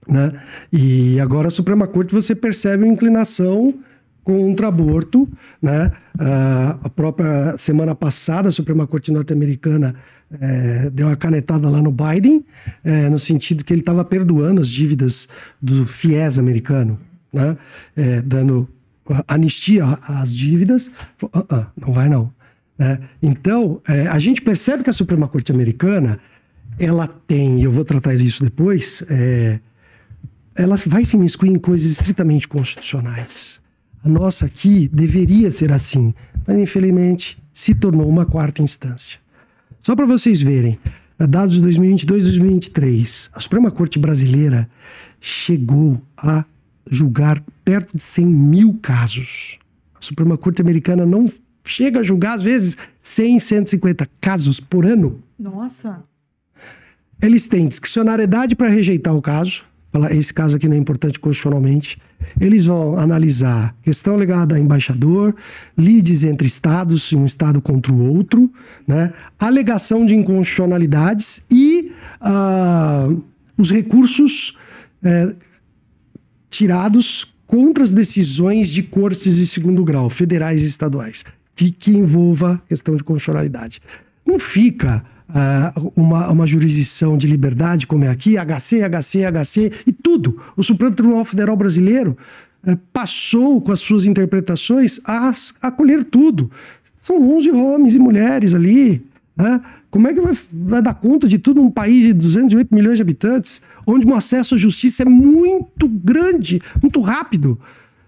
Né? 0.07 0.31
E 0.71 1.19
agora 1.19 1.49
a 1.49 1.51
Suprema 1.51 1.85
Corte 1.85 2.13
você 2.13 2.33
percebe 2.33 2.85
uma 2.85 2.93
inclinação 2.93 3.73
contra 4.23 4.69
aborto. 4.69 5.27
Né? 5.61 5.91
A 6.81 6.89
própria 6.89 7.57
semana 7.57 7.93
passada, 7.93 8.47
a 8.47 8.51
Suprema 8.53 8.87
Corte 8.87 9.11
norte-americana 9.11 9.95
é, 10.39 10.89
deu 10.91 11.07
uma 11.07 11.17
canetada 11.17 11.69
lá 11.69 11.81
no 11.81 11.91
Biden, 11.91 12.41
é, 12.85 13.09
no 13.09 13.19
sentido 13.19 13.65
que 13.65 13.73
ele 13.73 13.81
estava 13.81 14.05
perdoando 14.05 14.61
as 14.61 14.69
dívidas 14.69 15.27
do 15.61 15.85
FIES 15.85 16.39
americano, 16.39 16.97
né? 17.33 17.57
É, 17.97 18.21
dando 18.21 18.69
anistia 19.27 19.85
às 20.01 20.35
dívidas, 20.35 20.87
uh 21.21 21.27
-uh, 21.27 21.67
não 21.79 21.93
vai 21.93 22.09
não. 22.09 22.31
Né? 22.77 22.99
Então, 23.21 23.81
é, 23.87 24.07
a 24.07 24.19
gente 24.19 24.41
percebe 24.41 24.83
que 24.83 24.89
a 24.89 24.93
Suprema 24.93 25.27
Corte 25.27 25.51
Americana, 25.51 26.19
ela 26.79 27.07
tem, 27.07 27.59
e 27.59 27.63
eu 27.63 27.71
vou 27.71 27.85
tratar 27.85 28.15
disso 28.15 28.43
depois, 28.43 29.03
é, 29.09 29.59
ela 30.55 30.75
vai 30.85 31.05
se 31.05 31.15
imiscuir 31.15 31.49
em 31.49 31.59
coisas 31.59 31.91
estritamente 31.91 32.47
constitucionais. 32.47 33.61
A 34.03 34.09
nossa 34.09 34.45
aqui 34.45 34.87
deveria 34.91 35.51
ser 35.51 35.71
assim, 35.71 36.13
mas 36.45 36.57
infelizmente 36.57 37.37
se 37.53 37.73
tornou 37.73 38.07
uma 38.07 38.25
quarta 38.25 38.61
instância. 38.61 39.19
Só 39.81 39.95
para 39.95 40.05
vocês 40.05 40.41
verem, 40.41 40.77
dados 41.17 41.55
de 41.55 41.61
2022 41.61 42.21
e 42.21 42.25
2023, 42.25 43.29
a 43.33 43.39
Suprema 43.39 43.71
Corte 43.71 43.97
Brasileira 43.97 44.69
chegou 45.19 46.01
a 46.17 46.45
julgar 46.89 47.43
perto 47.63 47.95
de 47.95 48.01
100 48.01 48.25
mil 48.25 48.79
casos. 48.81 49.57
A 49.95 50.01
Suprema 50.01 50.37
Corte 50.37 50.61
Americana 50.61 51.05
não 51.05 51.25
chega 51.63 51.99
a 51.99 52.03
julgar, 52.03 52.35
às 52.35 52.41
vezes, 52.41 52.77
100, 52.99 53.39
150 53.39 54.07
casos 54.21 54.59
por 54.59 54.85
ano. 54.85 55.19
Nossa. 55.37 56.03
Eles 57.21 57.47
têm 57.47 57.67
discricionariedade 57.67 58.55
para 58.55 58.69
rejeitar 58.69 59.15
o 59.15 59.21
caso. 59.21 59.63
Falar, 59.91 60.13
esse 60.13 60.33
caso 60.33 60.57
aqui 60.57 60.67
não 60.67 60.75
é 60.75 60.79
importante 60.79 61.19
constitucionalmente. 61.19 61.97
Eles 62.39 62.65
vão 62.65 62.97
analisar 62.97 63.75
questão 63.81 64.19
ligada 64.19 64.55
a 64.55 64.59
embaixador, 64.59 65.33
lides 65.77 66.23
entre 66.23 66.47
estados, 66.47 67.13
um 67.13 67.25
estado 67.25 67.61
contra 67.61 67.93
o 67.93 68.15
outro, 68.15 68.51
né? 68.85 69.13
alegação 69.39 70.05
de 70.05 70.15
inconstitucionalidades 70.15 71.45
e 71.49 71.93
uh, 72.21 73.23
os 73.57 73.71
recursos 73.71 74.57
uh, 75.03 75.35
tirados 76.55 77.27
contra 77.45 77.83
as 77.83 77.93
decisões 77.93 78.69
de 78.69 78.81
cortes 78.81 79.35
de 79.35 79.45
segundo 79.45 79.83
grau, 79.83 80.09
federais 80.09 80.61
e 80.61 80.65
estaduais, 80.65 81.23
de 81.55 81.71
que 81.71 81.91
envolva 81.91 82.61
questão 82.67 82.95
de 82.95 83.03
constitucionalidade. 83.03 83.81
Não 84.25 84.39
fica 84.39 85.05
uh, 85.29 85.91
uma, 85.95 86.29
uma 86.29 86.47
jurisdição 86.47 87.17
de 87.17 87.27
liberdade 87.27 87.85
como 87.85 88.05
é 88.05 88.09
aqui, 88.09 88.35
HC, 88.35 88.81
HC, 88.81 89.25
HC 89.25 89.71
e 89.85 89.91
tudo. 89.91 90.41
O 90.55 90.63
Supremo 90.63 90.95
Tribunal 90.95 91.25
Federal 91.25 91.55
Brasileiro 91.55 92.17
uh, 92.65 92.77
passou 92.91 93.61
com 93.61 93.71
as 93.71 93.79
suas 93.79 94.05
interpretações 94.05 94.99
a 95.05 95.31
acolher 95.61 96.03
tudo. 96.05 96.49
São 97.01 97.21
11 97.37 97.51
homens 97.51 97.93
e 97.93 97.99
mulheres 97.99 98.53
ali, 98.55 99.05
né? 99.37 99.61
Como 99.95 100.09
é 100.09 100.13
que 100.13 100.19
vai, 100.19 100.37
vai, 100.51 100.81
dar 100.81 100.93
conta 100.93 101.25
de 101.25 101.37
tudo 101.37 101.61
num 101.61 101.71
país 101.71 102.07
de 102.07 102.11
208 102.11 102.75
milhões 102.75 102.97
de 102.97 103.01
habitantes, 103.01 103.61
onde 103.87 104.05
o 104.05 104.13
acesso 104.13 104.55
à 104.55 104.57
justiça 104.57 105.03
é 105.03 105.05
muito 105.05 105.87
grande, 105.87 106.59
muito 106.81 106.99
rápido? 106.99 107.57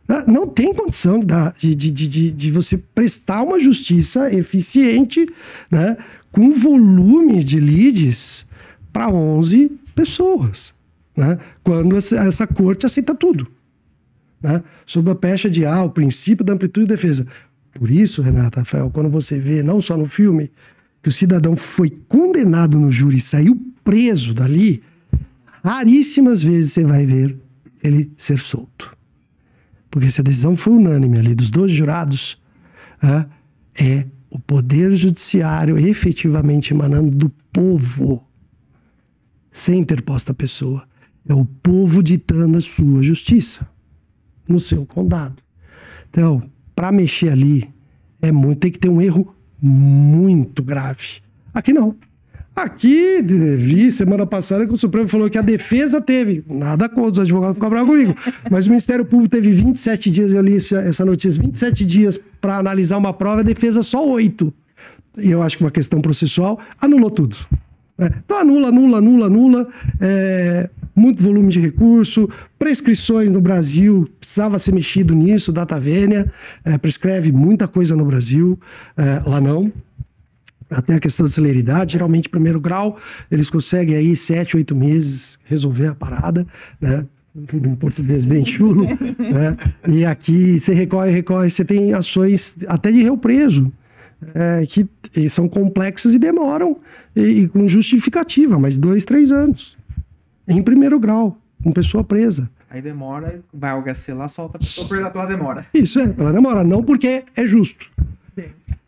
Né? 0.06 0.22
Não 0.28 0.46
tem 0.46 0.74
condição 0.74 1.18
de, 1.18 1.74
de, 1.74 1.90
de, 1.90 2.32
de 2.34 2.52
você 2.52 2.78
prestar 2.78 3.42
uma 3.42 3.58
justiça 3.58 4.30
eficiente 4.36 5.30
né, 5.72 5.96
com 6.30 6.52
volume 6.52 7.42
de 7.42 7.58
leads 7.58 8.46
para 8.92 9.08
11 9.08 9.72
pessoas, 9.96 10.74
né? 11.16 11.40
quando 11.64 11.96
essa, 11.96 12.18
essa 12.18 12.46
corte 12.46 12.86
aceita 12.86 13.16
tudo. 13.16 13.48
Né? 14.44 14.62
Sob 14.86 15.10
a 15.10 15.16
pecha 15.16 15.50
de 15.50 15.66
ah, 15.66 15.84
o 15.84 15.90
princípio 15.90 16.44
da 16.44 16.52
amplitude 16.52 16.86
de 16.86 16.94
defesa. 16.94 17.26
Por 17.72 17.90
isso, 17.90 18.22
Renata 18.22 18.60
Rafael, 18.60 18.92
quando 18.94 19.10
você 19.10 19.40
vê, 19.40 19.64
não 19.64 19.80
só 19.80 19.96
no 19.96 20.06
filme, 20.06 20.52
que 21.08 21.10
o 21.10 21.14
cidadão 21.14 21.56
foi 21.56 21.90
condenado 21.90 22.78
no 22.78 22.92
júri 22.92 23.16
e 23.16 23.22
saiu 23.22 23.56
preso 23.82 24.34
dali, 24.34 24.84
raríssimas 25.64 26.44
vezes 26.44 26.74
você 26.74 26.84
vai 26.84 27.06
ver 27.06 27.40
ele 27.82 28.12
ser 28.18 28.38
solto. 28.38 28.94
Porque 29.90 30.12
se 30.12 30.20
a 30.20 30.24
decisão 30.24 30.58
foi 30.58 30.74
unânime 30.74 31.18
ali 31.18 31.34
dos 31.34 31.50
dois 31.50 31.72
jurados, 31.72 32.38
é 33.80 34.06
o 34.30 34.38
poder 34.38 34.94
judiciário 34.96 35.78
efetivamente 35.78 36.74
emanando 36.74 37.12
do 37.12 37.30
povo, 37.54 38.28
sem 39.50 39.80
interposta 39.80 40.34
pessoa. 40.34 40.86
É 41.26 41.34
o 41.34 41.46
povo 41.46 42.04
ditando 42.04 42.58
a 42.58 42.62
sua 42.62 43.02
justiça 43.02 43.66
no 44.46 44.60
seu 44.60 44.86
condado. 44.86 45.42
Então, 46.10 46.42
para 46.76 46.92
mexer 46.92 47.30
ali, 47.30 47.74
é 48.22 48.30
muito, 48.30 48.60
tem 48.60 48.72
que 48.72 48.80
ter 48.80 48.90
um 48.90 49.02
erro 49.02 49.34
muito 49.62 50.62
grave. 50.64 51.22
Aqui 51.54 51.74
não. 51.74 51.96
Aqui, 52.56 53.22
vi 53.22 53.92
semana 53.92 54.26
passada 54.26 54.66
que 54.66 54.74
o 54.74 54.78
Supremo 54.78 55.08
falou 55.08 55.30
que 55.30 55.38
a 55.38 55.44
defesa 55.44 56.02
teve, 56.02 56.44
nada 56.50 56.90
contra, 56.90 57.12
os 57.12 57.20
advogados 57.20 57.56
ficam 57.56 57.70
bravos 57.70 57.90
comigo, 57.90 58.16
mas 58.50 58.66
o 58.66 58.70
Ministério 58.70 59.06
Público 59.06 59.30
teve 59.30 59.54
27 59.54 60.10
dias, 60.10 60.34
eu 60.34 60.42
li 60.42 60.56
essa 60.56 61.06
notícia, 61.06 61.40
27 61.40 61.86
dias 61.86 62.20
para 62.42 62.58
analisar 62.58 62.98
uma 62.98 63.14
prova, 63.14 63.42
a 63.42 63.44
defesa 63.44 63.84
só 63.84 64.04
8. 64.08 64.52
E 65.20 65.30
eu 65.30 65.44
acho 65.44 65.58
que 65.58 65.64
uma 65.64 65.70
questão 65.70 66.02
processual 66.02 66.60
anulou 66.82 67.12
tudo. 67.12 67.38
É, 68.00 68.12
então 68.26 68.38
anula, 68.38 68.70
anula, 68.70 68.98
anula, 68.98 69.26
anula. 69.28 69.68
É, 70.02 70.70
muito 70.98 71.22
volume 71.22 71.50
de 71.50 71.60
recurso, 71.60 72.28
prescrições 72.58 73.32
no 73.32 73.40
Brasil, 73.40 74.10
precisava 74.20 74.58
ser 74.58 74.74
mexido 74.74 75.14
nisso, 75.14 75.54
data 75.54 75.80
vênia, 75.80 76.30
é, 76.66 76.76
prescreve 76.76 77.32
muita 77.32 77.68
coisa 77.68 77.96
no 77.96 78.04
Brasil, 78.04 78.60
é, 78.98 79.22
lá 79.30 79.40
não. 79.40 79.72
Até 80.70 80.96
a 80.96 81.00
questão 81.00 81.26
da 81.26 81.32
celeridade, 81.32 81.94
geralmente 81.94 82.28
primeiro 82.28 82.60
grau, 82.60 82.98
eles 83.32 83.50
conseguem 83.50 83.96
aí 83.96 84.16
sete, 84.16 84.58
oito 84.58 84.76
meses 84.76 85.40
resolver 85.46 85.88
a 85.88 85.96
parada, 85.96 86.46
né? 86.82 87.06
em 87.54 87.76
português 87.76 88.26
bem 88.26 88.44
chulo, 88.44 88.86
né? 89.20 89.56
E 89.88 90.04
aqui 90.04 90.60
você 90.60 90.74
recorre, 90.74 91.12
recorre, 91.12 91.52
você 91.52 91.64
tem 91.64 91.94
ações 91.94 92.58
até 92.68 92.92
de 92.92 93.04
réu 93.04 93.16
preso, 93.16 93.72
é, 94.34 94.66
que 94.66 94.90
são 95.30 95.48
complexas 95.48 96.16
e 96.16 96.20
demoram, 96.20 96.78
e, 97.16 97.22
e, 97.22 97.48
com 97.48 97.68
justificativa, 97.68 98.58
mas 98.58 98.76
dois, 98.76 99.06
três 99.06 99.32
anos. 99.32 99.78
Em 100.48 100.62
primeiro 100.62 101.00
grau, 101.00 101.38
com 101.62 101.72
pessoa 101.72 102.04
presa. 102.04 102.50
Aí 102.70 102.82
demora, 102.82 103.42
vai 103.54 103.72
ao 103.72 103.82
HC 103.82 104.14
lá, 104.14 104.28
solta 104.28 104.58
a 104.58 104.60
pessoa 104.60 104.88
presa 104.88 105.10
pela 105.10 105.26
demora. 105.26 105.66
Isso, 105.74 106.00
é, 106.00 106.08
pela 106.08 106.32
demora, 106.32 106.64
não 106.64 106.84
porque 106.84 107.24
é 107.36 107.46
justo. 107.46 107.90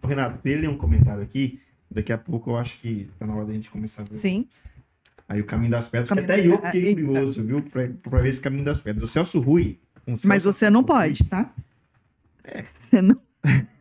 Renato, 0.03 0.39
ele 0.45 0.61
ler 0.61 0.69
um 0.69 0.77
comentário 0.77 1.21
aqui, 1.21 1.59
daqui 1.89 2.11
a 2.13 2.17
pouco 2.17 2.51
eu 2.51 2.57
acho 2.57 2.77
que 2.79 3.09
tá 3.17 3.25
na 3.25 3.35
hora 3.35 3.45
da 3.45 3.53
gente 3.53 3.69
começar 3.69 4.03
a 4.03 4.05
ver. 4.05 4.15
Sim. 4.15 4.47
Aí 5.27 5.41
o 5.41 5.45
Caminho 5.45 5.71
das 5.71 5.87
Pedras, 5.87 6.09
que 6.09 6.19
até 6.19 6.45
eu 6.45 6.59
fiquei 6.59 6.95
curioso, 6.95 7.43
viu, 7.43 7.61
pra, 7.61 7.87
pra 8.01 8.19
ver 8.19 8.29
esse 8.29 8.41
Caminho 8.41 8.65
das 8.65 8.81
Pedras. 8.81 9.03
O 9.03 9.11
Celso 9.11 9.39
Rui... 9.39 9.77
Um 10.07 10.15
Celso 10.15 10.27
Mas 10.27 10.43
você 10.43 10.69
não 10.69 10.83
pode, 10.83 11.23
tá? 11.25 11.53
É. 12.43 12.63
Você 12.63 13.01
não... 13.01 13.17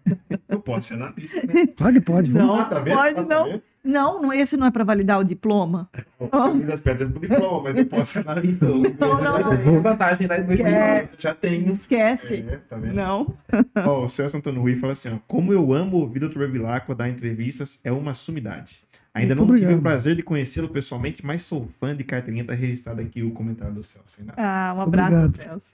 Eu 0.48 0.60
posso 0.60 0.88
ser 0.88 0.94
analista, 0.94 1.46
né? 1.46 1.66
Pode, 1.76 2.00
pode. 2.00 2.30
Não, 2.30 2.54
ah, 2.54 2.64
tá 2.64 2.80
pode 2.80 2.92
ah, 2.92 3.14
tá 3.14 3.22
não. 3.22 3.62
Não, 3.84 4.32
esse 4.32 4.56
não 4.56 4.66
é 4.66 4.70
para 4.70 4.84
validar 4.84 5.18
o 5.18 5.24
diploma. 5.24 5.88
O 6.18 6.58
das 6.66 6.80
pedras 6.80 7.08
é 7.08 7.12
pro 7.12 7.20
diploma, 7.20 7.62
mas 7.62 7.76
eu 7.76 7.86
posso 7.86 8.12
ser 8.12 8.28
analista. 8.28 8.66
Não, 8.66 8.82
não, 8.82 9.56
não. 9.56 9.80
vantagem 9.80 10.26
da 10.26 10.36
Esquece. 10.36 11.14
já 11.16 11.32
tenho. 11.32 11.70
Esquece. 11.70 12.44
É, 12.48 12.56
tá 12.56 12.76
não. 12.76 13.34
Ó, 13.86 14.04
o 14.04 14.08
Celso 14.08 14.36
Antônio 14.36 14.60
Rui 14.60 14.76
fala 14.76 14.92
assim, 14.92 15.10
ó, 15.14 15.18
como 15.28 15.52
eu 15.52 15.72
amo 15.72 15.98
ouvir 15.98 16.24
o 16.24 16.28
Dr. 16.28 16.46
Vilacqua 16.46 16.94
dar 16.94 17.08
entrevistas, 17.08 17.80
é 17.84 17.92
uma 17.92 18.14
sumidade. 18.14 18.80
Ainda 19.14 19.34
Muito 19.34 19.38
não 19.38 19.44
obrigado. 19.44 19.70
tive 19.70 19.80
o 19.80 19.82
prazer 19.82 20.16
de 20.16 20.22
conhecê-lo 20.22 20.68
pessoalmente, 20.68 21.24
mas 21.24 21.42
sou 21.42 21.68
fã 21.80 21.96
de 21.96 22.04
carteirinha, 22.04 22.44
tá 22.44 22.54
registrado 22.54 23.00
aqui 23.00 23.22
o 23.22 23.30
comentário 23.30 23.74
do 23.74 23.82
Celso. 23.82 24.22
Ah, 24.36 24.74
um 24.76 24.80
abraço, 24.80 25.36
Celso. 25.36 25.72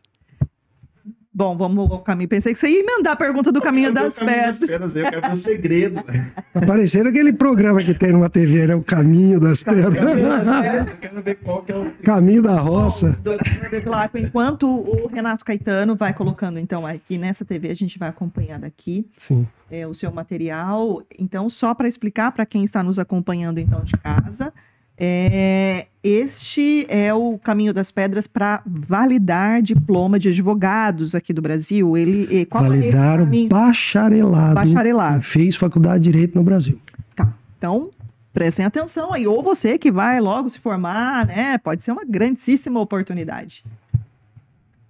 Bom, 1.36 1.56
vamos 1.56 1.90
ao 1.90 1.98
caminho. 1.98 2.28
Pensei 2.28 2.52
que 2.52 2.60
você 2.60 2.68
ia 2.68 2.78
emendar 2.78 3.14
a 3.14 3.16
pergunta 3.16 3.50
do 3.50 3.60
caminho 3.60 3.92
das 3.92 4.20
caminho 4.20 4.36
pedras. 4.36 4.60
Das 4.60 4.70
pedras. 4.70 4.96
Eu 4.96 5.04
quero 5.10 5.20
ver 5.20 5.32
o 5.32 5.36
segredo. 5.36 6.04
Tá 6.52 6.60
parecendo 6.64 7.08
aquele 7.08 7.32
programa 7.32 7.82
que 7.82 7.92
tem 7.92 8.12
numa 8.12 8.30
TV, 8.30 8.68
né? 8.68 8.76
O 8.76 8.84
Caminho 8.84 9.40
das 9.40 9.60
Pedras. 9.60 9.92
Eu 9.92 10.94
quero 11.00 11.22
ver 11.22 11.34
qual 11.36 11.62
que 11.62 11.72
é 11.72 11.76
o... 11.76 11.90
Caminho 12.04 12.40
da 12.40 12.60
Roça. 12.60 13.18
Bom, 13.24 14.18
enquanto 14.20 14.68
o 14.68 15.08
Renato 15.08 15.44
Caetano 15.44 15.96
vai 15.96 16.14
colocando, 16.14 16.60
então, 16.60 16.86
aqui 16.86 17.18
nessa 17.18 17.44
TV, 17.44 17.68
a 17.68 17.74
gente 17.74 17.98
vai 17.98 18.10
acompanhar 18.10 18.60
daqui 18.60 19.04
Sim. 19.16 19.44
É, 19.68 19.88
o 19.88 19.94
seu 19.94 20.12
material. 20.12 21.02
Então, 21.18 21.50
só 21.50 21.74
para 21.74 21.88
explicar 21.88 22.30
para 22.30 22.46
quem 22.46 22.62
está 22.62 22.80
nos 22.80 22.96
acompanhando, 23.00 23.58
então, 23.58 23.82
de 23.82 23.96
casa... 23.96 24.52
É, 24.96 25.86
este 26.02 26.86
é 26.88 27.12
o 27.12 27.36
caminho 27.38 27.74
das 27.74 27.90
pedras 27.90 28.26
para 28.26 28.62
validar 28.64 29.60
diploma 29.60 30.18
de 30.18 30.28
advogados 30.28 31.14
aqui 31.14 31.32
do 31.32 31.42
Brasil. 31.42 31.96
Ele 31.96 32.46
qual 32.46 32.64
validar 32.64 33.18
é 33.18 33.22
o 33.22 33.48
bacharelado. 33.48 34.54
Bacharelado. 34.54 35.22
Fez 35.22 35.56
faculdade 35.56 36.04
de 36.04 36.12
direito 36.12 36.36
no 36.36 36.44
Brasil. 36.44 36.78
Tá. 37.16 37.32
Então 37.58 37.90
prestem 38.32 38.64
atenção 38.64 39.12
aí. 39.12 39.26
Ou 39.26 39.42
você 39.42 39.78
que 39.78 39.90
vai 39.90 40.20
logo 40.20 40.48
se 40.48 40.58
formar, 40.58 41.26
né? 41.26 41.58
Pode 41.58 41.82
ser 41.82 41.90
uma 41.90 42.04
grandíssima 42.04 42.78
oportunidade. 42.80 43.64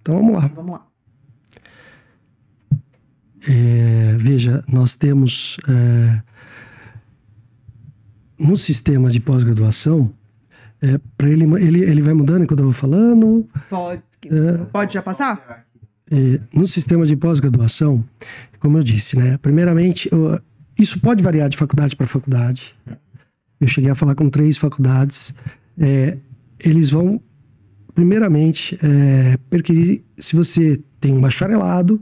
Então 0.01 0.15
vamos 0.15 0.35
lá. 0.35 0.51
Vamos 0.53 0.71
lá. 0.73 0.85
É, 3.47 4.15
veja, 4.17 4.63
nós 4.67 4.95
temos 4.95 5.57
é, 5.67 6.21
no 8.37 8.57
sistema 8.57 9.09
de 9.09 9.19
pós-graduação, 9.19 10.11
é, 10.81 10.99
para 11.17 11.29
ele, 11.29 11.45
ele, 11.61 11.83
ele 11.83 12.01
vai 12.01 12.13
mudando 12.13 12.43
enquanto 12.43 12.59
eu 12.59 12.65
vou 12.65 12.73
falando. 12.73 13.47
Pode, 13.69 14.01
é, 14.25 14.57
pode 14.71 14.93
já 14.93 15.01
passar? 15.01 15.65
É, 16.11 16.39
no 16.53 16.67
sistema 16.67 17.05
de 17.05 17.15
pós-graduação, 17.15 18.03
como 18.59 18.77
eu 18.77 18.83
disse, 18.83 19.17
né? 19.17 19.37
Primeiramente, 19.37 20.09
eu, 20.11 20.39
isso 20.77 20.99
pode 20.99 21.23
variar 21.23 21.49
de 21.49 21.57
faculdade 21.57 21.95
para 21.95 22.05
faculdade. 22.05 22.75
Eu 23.59 23.67
cheguei 23.67 23.89
a 23.89 23.95
falar 23.95 24.15
com 24.15 24.29
três 24.29 24.57
faculdades. 24.57 25.33
É, 25.77 26.17
eles 26.59 26.89
vão, 26.89 27.21
primeiramente, 27.93 28.77
é, 28.83 29.37
perquirir 29.49 30.03
se 30.17 30.35
você 30.35 30.81
tem 30.99 31.13
um 31.13 31.21
bacharelado, 31.21 32.01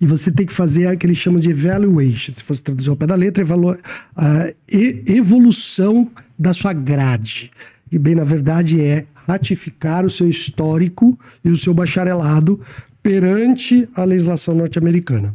e 0.00 0.06
você 0.06 0.30
tem 0.30 0.46
que 0.46 0.52
fazer 0.52 0.86
aquilo 0.86 0.98
que 0.98 1.06
eles 1.06 1.18
chamam 1.18 1.40
de 1.40 1.50
evaluation, 1.50 2.32
se 2.32 2.42
fosse 2.42 2.62
traduzir 2.62 2.90
ao 2.90 2.96
pé 2.96 3.06
da 3.06 3.14
letra, 3.14 3.44
a 4.16 4.52
evolução 5.06 6.10
da 6.38 6.52
sua 6.52 6.72
grade. 6.72 7.50
E 7.90 7.98
bem, 7.98 8.14
na 8.14 8.24
verdade, 8.24 8.80
é 8.80 9.06
ratificar 9.28 10.04
o 10.04 10.10
seu 10.10 10.28
histórico 10.28 11.18
e 11.44 11.50
o 11.50 11.56
seu 11.56 11.72
bacharelado 11.74 12.60
perante 13.02 13.88
a 13.94 14.04
legislação 14.04 14.54
norte-americana. 14.54 15.34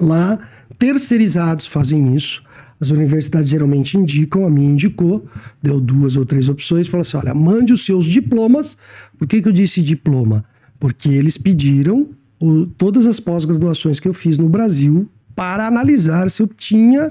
Lá 0.00 0.38
terceirizados 0.78 1.66
fazem 1.66 2.14
isso. 2.14 2.42
As 2.80 2.90
universidades 2.90 3.48
geralmente 3.48 3.98
indicam, 3.98 4.46
a 4.46 4.50
minha 4.50 4.70
indicou, 4.70 5.26
deu 5.60 5.80
duas 5.80 6.14
ou 6.14 6.24
três 6.24 6.48
opções, 6.48 6.86
falou 6.86 7.02
assim: 7.02 7.16
olha, 7.16 7.34
mande 7.34 7.72
os 7.72 7.84
seus 7.84 8.04
diplomas. 8.04 8.78
Por 9.18 9.26
que, 9.26 9.42
que 9.42 9.48
eu 9.48 9.52
disse 9.52 9.82
diploma? 9.82 10.44
Porque 10.78 11.08
eles 11.08 11.36
pediram 11.36 12.08
o, 12.40 12.66
todas 12.66 13.06
as 13.06 13.18
pós-graduações 13.20 13.98
que 14.00 14.08
eu 14.08 14.14
fiz 14.14 14.38
no 14.38 14.48
Brasil 14.48 15.08
para 15.34 15.66
analisar 15.66 16.30
se 16.30 16.42
eu 16.42 16.48
tinha 16.48 17.10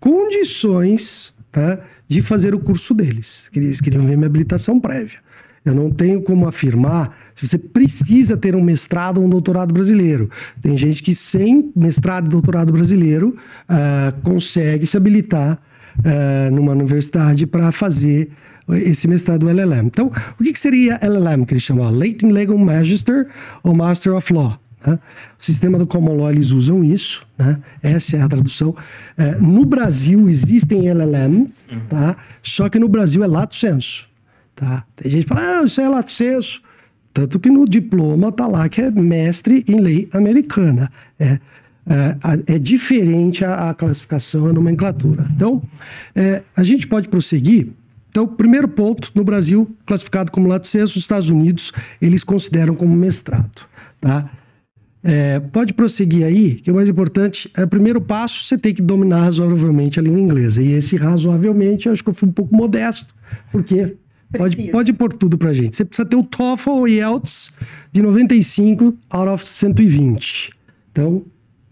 condições 0.00 1.32
tá, 1.50 1.78
de 2.08 2.20
fazer 2.20 2.54
o 2.54 2.60
curso 2.60 2.92
deles. 2.92 3.48
Eles 3.54 3.80
queriam 3.80 4.04
ver 4.04 4.16
minha 4.16 4.26
habilitação 4.26 4.80
prévia. 4.80 5.18
Eu 5.64 5.74
não 5.74 5.90
tenho 5.90 6.20
como 6.22 6.48
afirmar 6.48 7.16
se 7.36 7.46
você 7.46 7.56
precisa 7.56 8.36
ter 8.36 8.56
um 8.56 8.62
mestrado 8.62 9.18
ou 9.18 9.26
um 9.26 9.28
doutorado 9.28 9.72
brasileiro. 9.72 10.28
Tem 10.60 10.76
gente 10.76 11.02
que 11.02 11.14
sem 11.14 11.70
mestrado 11.76 12.26
e 12.26 12.28
doutorado 12.28 12.72
brasileiro 12.72 13.36
uh, 13.68 14.20
consegue 14.22 14.86
se 14.86 14.96
habilitar 14.96 15.62
uh, 15.98 16.52
numa 16.52 16.72
universidade 16.72 17.46
para 17.46 17.70
fazer 17.70 18.30
esse 18.70 19.08
mestrado 19.08 19.48
LLM. 19.48 19.86
Então, 19.86 20.10
o 20.38 20.42
que, 20.42 20.52
que 20.52 20.58
seria 20.58 20.98
LLM, 21.02 21.44
que 21.44 21.54
eles 21.54 21.62
chamam? 21.62 21.90
Latin 21.90 22.28
Legal 22.28 22.56
Magister 22.56 23.28
ou 23.62 23.74
Master 23.74 24.14
of 24.14 24.32
Law. 24.32 24.58
Né? 24.86 24.98
O 25.38 25.44
sistema 25.44 25.78
do 25.78 25.86
Common 25.86 26.16
Law, 26.16 26.30
eles 26.30 26.50
usam 26.50 26.82
isso, 26.82 27.26
né? 27.38 27.58
essa 27.82 28.16
é 28.16 28.22
a 28.22 28.28
tradução. 28.28 28.74
É, 29.16 29.36
no 29.36 29.64
Brasil 29.64 30.28
existem 30.28 30.88
LLM, 30.88 31.48
uhum. 31.70 31.80
tá? 31.88 32.16
só 32.42 32.68
que 32.68 32.78
no 32.78 32.88
Brasil 32.88 33.22
é 33.22 33.26
lato 33.26 33.54
senso. 33.54 34.08
Tá? 34.54 34.84
Tem 34.96 35.10
gente 35.10 35.22
que 35.22 35.28
fala, 35.28 35.60
ah, 35.60 35.64
isso 35.64 35.80
é 35.80 35.88
lato 35.88 36.12
senso. 36.12 36.60
Tanto 37.12 37.38
que 37.38 37.50
no 37.50 37.68
diploma 37.68 38.32
tá 38.32 38.46
lá 38.46 38.68
que 38.68 38.80
é 38.80 38.90
mestre 38.90 39.64
em 39.68 39.76
lei 39.76 40.08
americana. 40.12 40.90
É, 41.18 41.38
é, 41.86 42.54
é 42.54 42.58
diferente 42.58 43.44
a, 43.44 43.70
a, 43.70 43.74
classificação, 43.74 44.46
a 44.46 44.52
nomenclatura. 44.52 45.26
Então, 45.34 45.62
é, 46.14 46.42
a 46.56 46.62
gente 46.62 46.86
pode 46.86 47.08
prosseguir. 47.08 47.68
Então, 48.12 48.26
primeiro 48.26 48.68
ponto, 48.68 49.10
no 49.14 49.24
Brasil, 49.24 49.74
classificado 49.86 50.30
como 50.30 50.46
lato 50.46 50.66
senso, 50.66 50.98
os 50.98 51.02
Estados 51.02 51.30
Unidos, 51.30 51.72
eles 52.00 52.22
consideram 52.22 52.74
como 52.74 52.94
mestrado. 52.94 53.62
Tá? 53.98 54.30
É, 55.02 55.40
pode 55.40 55.72
prosseguir 55.72 56.26
aí, 56.26 56.56
que 56.56 56.70
o 56.70 56.74
mais 56.74 56.90
importante 56.90 57.50
é 57.56 57.64
o 57.64 57.68
primeiro 57.68 58.02
passo, 58.02 58.44
você 58.44 58.58
tem 58.58 58.74
que 58.74 58.82
dominar 58.82 59.22
razoavelmente 59.22 59.98
a 59.98 60.02
língua 60.02 60.20
inglesa. 60.20 60.62
E 60.62 60.72
esse 60.72 60.94
razoavelmente, 60.94 61.86
eu 61.86 61.92
acho 61.94 62.04
que 62.04 62.10
eu 62.10 62.14
fui 62.14 62.28
um 62.28 62.32
pouco 62.32 62.54
modesto, 62.54 63.14
porque 63.50 63.96
pode, 64.30 64.62
pode 64.64 64.92
pôr 64.92 65.14
tudo 65.14 65.38
pra 65.38 65.54
gente. 65.54 65.74
Você 65.74 65.82
precisa 65.82 66.06
ter 66.06 66.16
o 66.16 66.22
TOEFL 66.22 66.86
e 66.88 66.96
IELTS 66.98 67.50
de 67.90 68.02
95 68.02 68.94
out 69.08 69.28
of 69.30 69.48
120. 69.48 70.52
Então, 70.92 71.24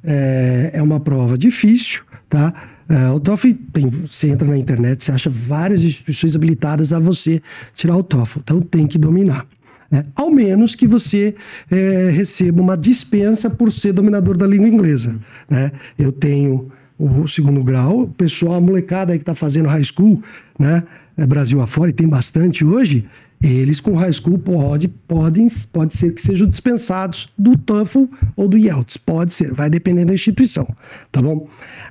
é, 0.02 0.70
é 0.72 0.82
uma 0.82 1.00
prova 1.00 1.36
difícil, 1.36 2.00
tá? 2.30 2.54
É, 2.90 3.08
o 3.08 3.20
TOEFL, 3.20 3.50
tem, 3.72 3.88
você 3.88 4.30
entra 4.30 4.48
na 4.48 4.58
internet, 4.58 5.04
você 5.04 5.12
acha 5.12 5.30
várias 5.30 5.80
instituições 5.80 6.34
habilitadas 6.34 6.92
a 6.92 6.98
você 6.98 7.40
tirar 7.72 7.96
o 7.96 8.02
TOEFL. 8.02 8.40
Então, 8.40 8.60
tem 8.60 8.84
que 8.84 8.98
dominar. 8.98 9.46
Né? 9.88 10.04
Ao 10.16 10.28
menos 10.28 10.74
que 10.74 10.88
você 10.88 11.36
é, 11.70 12.10
receba 12.10 12.60
uma 12.60 12.76
dispensa 12.76 13.48
por 13.48 13.72
ser 13.72 13.92
dominador 13.92 14.36
da 14.36 14.44
língua 14.44 14.68
inglesa. 14.68 15.14
Né? 15.48 15.70
Eu 15.96 16.10
tenho 16.10 16.68
o 16.98 17.28
segundo 17.28 17.62
grau, 17.62 18.02
o 18.02 18.10
pessoal, 18.10 18.54
a 18.54 18.60
molecada 18.60 19.12
aí 19.12 19.18
que 19.18 19.22
está 19.22 19.34
fazendo 19.34 19.68
high 19.68 19.84
school, 19.84 20.22
né? 20.58 20.82
É 21.16 21.26
Brasil 21.26 21.60
afora, 21.60 21.90
e 21.90 21.94
tem 21.94 22.06
bastante 22.06 22.64
hoje, 22.64 23.06
eles 23.42 23.80
com 23.80 23.94
high 23.94 24.12
school 24.12 24.38
pode, 24.38 24.88
podem, 24.88 25.48
pode 25.72 25.96
ser 25.96 26.14
que 26.14 26.20
sejam 26.20 26.46
dispensados 26.46 27.28
do 27.38 27.56
TOEFL 27.56 28.04
ou 28.36 28.48
do 28.48 28.58
IELTS. 28.58 28.98
Pode 28.98 29.32
ser, 29.32 29.52
vai 29.52 29.70
depender 29.70 30.04
da 30.04 30.12
instituição, 30.12 30.66
tá 31.10 31.22
bom? 31.22 31.48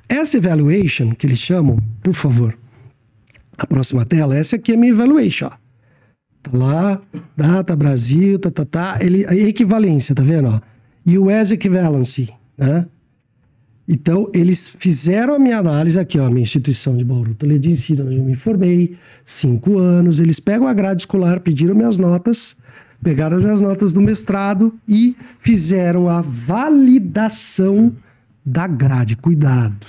Essa 0.08 0.36
evaluation 0.36 1.12
que 1.12 1.26
eles 1.26 1.38
chamam, 1.38 1.78
por 2.02 2.14
favor, 2.14 2.56
a 3.58 3.66
próxima 3.66 4.04
tela, 4.04 4.36
essa 4.36 4.56
aqui 4.56 4.72
é 4.72 4.74
a 4.74 4.78
minha 4.78 4.92
evaluation, 4.92 5.46
ó. 5.46 5.50
Tá 6.42 6.56
lá, 6.56 7.02
data 7.36 7.76
Brasil, 7.76 8.38
tá, 8.38 8.50
tá, 8.50 8.64
tá. 8.64 8.98
Ele, 9.00 9.26
a 9.26 9.34
equivalência, 9.34 10.14
tá 10.14 10.22
vendo? 10.22 10.48
Ó? 10.48 10.60
US 11.06 11.50
Equivalency, 11.50 12.32
né? 12.56 12.86
Então, 13.92 14.30
eles 14.32 14.68
fizeram 14.68 15.34
a 15.34 15.38
minha 15.40 15.58
análise 15.58 15.98
aqui, 15.98 16.16
ó, 16.16 16.30
minha 16.30 16.42
instituição 16.42 16.96
de 16.96 17.04
Bauru, 17.04 17.34
Toledo 17.34 17.58
de 17.58 17.72
Ensino, 17.72 18.06
onde 18.06 18.18
eu 18.18 18.24
me 18.24 18.36
formei, 18.36 18.96
cinco 19.24 19.78
anos. 19.78 20.20
Eles 20.20 20.38
pegam 20.38 20.68
a 20.68 20.72
grade 20.72 21.02
escolar, 21.02 21.40
pediram 21.40 21.74
minhas 21.74 21.98
notas, 21.98 22.56
pegaram 23.02 23.38
as 23.38 23.42
minhas 23.42 23.60
notas 23.60 23.92
do 23.92 24.00
mestrado 24.00 24.72
e 24.86 25.16
fizeram 25.40 26.08
a 26.08 26.20
validação 26.20 27.92
da 28.46 28.68
grade. 28.68 29.16
Cuidado, 29.16 29.88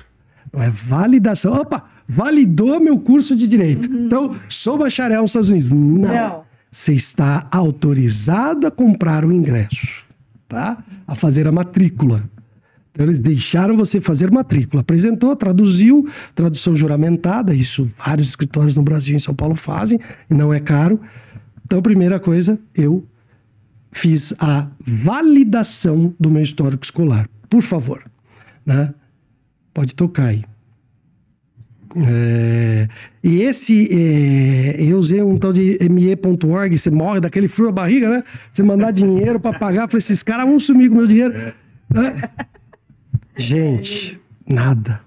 não 0.51 0.63
é 0.63 0.69
validação. 0.71 1.53
Opa, 1.53 1.85
validou 2.07 2.79
meu 2.79 2.97
curso 2.97 3.35
de 3.35 3.45
direito. 3.45 3.87
Uhum. 3.87 4.05
Então, 4.07 4.35
sou 4.49 4.79
bacharel 4.79 5.21
nos 5.21 5.29
Estados 5.29 5.49
Unidos. 5.49 5.71
Não. 5.71 5.99
Não. 5.99 6.43
Você 6.71 6.93
está 6.93 7.47
autorizado 7.51 8.65
a 8.65 8.71
comprar 8.71 9.25
o 9.25 9.31
ingresso, 9.31 10.05
tá? 10.47 10.83
A 11.05 11.13
fazer 11.13 11.45
a 11.45 11.51
matrícula. 11.51 12.23
Então, 12.91 13.05
eles 13.05 13.19
deixaram 13.19 13.75
você 13.77 14.01
fazer 14.01 14.29
matrícula. 14.29 14.81
Apresentou, 14.81 15.35
traduziu, 15.35 16.07
tradução 16.35 16.75
juramentada. 16.75 17.53
Isso 17.53 17.89
vários 17.97 18.29
escritórios 18.29 18.75
no 18.75 18.83
Brasil 18.83 19.13
e 19.13 19.15
em 19.15 19.19
São 19.19 19.33
Paulo 19.33 19.55
fazem, 19.55 19.99
e 20.29 20.33
não 20.33 20.53
é 20.53 20.59
caro. 20.59 20.99
Então, 21.65 21.81
primeira 21.81 22.19
coisa, 22.19 22.59
eu 22.75 23.05
fiz 23.93 24.33
a 24.39 24.67
validação 24.79 26.13
do 26.19 26.29
meu 26.29 26.41
histórico 26.41 26.83
escolar. 26.83 27.29
Por 27.49 27.61
favor, 27.61 28.03
né? 28.65 28.93
Pode 29.73 29.95
tocar 29.95 30.27
aí. 30.27 30.43
É, 32.07 32.87
e 33.21 33.41
esse, 33.41 33.89
é, 33.91 34.81
eu 34.81 34.97
usei 34.97 35.21
um 35.21 35.37
tal 35.37 35.51
de 35.51 35.77
me.org, 35.89 36.77
você 36.77 36.89
morre 36.89 37.19
daquele 37.19 37.49
frio 37.49 37.67
a 37.67 37.71
barriga, 37.71 38.09
né? 38.09 38.23
Você 38.51 38.63
mandar 38.63 38.91
dinheiro 38.91 39.39
para 39.39 39.57
pagar 39.57 39.87
para 39.87 39.97
esses 39.97 40.23
caras, 40.23 40.45
vão 40.45 40.59
sumir 40.59 40.89
com 40.89 40.95
meu 40.95 41.07
dinheiro. 41.07 41.33
É. 41.37 41.53
Gente, 43.37 44.19
nada. 44.47 45.01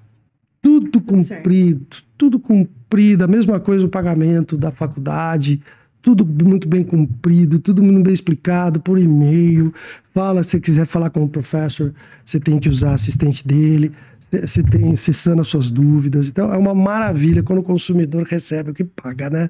Tudo 0.62 1.00
cumprido, 1.00 1.98
tudo 2.16 2.38
cumprido, 2.38 3.24
a 3.24 3.28
mesma 3.28 3.60
coisa 3.60 3.84
o 3.84 3.88
pagamento 3.88 4.56
da 4.56 4.70
faculdade, 4.70 5.60
tudo 6.00 6.24
muito 6.24 6.66
bem 6.66 6.82
cumprido, 6.82 7.58
tudo 7.58 7.82
muito 7.82 8.02
bem 8.02 8.14
explicado 8.14 8.80
por 8.80 8.98
e-mail. 8.98 9.74
Fala, 10.14 10.42
se 10.42 10.50
você 10.50 10.60
quiser 10.60 10.86
falar 10.86 11.10
com 11.10 11.24
o 11.24 11.28
professor, 11.28 11.92
você 12.24 12.40
tem 12.40 12.58
que 12.58 12.68
usar 12.68 12.94
assistente 12.94 13.46
dele 13.46 13.92
você 14.40 14.62
tem 14.62 14.94
cessando 14.96 15.40
as 15.40 15.48
suas 15.48 15.70
dúvidas. 15.70 16.28
Então, 16.28 16.52
é 16.52 16.56
uma 16.56 16.74
maravilha 16.74 17.42
quando 17.42 17.60
o 17.60 17.62
consumidor 17.62 18.24
recebe 18.24 18.70
o 18.70 18.74
que 18.74 18.84
paga, 18.84 19.30
né? 19.30 19.48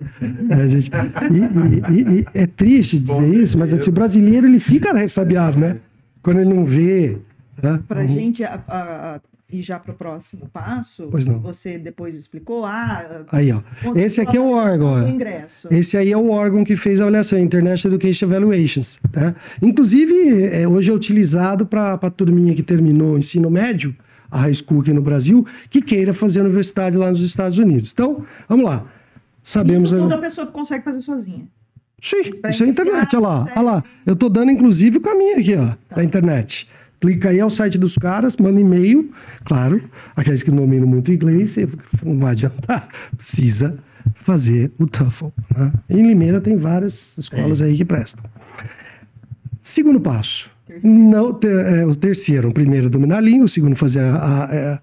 É, 0.51 0.69
gente, 0.69 0.91
e, 1.31 1.93
e, 1.93 2.21
e, 2.21 2.25
é 2.35 2.47
triste 2.47 2.99
dizer 2.99 3.15
Bom, 3.15 3.25
isso, 3.25 3.59
mas 3.59 3.73
assim, 3.73 3.91
o 3.91 3.93
brasileiro 3.93 4.47
ele 4.47 4.61
fica 4.61 4.93
ressabiado, 4.93 5.59
né? 5.59 5.79
Quando 6.23 6.41
ele 6.41 6.53
não 6.53 6.65
vê. 6.65 7.19
Né? 7.63 7.81
Para 7.87 8.01
a 8.01 8.07
gente 8.07 8.45
a, 8.45 8.61
a, 8.69 9.21
ir 9.51 9.63
já 9.63 9.79
para 9.79 9.93
o 9.93 9.95
próximo 9.95 10.49
passo, 10.53 11.09
você 11.41 11.79
depois 11.79 12.15
explicou. 12.15 12.65
Ah, 12.65 13.25
aí, 13.31 13.53
ó. 13.53 13.61
Esse 13.95 14.21
aqui 14.21 14.37
é 14.37 14.41
o 14.41 14.51
órgão. 14.51 15.09
Ingresso. 15.09 15.69
Esse 15.73 15.97
aí 15.97 16.13
é 16.13 16.17
o 16.17 16.31
órgão 16.31 16.65
que 16.65 16.77
fez 16.77 17.01
a 17.01 17.05
avaliação, 17.05 17.39
International 17.39 17.97
Education 17.97 18.27
Evaluations. 18.27 18.99
Tá? 19.13 19.35
Inclusive, 19.63 20.45
é, 20.47 20.67
hoje 20.67 20.91
é 20.91 20.95
utilizado 20.95 21.67
para 21.67 21.95
a 21.95 22.11
turminha 22.11 22.55
que 22.55 22.63
terminou 22.63 23.15
o 23.15 23.19
ensino 23.19 23.51
médio 23.51 23.95
a 24.31 24.39
high 24.39 24.55
school 24.55 24.81
aqui 24.81 24.93
no 24.93 25.01
Brasil, 25.01 25.47
que 25.71 25.81
queira 25.81 26.13
fazer 26.13 26.41
a 26.41 26.43
universidade 26.43 26.97
lá 26.97 27.09
nos 27.09 27.21
Estados 27.21 27.57
Unidos. 27.57 27.93
Então, 27.93 28.25
vamos 28.49 28.65
lá. 28.65 28.85
Sabemos. 29.45 29.93
Isso 29.93 30.01
tudo 30.01 30.15
a 30.15 30.19
pessoa 30.19 30.47
consegue 30.49 30.83
fazer 30.83 31.03
sozinha. 31.03 31.47
Sim, 32.03 32.21
isso 32.51 32.65
é 32.65 32.67
internet, 32.67 33.17
olha 33.17 33.27
lá, 33.27 33.49
olha 33.57 33.61
lá. 33.61 33.85
Eu 34.05 34.17
tô 34.17 34.29
dando 34.29 34.51
inclusive 34.51 34.99
o 34.99 35.01
caminho 35.01 35.39
aqui, 35.39 35.55
ó, 35.55 35.69
tá. 35.89 35.97
da 35.97 36.05
internet. 36.05 36.69
Clica 37.05 37.29
aí 37.29 37.39
ao 37.39 37.51
site 37.51 37.77
dos 37.77 37.99
caras, 37.99 38.35
manda 38.39 38.59
e-mail, 38.59 39.11
claro, 39.45 39.91
aqueles 40.17 40.43
que 40.43 40.51
não 40.51 40.63
dominam 40.63 40.87
muito 40.87 41.13
inglês, 41.13 41.55
não 42.03 42.19
vai 42.19 42.31
adiantar, 42.31 42.89
precisa 43.15 43.77
fazer 44.15 44.73
o 44.79 44.87
TOEFL. 44.87 45.27
Né? 45.55 45.73
Em 45.91 46.01
Limeira 46.01 46.41
tem 46.41 46.57
várias 46.57 47.13
escolas 47.19 47.61
é. 47.61 47.67
aí 47.67 47.77
que 47.77 47.85
prestam. 47.85 48.25
Segundo 49.61 50.01
passo, 50.01 50.51
não, 50.83 51.35
ter, 51.35 51.55
é, 51.55 51.85
o 51.85 51.95
terceiro, 51.95 52.49
o 52.49 52.55
primeiro 52.55 52.89
dominar 52.89 53.19
a 53.19 53.21
língua, 53.21 53.45
o 53.45 53.49
segundo 53.49 53.77
fazer 53.77 54.01
a, 54.01 54.17
a, 54.17 54.75
a, 54.75 54.81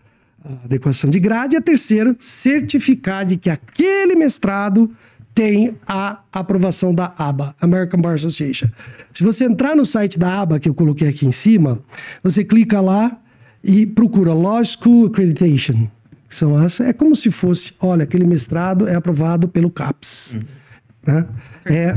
adequação 0.65 1.09
de 1.09 1.19
grade, 1.19 1.55
e 1.55 1.57
a 1.57 1.61
terceira, 1.61 2.15
certificar 2.19 3.25
de 3.25 3.35
que 3.35 3.49
aquele 3.49 4.13
mestrado 4.13 4.91
tem 5.33 5.77
a 5.87 6.19
aprovação 6.31 6.93
da 6.93 7.13
ABA, 7.17 7.55
American 7.61 8.01
Bar 8.01 8.15
Association. 8.15 8.67
Se 9.13 9.23
você 9.23 9.45
entrar 9.45 9.75
no 9.75 9.85
site 9.85 10.19
da 10.19 10.41
ABA, 10.41 10.59
que 10.59 10.69
eu 10.69 10.73
coloquei 10.73 11.07
aqui 11.07 11.25
em 11.25 11.31
cima, 11.31 11.79
você 12.21 12.43
clica 12.43 12.81
lá 12.81 13.17
e 13.63 13.85
procura 13.85 14.33
Law 14.33 14.63
School 14.63 15.07
Accreditation. 15.07 15.87
São 16.27 16.55
as, 16.55 16.79
é 16.79 16.93
como 16.93 17.15
se 17.15 17.29
fosse, 17.29 17.73
olha, 17.79 18.03
aquele 18.03 18.25
mestrado 18.25 18.87
é 18.87 18.95
aprovado 18.95 19.47
pelo 19.47 19.69
CAPES. 19.69 20.35
Uhum. 20.35 21.13
Né? 21.13 21.27
É, 21.65 21.95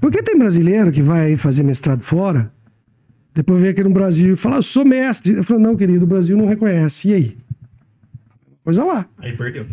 porque 0.00 0.22
tem 0.22 0.38
brasileiro 0.38 0.92
que 0.92 1.02
vai 1.02 1.36
fazer 1.36 1.62
mestrado 1.62 2.02
fora 2.02 2.52
depois 3.34 3.60
vem 3.60 3.70
aqui 3.70 3.82
no 3.82 3.90
Brasil 3.90 4.34
e 4.34 4.36
fala, 4.36 4.56
eu 4.56 4.62
sou 4.62 4.84
mestre. 4.84 5.32
Eu 5.32 5.44
falo, 5.44 5.60
não, 5.60 5.74
querido, 5.74 6.04
o 6.04 6.08
Brasil 6.08 6.36
não 6.36 6.46
reconhece. 6.46 7.08
E 7.08 7.14
aí? 7.14 7.36
coisa 8.62 8.84
lá. 8.84 9.06
Aí 9.18 9.36
perdeu. 9.36 9.66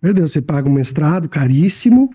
Perdeu. 0.00 0.26
Você 0.26 0.42
paga 0.42 0.68
um 0.68 0.72
mestrado 0.72 1.28
caríssimo, 1.28 2.10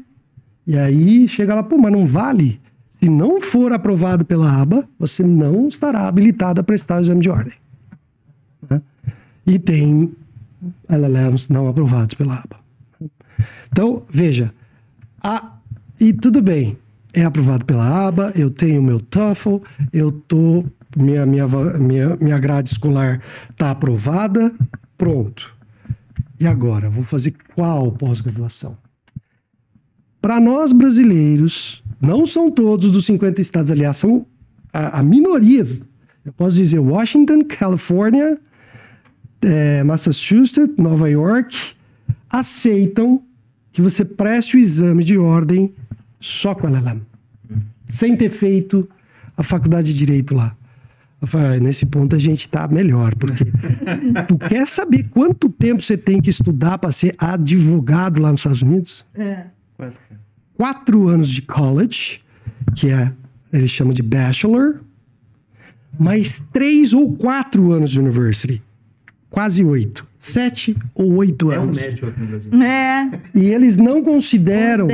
e 0.65 0.77
aí 0.77 1.27
chega 1.27 1.55
lá, 1.55 1.63
pô, 1.63 1.77
mas 1.77 1.91
não 1.91 2.05
vale. 2.05 2.59
Se 2.91 3.09
não 3.09 3.41
for 3.41 3.73
aprovado 3.73 4.23
pela 4.23 4.61
aba, 4.61 4.87
você 4.99 5.23
não 5.23 5.67
estará 5.67 6.07
habilitado 6.07 6.61
a 6.61 6.63
prestar 6.63 6.97
o 6.97 7.01
exame 7.01 7.21
de 7.21 7.29
ordem. 7.29 7.53
Né? 8.69 8.81
E 9.45 9.57
tem 9.57 10.13
LLMs 10.87 11.51
não 11.51 11.67
aprovados 11.67 12.13
pela 12.13 12.35
aba. 12.35 12.59
Então, 13.71 14.03
veja, 14.07 14.53
a, 15.23 15.57
e 15.99 16.13
tudo 16.13 16.41
bem, 16.41 16.77
é 17.13 17.23
aprovado 17.25 17.65
pela 17.65 18.07
aba, 18.07 18.31
eu 18.35 18.51
tenho 18.51 18.83
meu 18.83 18.99
TOEFL, 18.99 19.57
eu 19.91 20.11
tô 20.11 20.63
minha 20.95 21.25
minha 21.25 21.47
minha, 21.47 22.15
minha 22.17 22.39
grade 22.39 22.69
escolar 22.69 23.21
está 23.49 23.71
aprovada, 23.71 24.53
pronto. 24.97 25.55
E 26.39 26.45
agora, 26.45 26.89
vou 26.89 27.03
fazer 27.03 27.35
qual 27.55 27.91
pós-graduação? 27.91 28.77
Para 30.21 30.39
nós 30.39 30.71
brasileiros, 30.71 31.83
não 31.99 32.25
são 32.25 32.51
todos 32.51 32.91
dos 32.91 33.05
50 33.05 33.41
estados, 33.41 33.71
aliás, 33.71 33.97
são 33.97 34.25
a, 34.71 34.99
a 34.99 35.03
minorias. 35.03 35.83
Eu 36.23 36.31
posso 36.31 36.55
dizer 36.55 36.79
Washington, 36.79 37.43
Califórnia, 37.43 38.37
é, 39.41 39.83
Massachusetts, 39.83 40.77
Nova 40.77 41.09
York, 41.09 41.57
aceitam 42.29 43.23
que 43.71 43.81
você 43.81 44.05
preste 44.05 44.57
o 44.57 44.59
exame 44.59 45.03
de 45.03 45.17
ordem 45.17 45.73
só 46.19 46.53
com 46.53 46.67
a 46.67 46.69
LLM, 46.69 47.01
sem 47.87 48.15
ter 48.15 48.29
feito 48.29 48.87
a 49.35 49.41
faculdade 49.41 49.91
de 49.91 49.97
Direito 49.97 50.35
lá. 50.35 50.55
Falei, 51.23 51.59
nesse 51.59 51.85
ponto 51.85 52.15
a 52.15 52.19
gente 52.19 52.49
tá 52.49 52.67
melhor, 52.67 53.13
porque 53.15 53.45
tu 54.27 54.37
quer 54.37 54.65
saber 54.65 55.07
quanto 55.09 55.49
tempo 55.49 55.81
você 55.81 55.95
tem 55.95 56.19
que 56.19 56.31
estudar 56.31 56.79
para 56.79 56.91
ser 56.91 57.13
advogado 57.17 58.19
lá 58.19 58.31
nos 58.31 58.41
Estados 58.41 58.61
Unidos? 58.61 59.05
É. 59.13 59.45
Quatro 60.55 61.07
anos 61.07 61.29
de 61.29 61.41
college, 61.41 62.21
que 62.75 62.89
é, 62.89 63.11
ele 63.51 63.67
chama 63.67 63.93
de 63.93 64.01
bachelor, 64.01 64.81
mais 65.99 66.41
três 66.53 66.93
ou 66.93 67.15
quatro 67.15 67.71
anos 67.71 67.89
de 67.91 67.99
university 67.99 68.61
quase 69.31 69.63
oito. 69.63 70.05
Sete 70.17 70.77
ou 70.93 71.15
oito 71.15 71.49
anos. 71.49 71.77
É 71.77 71.81
um 71.81 71.87
médio 71.87 72.09
aqui 72.09 72.19
no 72.19 72.27
Brasil. 72.27 72.51
É. 72.61 73.21
E 73.33 73.45
eles 73.47 73.77
não 73.77 74.03
consideram 74.03 74.87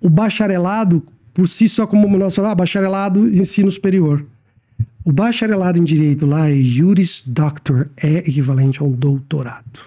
o 0.00 0.08
bacharelado 0.08 1.02
por 1.34 1.46
si 1.46 1.68
só 1.68 1.86
como 1.86 2.08
nós 2.16 2.34
falamos, 2.34 2.52
ah, 2.52 2.54
bacharelado 2.54 3.28
em 3.28 3.40
ensino 3.40 3.70
superior. 3.70 4.24
O 5.04 5.12
bacharelado 5.12 5.78
em 5.78 5.84
direito 5.84 6.24
lá 6.24 6.48
é 6.48 6.54
Juris 6.54 7.22
Doctor, 7.26 7.90
é 8.02 8.18
equivalente 8.18 8.80
a 8.80 8.84
um 8.84 8.92
doutorado. 8.92 9.80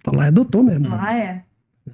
Então 0.00 0.14
lá 0.14 0.26
é 0.26 0.32
doutor 0.32 0.64
mesmo. 0.64 0.88
Lá 0.88 1.14
é. 1.14 1.44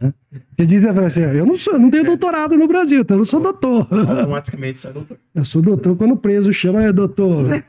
Né? 0.01 0.13
Ele 0.59 0.67
diz 0.67 0.85
assim, 0.85 1.21
eu 1.21 1.47
não, 1.47 1.57
sou, 1.57 1.79
não 1.79 1.91
tenho 1.91 2.05
doutorado 2.05 2.57
no 2.57 2.67
Brasil, 2.67 3.01
então 3.01 3.17
eu 3.17 3.19
não 3.19 3.25
sou 3.25 3.41
doutor. 3.41 3.87
Automaticamente 3.91 4.79
você 4.79 4.89
é 4.89 4.93
doutor. 4.93 5.19
Eu 5.35 5.45
sou 5.45 5.63
doutor 5.63 5.97
quando 5.97 6.13
o 6.13 6.17
preso 6.17 6.53
chama 6.53 6.85
é 6.85 6.93
doutor. 6.93 7.63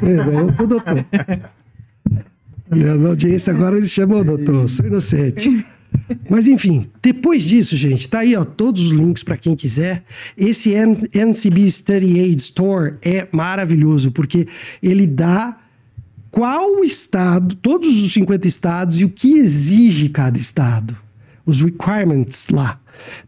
preso, 0.00 0.30
eu 0.30 0.52
sou 0.52 0.66
doutor. 0.66 1.06
Na 2.70 3.08
audiência 3.08 3.52
agora 3.52 3.76
eles 3.76 3.90
chamam, 3.90 4.24
doutor, 4.24 4.68
sou 4.68 4.84
inocente. 4.84 5.64
Mas 6.28 6.46
enfim, 6.46 6.86
depois 7.00 7.42
disso, 7.42 7.76
gente, 7.76 8.08
tá 8.08 8.20
aí 8.20 8.36
ó, 8.36 8.44
todos 8.44 8.86
os 8.86 8.92
links 8.92 9.22
para 9.22 9.36
quem 9.36 9.54
quiser. 9.56 10.04
Esse 10.36 10.72
NCB 10.74 11.70
Study 11.70 12.20
Aid 12.20 12.40
Store 12.40 12.96
é 13.02 13.26
maravilhoso 13.32 14.10
porque 14.10 14.46
ele 14.82 15.06
dá 15.06 15.56
qual 16.30 16.84
estado, 16.84 17.54
todos 17.56 18.02
os 18.02 18.12
50 18.12 18.46
estados 18.46 19.00
e 19.00 19.04
o 19.04 19.08
que 19.08 19.38
exige 19.38 20.08
cada 20.08 20.36
estado, 20.36 20.96
os 21.48 21.62
requirements 21.62 22.48
lá. 22.50 22.78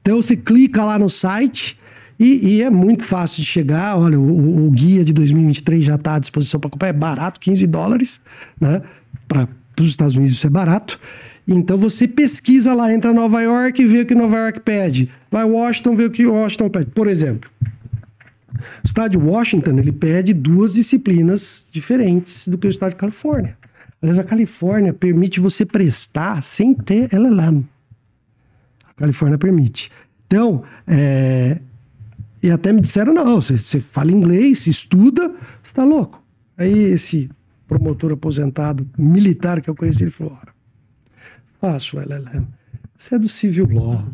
Então 0.02 0.20
você 0.20 0.36
clica 0.36 0.84
lá 0.84 0.98
no 0.98 1.08
site 1.08 1.78
e, 2.18 2.56
e 2.56 2.62
é 2.62 2.68
muito 2.68 3.02
fácil 3.02 3.42
de 3.42 3.48
chegar. 3.48 3.96
Olha, 3.96 4.20
o, 4.20 4.66
o 4.66 4.70
guia 4.70 5.02
de 5.02 5.12
2023 5.14 5.82
já 5.82 5.94
está 5.94 6.16
à 6.16 6.18
disposição 6.18 6.60
para 6.60 6.68
comprar, 6.68 6.88
é 6.88 6.92
barato, 6.92 7.40
15 7.40 7.66
dólares, 7.66 8.20
né? 8.60 8.82
para 9.26 9.48
os 9.80 9.88
Estados 9.88 10.16
Unidos 10.16 10.36
isso 10.36 10.46
é 10.46 10.50
barato. 10.50 11.00
Então 11.48 11.78
você 11.78 12.06
pesquisa 12.06 12.74
lá, 12.74 12.92
entra 12.92 13.14
Nova 13.14 13.40
York 13.40 13.80
e 13.80 13.86
vê 13.86 14.02
o 14.02 14.06
que 14.06 14.14
Nova 14.14 14.36
York 14.36 14.60
pede. 14.60 15.08
Vai 15.30 15.44
Washington, 15.44 15.96
vê 15.96 16.04
o 16.04 16.10
que 16.10 16.26
Washington 16.26 16.68
pede. 16.68 16.90
Por 16.90 17.08
exemplo, 17.08 17.50
o 17.64 18.86
estado 18.86 19.12
de 19.12 19.18
Washington 19.18 19.78
ele 19.78 19.92
pede 19.92 20.34
duas 20.34 20.74
disciplinas 20.74 21.66
diferentes 21.72 22.46
do 22.46 22.58
que 22.58 22.66
o 22.66 22.70
estado 22.70 22.90
de 22.90 22.96
Califórnia. 22.96 23.56
Aliás, 24.02 24.18
a 24.18 24.24
Califórnia 24.24 24.92
permite 24.92 25.40
você 25.40 25.64
prestar 25.64 26.42
sem 26.42 26.74
ter 26.74 27.08
LLM. 27.14 27.64
Califórnia 29.01 29.38
permite. 29.38 29.90
Então, 30.26 30.62
é... 30.86 31.59
e 32.42 32.51
até 32.51 32.72
me 32.72 32.80
disseram, 32.80 33.12
não, 33.12 33.40
você, 33.40 33.57
você 33.57 33.80
fala 33.80 34.12
inglês, 34.12 34.66
estuda, 34.66 35.28
você 35.28 35.36
está 35.64 35.84
louco. 35.84 36.22
Aí 36.57 36.78
esse 36.78 37.30
promotor 37.66 38.12
aposentado 38.12 38.86
militar 38.98 39.62
que 39.62 39.70
eu 39.70 39.74
conheci, 39.74 40.05
ele 40.05 40.11
falou: 40.11 40.34
Ora, 40.34 40.53
faço 41.59 41.98
LLM. 41.98 42.46
Você 42.96 43.14
é 43.14 43.18
do 43.18 43.28
Civil 43.28 43.66
Law. 43.72 44.05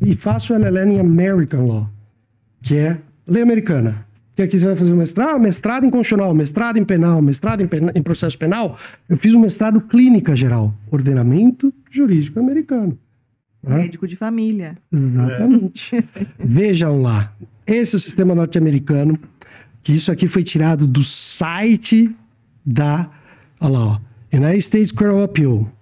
E 0.00 0.16
faço 0.16 0.54
LLM 0.54 0.94
em 0.94 1.00
American 1.00 1.66
Law, 1.66 1.90
que 2.62 2.76
é 2.78 2.98
lei 3.26 3.42
americana. 3.42 4.06
Que 4.34 4.42
aqui 4.42 4.58
você 4.58 4.64
vai 4.64 4.76
fazer 4.76 4.90
um 4.90 4.96
mestrado, 4.96 5.38
mestrado 5.38 5.84
em 5.84 5.90
constitucional, 5.90 6.32
mestrado 6.32 6.78
em 6.78 6.84
penal, 6.84 7.20
mestrado 7.20 7.60
em, 7.60 7.68
em 7.94 8.02
processo 8.02 8.38
penal. 8.38 8.78
Eu 9.06 9.18
fiz 9.18 9.34
um 9.34 9.40
mestrado 9.40 9.82
clínica 9.82 10.34
geral, 10.34 10.74
ordenamento 10.90 11.74
jurídico 11.90 12.40
americano. 12.40 12.98
Médico 13.62 14.06
de 14.06 14.16
família. 14.16 14.76
Exatamente. 14.92 15.96
É. 15.96 16.04
Vejam 16.42 17.00
lá. 17.00 17.32
Esse 17.66 17.94
é 17.94 17.98
o 17.98 18.00
sistema 18.00 18.34
norte-americano, 18.34 19.18
que 19.82 19.92
isso 19.92 20.10
aqui 20.10 20.26
foi 20.26 20.42
tirado 20.42 20.86
do 20.86 21.02
site 21.02 22.10
da, 22.64 23.10
olha 23.60 23.72
lá, 23.72 23.86
ó, 23.86 24.00
United 24.36 24.58
States 24.58 24.92
Court 24.92 25.12
of 25.12 25.24
Appeal. 25.24 25.72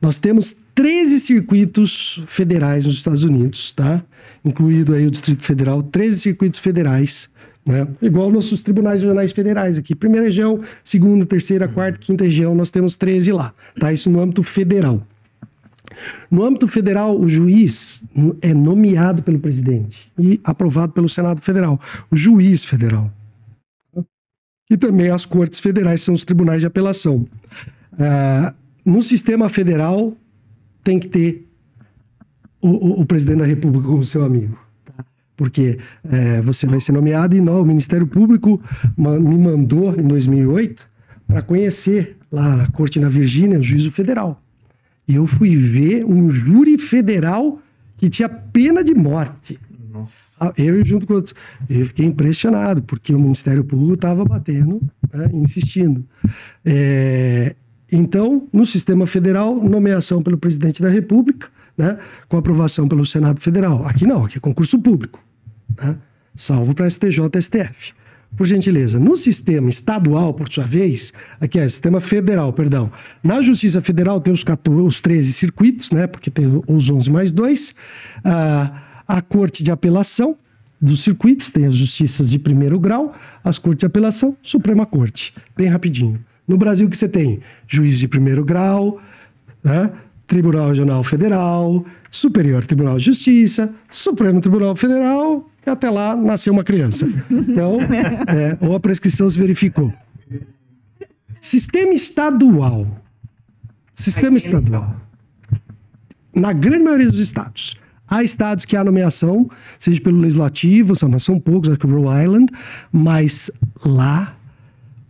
Nós 0.00 0.18
temos 0.18 0.54
13 0.74 1.20
circuitos 1.20 2.22
federais 2.26 2.84
nos 2.86 2.94
Estados 2.94 3.22
Unidos, 3.22 3.72
tá? 3.72 4.02
Incluído 4.44 4.94
aí 4.94 5.06
o 5.06 5.10
Distrito 5.10 5.42
Federal, 5.42 5.82
13 5.82 6.20
circuitos 6.20 6.58
federais, 6.58 7.28
né? 7.64 7.86
Igual 8.00 8.30
nossos 8.32 8.62
tribunais 8.62 9.02
regionais 9.02 9.32
federais 9.32 9.78
aqui. 9.78 9.94
Primeira 9.94 10.26
região, 10.26 10.60
segunda, 10.82 11.26
terceira, 11.26 11.68
quarta, 11.68 11.98
quinta 12.00 12.24
região, 12.24 12.54
nós 12.54 12.70
temos 12.70 12.96
13 12.96 13.32
lá, 13.32 13.52
tá? 13.78 13.92
Isso 13.92 14.10
no 14.10 14.20
âmbito 14.20 14.42
federal. 14.42 15.06
No 16.30 16.44
âmbito 16.44 16.68
federal, 16.68 17.18
o 17.18 17.28
juiz 17.28 18.04
é 18.40 18.54
nomeado 18.54 19.22
pelo 19.22 19.38
presidente 19.38 20.10
e 20.18 20.40
aprovado 20.44 20.92
pelo 20.92 21.08
Senado 21.08 21.40
Federal. 21.40 21.80
O 22.10 22.16
juiz 22.16 22.64
federal 22.64 23.10
e 24.70 24.76
também 24.76 25.10
as 25.10 25.26
cortes 25.26 25.58
federais, 25.58 26.02
são 26.02 26.14
os 26.14 26.24
tribunais 26.24 26.60
de 26.60 26.66
apelação. 26.66 27.26
Uh, 27.94 28.54
no 28.84 29.02
sistema 29.02 29.48
federal, 29.48 30.16
tem 30.84 30.98
que 31.00 31.08
ter 31.08 31.48
o, 32.62 32.68
o, 32.68 33.00
o 33.00 33.04
presidente 33.04 33.38
da 33.38 33.46
República 33.46 33.88
como 33.88 34.04
seu 34.04 34.24
amigo. 34.24 34.56
Tá? 34.84 35.04
Porque 35.36 35.78
é, 36.08 36.40
você 36.40 36.66
vai 36.66 36.80
ser 36.80 36.92
nomeado 36.92 37.36
e 37.36 37.40
não, 37.40 37.60
o 37.60 37.66
Ministério 37.66 38.06
Público 38.06 38.62
me 38.96 39.38
mandou 39.38 39.98
em 39.98 40.06
2008 40.06 40.88
para 41.26 41.42
conhecer 41.42 42.16
lá 42.30 42.56
na 42.56 42.68
corte 42.68 43.00
na 43.00 43.08
Virgínia, 43.08 43.58
o 43.58 43.62
juízo 43.62 43.90
federal. 43.90 44.40
E 45.10 45.16
eu 45.16 45.26
fui 45.26 45.56
ver 45.56 46.04
um 46.04 46.30
júri 46.30 46.78
federal 46.78 47.60
que 47.96 48.08
tinha 48.08 48.28
pena 48.28 48.84
de 48.84 48.94
morte. 48.94 49.58
Nossa. 49.92 50.44
Ah, 50.46 50.52
eu 50.56 50.86
junto 50.86 51.04
com 51.04 51.14
outros. 51.14 51.34
Eu 51.68 51.86
fiquei 51.86 52.06
impressionado, 52.06 52.80
porque 52.82 53.12
o 53.12 53.18
Ministério 53.18 53.64
Público 53.64 53.94
estava 53.94 54.24
batendo, 54.24 54.80
né, 55.12 55.28
insistindo. 55.32 56.04
É, 56.64 57.56
então, 57.90 58.46
no 58.52 58.64
sistema 58.64 59.04
federal, 59.04 59.56
nomeação 59.56 60.22
pelo 60.22 60.38
presidente 60.38 60.80
da 60.80 60.88
República, 60.88 61.48
né, 61.76 61.98
com 62.28 62.36
aprovação 62.36 62.86
pelo 62.86 63.04
Senado 63.04 63.40
Federal. 63.40 63.84
Aqui 63.84 64.06
não, 64.06 64.24
aqui 64.24 64.38
é 64.38 64.40
concurso 64.40 64.78
público. 64.78 65.20
Né, 65.76 65.96
salvo 66.36 66.72
para 66.72 66.88
STJ 66.88 67.18
e 67.34 67.42
STF. 67.42 67.99
Por 68.36 68.46
gentileza, 68.46 68.98
no 68.98 69.16
sistema 69.16 69.68
estadual, 69.68 70.32
por 70.32 70.50
sua 70.50 70.64
vez, 70.64 71.12
aqui 71.40 71.58
é 71.58 71.68
sistema 71.68 72.00
federal, 72.00 72.52
perdão. 72.52 72.90
Na 73.22 73.42
Justiça 73.42 73.82
Federal 73.82 74.20
tem 74.20 74.32
os, 74.32 74.44
14, 74.44 74.80
os 74.80 75.00
13 75.00 75.32
circuitos, 75.32 75.90
né? 75.90 76.06
Porque 76.06 76.30
tem 76.30 76.62
os 76.66 76.88
11 76.88 77.10
mais 77.10 77.32
2. 77.32 77.74
Ah, 78.24 78.82
a 79.06 79.20
Corte 79.20 79.64
de 79.64 79.70
Apelação 79.70 80.36
dos 80.80 81.02
circuitos, 81.02 81.50
tem 81.50 81.66
as 81.66 81.74
justiças 81.74 82.30
de 82.30 82.38
primeiro 82.38 82.80
grau, 82.80 83.14
as 83.44 83.58
cortes 83.58 83.80
de 83.80 83.86
apelação, 83.86 84.36
Suprema 84.42 84.86
Corte. 84.86 85.34
Bem 85.54 85.68
rapidinho. 85.68 86.24
No 86.48 86.56
Brasil, 86.56 86.88
que 86.88 86.96
você 86.96 87.08
tem? 87.08 87.40
Juiz 87.68 87.98
de 87.98 88.08
primeiro 88.08 88.44
grau, 88.44 89.00
né? 89.62 89.90
Tribunal 90.30 90.68
Regional 90.68 91.02
Federal, 91.02 91.84
Superior 92.08 92.64
Tribunal 92.64 92.98
de 92.98 93.06
Justiça, 93.06 93.74
Supremo 93.90 94.40
Tribunal 94.40 94.76
Federal, 94.76 95.50
e 95.66 95.68
até 95.68 95.90
lá 95.90 96.14
nasceu 96.14 96.52
uma 96.52 96.62
criança. 96.62 97.04
Então, 97.28 97.78
é, 98.28 98.56
ou 98.64 98.76
a 98.76 98.78
prescrição 98.78 99.28
se 99.28 99.36
verificou. 99.36 99.92
Sistema 101.40 101.92
estadual. 101.92 102.86
Sistema 103.92 104.36
estadual. 104.36 104.94
Na 106.32 106.52
grande 106.52 106.84
maioria 106.84 107.10
dos 107.10 107.20
estados. 107.20 107.74
Há 108.06 108.22
estados 108.22 108.64
que 108.64 108.76
há 108.76 108.84
nomeação, 108.84 109.50
seja 109.80 110.00
pelo 110.00 110.20
legislativo, 110.20 110.94
mas 111.08 111.24
são 111.24 111.40
poucos, 111.40 111.70
acho 111.70 111.78
que 111.78 111.88
Rhode 111.88 112.24
Island, 112.24 112.52
mas 112.92 113.50
lá 113.84 114.36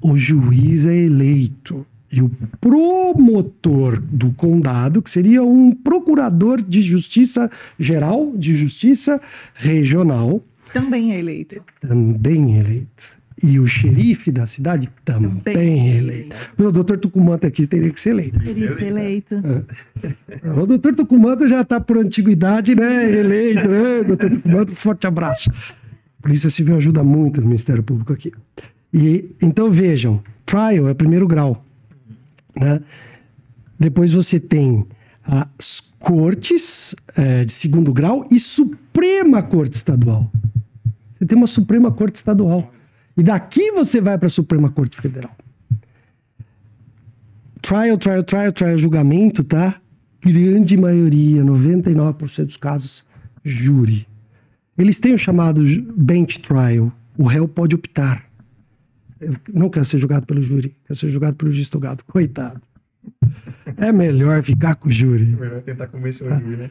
o 0.01 0.17
juiz 0.17 0.87
é 0.87 0.97
eleito. 0.97 1.87
E 2.13 2.21
o 2.21 2.31
promotor 2.61 4.01
do 4.01 4.33
condado, 4.33 5.01
que 5.01 5.11
seria 5.11 5.45
um 5.45 5.71
procurador 5.71 6.61
de 6.61 6.83
justiça 6.83 7.51
geral, 7.79 8.33
de 8.37 8.57
justiça 8.57 9.21
regional. 9.55 10.43
Também 10.73 11.13
é 11.13 11.19
eleito. 11.21 11.63
Também 11.81 12.57
é 12.57 12.61
eleito. 12.61 13.21
E 13.43 13.59
o 13.59 13.67
xerife 13.67 14.31
da 14.31 14.47
cidade 14.47 14.91
também, 15.05 15.37
também 15.37 15.91
é 15.91 15.97
eleito. 15.97 16.37
O 16.59 16.71
doutor 16.71 16.99
Tucumanta 16.99 17.47
aqui 17.47 17.67
teria 17.67 17.91
que 17.91 17.99
ser 17.99 18.11
eleito. 18.11 18.39
Teria 18.39 18.75
que 18.75 18.81
ser 18.81 18.87
eleito. 18.87 19.35
É. 19.35 20.51
O 20.61 20.67
doutor 20.67 20.95
Tucumanta 20.95 21.49
já 21.49 21.63
está 21.63 21.81
por 21.81 21.97
antiguidade, 21.97 22.75
né? 22.75 23.11
Eleito, 23.11 23.67
né? 23.67 24.03
Doutor 24.07 24.31
Tucumanta, 24.31 24.75
forte 24.75 25.07
abraço. 25.07 25.51
A 25.51 26.23
Polícia 26.23 26.51
Civil 26.51 26.77
ajuda 26.77 27.03
muito 27.03 27.41
o 27.41 27.45
Ministério 27.45 27.83
Público 27.83 28.13
aqui. 28.13 28.31
E 28.93 29.31
então 29.41 29.71
vejam, 29.71 30.23
trial 30.45 30.89
é 30.89 30.93
primeiro 30.93 31.27
grau. 31.27 31.65
Né? 32.57 32.81
Depois 33.79 34.13
você 34.13 34.39
tem 34.39 34.87
as 35.23 35.81
cortes 35.99 36.95
é, 37.17 37.45
de 37.45 37.53
segundo 37.53 37.93
grau 37.93 38.27
e 38.31 38.39
Suprema 38.39 39.43
Corte 39.43 39.77
Estadual. 39.77 40.31
Você 41.19 41.27
tem 41.27 41.37
uma 41.37 41.47
Suprema 41.47 41.91
Corte 41.93 42.17
Estadual. 42.17 42.73
E 43.17 43.23
daqui 43.23 43.71
você 43.73 44.01
vai 44.01 44.17
para 44.17 44.27
a 44.27 44.31
Suprema 44.31 44.71
Corte 44.71 44.97
Federal. 44.97 45.37
Trial, 47.61 47.99
trial, 47.99 48.23
trial, 48.23 48.53
trial, 48.53 48.79
julgamento, 48.79 49.45
tá? 49.45 49.81
Grande 50.23 50.77
maioria, 50.77 51.43
99% 51.45 52.47
dos 52.47 52.57
casos, 52.57 53.05
júri. 53.45 54.07
Eles 54.77 54.99
têm 54.99 55.13
o 55.13 55.19
chamado 55.19 55.63
bench 55.95 56.41
trial. 56.41 56.91
O 57.19 57.25
réu 57.25 57.47
pode 57.47 57.75
optar 57.75 58.30
eu 59.21 59.35
não 59.53 59.69
quero 59.69 59.85
ser 59.85 59.99
julgado 59.99 60.27
pelo 60.27 60.41
júri, 60.41 60.77
quero 60.85 60.99
ser 60.99 61.11
julgado 61.11 61.37
pelo 61.37 61.53
juiz 61.53 61.69
togado. 61.69 62.03
Coitado. 62.05 62.61
É 63.77 63.93
melhor 63.93 64.43
ficar 64.43 64.75
com 64.75 64.89
o 64.89 64.93
júri. 64.93 65.35
É 65.35 65.37
melhor 65.37 65.63
tentar 65.63 65.89
convencer 65.89 66.31
o 66.31 66.41
júri, 66.41 66.57
né? 66.57 66.71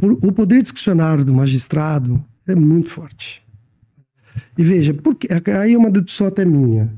O 0.00 0.32
poder 0.32 0.62
discricionário 0.62 1.24
do 1.24 1.34
magistrado 1.34 2.24
é 2.46 2.54
muito 2.54 2.90
forte. 2.90 3.42
E 4.56 4.62
veja, 4.62 4.94
porque, 4.94 5.28
aí 5.50 5.74
é 5.74 5.78
uma 5.78 5.90
dedução 5.90 6.26
até 6.26 6.44
minha. 6.44 6.92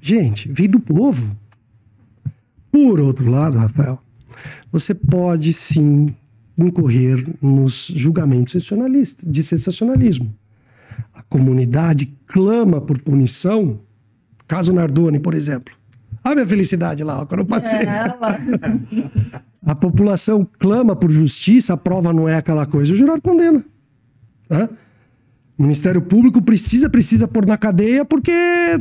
Gente, 0.00 0.50
veio 0.50 0.70
do 0.70 0.80
povo. 0.80 1.36
Por 2.70 3.00
outro 3.00 3.30
lado, 3.30 3.58
Rafael, 3.58 4.00
você 4.70 4.94
pode 4.94 5.52
sim 5.52 6.14
incorrer 6.56 7.24
nos 7.40 7.92
julgamentos 7.94 8.68
de 9.22 9.42
sensacionalismo. 9.42 10.34
A 11.12 11.22
comunidade 11.22 12.06
clama 12.26 12.80
por 12.80 12.98
punição 12.98 13.80
Caso 14.46 14.72
Nardoni, 14.72 15.18
por 15.18 15.34
exemplo. 15.34 15.74
Olha 16.24 16.32
a 16.32 16.36
minha 16.36 16.46
felicidade 16.46 17.04
lá, 17.04 17.20
ó, 17.20 17.26
quando 17.26 17.40
eu 17.40 17.46
passei. 17.46 17.80
É, 17.80 18.14
a 19.64 19.74
população 19.74 20.48
clama 20.58 20.96
por 20.96 21.10
justiça, 21.10 21.74
a 21.74 21.76
prova 21.76 22.12
não 22.12 22.28
é 22.28 22.36
aquela 22.36 22.64
coisa, 22.64 22.92
o 22.92 22.96
jurado 22.96 23.20
condena. 23.20 23.64
Né? 24.48 24.68
O 25.56 25.62
Ministério 25.62 26.02
Público 26.02 26.42
precisa, 26.42 26.88
precisa 26.90 27.28
pôr 27.28 27.46
na 27.46 27.56
cadeia 27.56 28.04
porque 28.04 28.32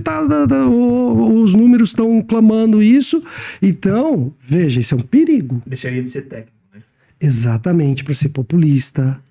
tá, 0.04 0.28
tá, 0.28 0.48
tá, 0.48 0.68
o, 0.68 1.42
os 1.42 1.54
números 1.54 1.90
estão 1.90 2.22
clamando 2.22 2.82
isso. 2.82 3.22
Então, 3.62 4.34
veja, 4.40 4.80
isso 4.80 4.96
é 4.96 4.98
um 4.98 5.02
perigo. 5.02 5.62
Deixaria 5.68 6.02
de 6.02 6.10
ser 6.10 6.24
técnico, 6.24 6.52
né? 6.74 6.82
Exatamente, 7.22 8.04
para 8.04 8.14
ser 8.16 8.30
populista, 8.30 9.22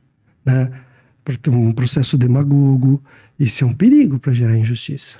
né? 0.44 0.70
para 1.24 1.36
ter 1.36 1.50
um 1.50 1.72
processo 1.72 2.16
demagogo. 2.16 3.02
Isso 3.38 3.64
é 3.64 3.66
um 3.66 3.74
perigo 3.74 4.18
para 4.18 4.32
gerar 4.32 4.56
injustiça. 4.56 5.18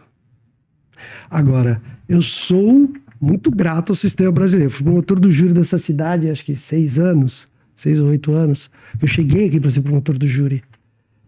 Agora, 1.31 1.81
eu 2.09 2.23
sou 2.23 2.91
muito 3.21 3.51
grato 3.51 3.93
ao 3.93 3.97
sistema 3.97 4.33
brasileiro. 4.33 4.71
Fui 4.71 4.83
promotor 4.83 5.21
do 5.21 5.31
júri 5.31 5.55
dessa 5.55 5.79
cidade, 5.79 6.29
acho 6.29 6.45
que 6.45 6.57
seis 6.57 6.99
anos, 6.99 7.49
seis 7.75 8.01
ou 8.01 8.09
oito 8.09 8.33
anos. 8.33 8.71
Eu 9.01 9.07
cheguei 9.07 9.47
aqui 9.47 9.61
para 9.61 9.71
ser 9.71 9.83
promotor 9.83 10.19
do 10.19 10.27
júri. 10.27 10.63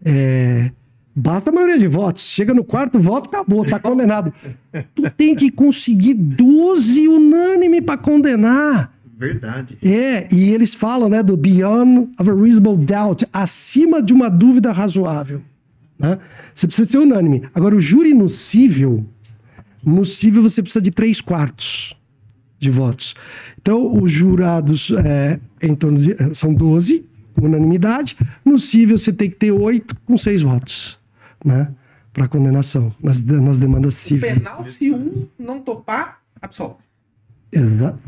É, 0.03 0.71
basta 1.15 1.49
a 1.49 1.53
maioria 1.53 1.79
de 1.79 1.87
votos. 1.87 2.23
Chega 2.23 2.53
no 2.53 2.63
quarto 2.63 2.99
voto, 2.99 3.29
acabou, 3.29 3.65
tá 3.65 3.79
condenado. 3.79 4.33
tu 4.93 5.09
tem 5.11 5.35
que 5.35 5.49
conseguir 5.49 6.13
12 6.13 7.07
unânime 7.07 7.81
para 7.81 7.97
condenar. 7.97 8.93
Verdade. 9.17 9.77
É, 9.81 10.27
e 10.33 10.53
eles 10.53 10.73
falam, 10.73 11.07
né, 11.07 11.23
do 11.23 11.37
beyond 11.37 12.09
of 12.19 12.29
a 12.29 12.33
reasonable 12.33 12.85
doubt, 12.85 13.25
acima 13.31 14.01
de 14.01 14.13
uma 14.13 14.29
dúvida 14.29 14.73
razoável. 14.73 15.41
Né? 15.97 16.19
Você 16.53 16.67
precisa 16.67 16.87
ser 16.89 16.97
unânime. 16.97 17.43
Agora, 17.53 17.75
o 17.75 17.81
júri 17.81 18.13
nocível, 18.13 19.05
no 19.85 20.05
cível, 20.05 20.41
você 20.41 20.61
precisa 20.61 20.81
de 20.81 20.91
três 20.91 21.21
quartos 21.21 21.95
de 22.57 22.69
votos. 22.69 23.13
Então, 23.61 24.01
os 24.01 24.11
jurados 24.11 24.91
é, 25.05 25.39
em 25.61 25.75
torno 25.75 25.99
de, 25.99 26.13
é, 26.13 26.33
são 26.33 26.53
12, 26.53 27.05
com 27.33 27.45
unanimidade. 27.45 28.17
No 28.43 28.57
cível, 28.57 28.97
você 28.97 29.13
tem 29.13 29.29
que 29.29 29.35
ter 29.35 29.51
oito 29.51 29.95
com 30.05 30.17
seis 30.17 30.41
votos, 30.41 30.97
né? 31.43 31.69
Para 32.11 32.27
condenação, 32.27 32.93
nas, 33.01 33.21
nas 33.21 33.59
demandas 33.59 33.95
civis. 33.95 34.33
Penal, 34.33 34.65
se 34.67 34.91
um 34.91 35.27
não 35.37 35.59
topar, 35.59 36.21
absolve. 36.41 36.75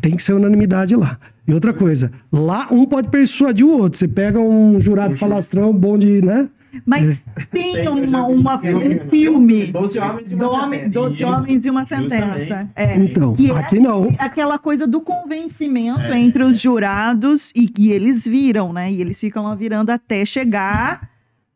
Tem 0.02 0.16
que 0.16 0.24
ser 0.24 0.34
unanimidade 0.34 0.96
lá. 0.96 1.20
E 1.48 1.54
outra 1.54 1.74
coisa, 1.74 2.12
lá 2.32 2.68
um 2.72 2.86
pode 2.86 3.10
persuadir 3.10 3.66
o 3.66 3.78
outro. 3.78 3.98
Você 3.98 4.08
pega 4.08 4.40
um 4.40 4.80
jurado 4.80 5.16
falastrão 5.16 5.74
bom 5.74 5.98
de, 5.98 6.22
né? 6.22 6.50
Mas 6.86 7.22
é. 7.36 7.46
tem 7.46 7.88
uma, 7.88 8.26
uma, 8.26 8.56
um 8.58 9.10
filme. 9.10 9.68
Doze 9.68 10.00
homens 10.00 10.32
e 10.32 10.36
uma 10.36 10.70
sentença. 10.70 10.90
Doze 10.90 11.24
homens 11.26 11.66
e 11.66 11.70
uma 11.70 11.86
sentença. 11.86 12.70
É. 12.76 12.96
Então, 12.96 13.36
e 13.38 13.52
é 13.52 13.58
aqui 13.58 13.78
é 13.78 13.80
não. 13.80 14.16
Aquela 14.18 14.58
coisa 14.58 14.88
do 14.88 15.02
convencimento 15.02 16.02
é. 16.02 16.20
entre 16.20 16.44
os 16.44 16.60
jurados 16.60 17.52
e 17.56 17.68
que 17.68 17.92
eles 17.92 18.26
viram, 18.26 18.74
né? 18.74 18.92
E 18.92 19.02
eles 19.02 19.20
ficam 19.20 19.44
lá 19.44 19.56
virando 19.56 19.90
até 19.90 20.26
chegar 20.26 21.10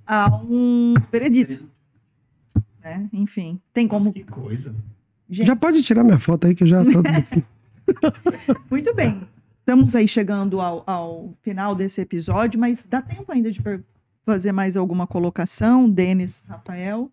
a 0.05 0.35
um 0.43 0.93
veredito. 1.11 1.69
É, 2.83 2.99
enfim, 3.13 3.59
tem 3.73 3.87
como. 3.87 4.05
Nossa, 4.05 4.13
que 4.13 4.23
coisa. 4.23 4.75
Gente. 5.29 5.47
Já 5.47 5.55
pode 5.55 5.81
tirar 5.83 6.03
minha 6.03 6.19
foto 6.19 6.47
aí 6.47 6.55
que 6.55 6.63
eu 6.63 6.67
já 6.67 6.83
tô. 6.83 7.01
Muito 8.69 8.93
bem. 8.93 9.21
Estamos 9.59 9.95
aí 9.95 10.07
chegando 10.07 10.59
ao, 10.59 10.83
ao 10.85 11.33
final 11.41 11.75
desse 11.75 12.01
episódio, 12.01 12.59
mas 12.59 12.85
dá 12.85 13.01
tempo 13.01 13.31
ainda 13.31 13.51
de 13.51 13.61
perguntar 13.61 13.91
fazer 14.25 14.51
mais 14.51 14.77
alguma 14.77 15.07
colocação? 15.07 15.89
Denis, 15.89 16.43
Rafael? 16.47 17.11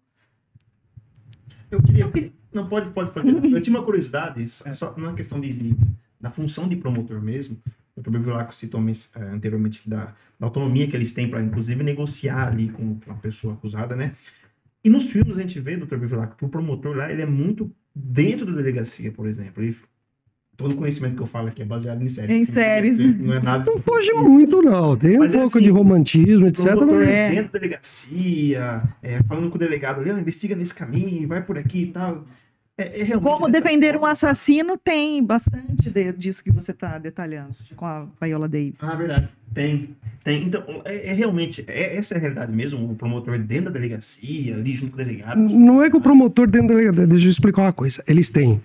Eu 1.71 1.83
queria. 1.83 2.05
Eu 2.05 2.13
queria... 2.13 2.33
Não, 2.53 2.69
pode, 2.69 2.91
pode 2.91 3.13
fazer. 3.13 3.29
Eu 3.45 3.61
tinha 3.61 3.77
uma 3.77 3.85
curiosidade, 3.85 4.43
é 4.43 4.73
só 4.73 4.97
na 4.97 5.13
questão 5.13 5.39
de, 5.39 5.53
de, 5.53 5.77
da 6.21 6.31
função 6.31 6.69
de 6.69 6.77
promotor 6.77 7.21
mesmo. 7.21 7.59
O 7.95 8.01
Dr. 8.01 8.11
Bivilaco 8.11 8.55
citou 8.55 8.81
uh, 8.81 9.19
anteriormente 9.33 9.89
da, 9.89 10.15
da, 10.39 10.47
autonomia 10.47 10.87
que 10.87 10.97
eles 10.97 11.13
têm 11.13 11.29
para, 11.29 11.43
inclusive, 11.43 11.83
negociar 11.83 12.49
ali 12.49 12.69
com 12.69 12.99
a 13.09 13.15
pessoa 13.15 13.55
acusada, 13.55 13.95
né? 13.97 14.15
E 14.83 14.89
nos 14.89 15.11
filmes 15.11 15.37
a 15.37 15.41
gente 15.41 15.59
vê, 15.61 15.77
Dr. 15.77 15.97
Bivilaco, 15.97 16.37
que 16.37 16.45
o 16.45 16.49
promotor 16.49 16.97
lá, 16.97 17.11
ele 17.13 17.23
é 17.23 17.27
muito 17.27 17.71
dentro 17.95 18.47
da 18.47 18.53
delegacia, 18.53 19.11
por 19.13 19.27
exemplo. 19.27 19.63
Ele 19.63 19.77
todo 20.59 20.75
conhecimento 20.75 21.15
que 21.15 21.23
eu 21.23 21.27
falo 21.27 21.49
aqui 21.49 21.63
é 21.63 21.65
baseado 21.65 22.03
em 22.03 22.09
séries. 22.09 22.37
Em 22.37 22.45
séries. 22.45 23.15
Não 23.15 23.33
é 23.33 23.41
nada. 23.41 23.71
Não 23.71 23.81
foge 23.81 24.13
muito, 24.13 24.61
não. 24.61 24.97
Tem 24.97 25.17
um 25.17 25.21
Mas, 25.21 25.33
pouco 25.33 25.47
assim, 25.57 25.63
de 25.63 25.71
romantismo, 25.71 26.49
etc. 26.49 26.75
Mas 26.85 27.09
é. 27.09 27.31
dentro 27.31 27.53
da 27.53 27.59
delegacia, 27.61 28.83
é, 29.01 29.23
falando 29.23 29.51
com 29.51 29.55
o 29.55 29.59
delegado 29.59 30.01
ali, 30.01 30.11
ah, 30.11 30.19
investiga 30.19 30.57
nesse 30.57 30.75
caminho, 30.75 31.29
vai 31.29 31.43
por 31.43 31.57
aqui 31.57 31.83
e 31.83 31.87
tal. 31.87 32.25
É, 32.77 33.03
é 33.03 33.19
Como 33.19 33.49
defender 33.49 33.93
forma. 33.93 34.09
um 34.09 34.11
assassino 34.11 34.77
tem 34.77 35.23
bastante 35.23 35.91
de, 35.91 36.13
disso 36.13 36.43
que 36.43 36.51
você 36.51 36.73
está 36.73 36.99
detalhando 36.99 37.55
com 37.77 37.87
a 37.87 38.07
Viola 38.21 38.49
Davis. 38.49 38.83
Ah, 38.83 38.97
verdade. 38.97 39.29
Tem. 39.55 39.97
Tem. 40.25 40.45
Então, 40.45 40.65
é, 40.85 41.11
é 41.11 41.13
realmente, 41.13 41.65
é, 41.69 41.97
essa 41.97 42.15
é 42.15 42.17
a 42.17 42.21
realidade 42.21 42.53
mesmo, 42.53 42.91
o 42.91 42.97
promotor 42.97 43.39
dentro 43.39 43.67
da 43.67 43.79
delegacia, 43.79 44.57
ali 44.57 44.73
junto 44.73 44.97
com 44.97 45.01
o 45.01 45.05
delegado. 45.05 45.39
Não 45.39 45.85
é 45.85 45.89
que 45.89 45.97
o 45.97 46.01
promotor 46.01 46.49
dentro 46.49 46.69
da 46.69 46.75
delegacia, 46.75 47.07
deixa 47.07 47.27
eu 47.27 47.31
explicar 47.31 47.63
uma 47.63 47.73
coisa. 47.73 48.03
Eles 48.09 48.29
têm 48.29 48.61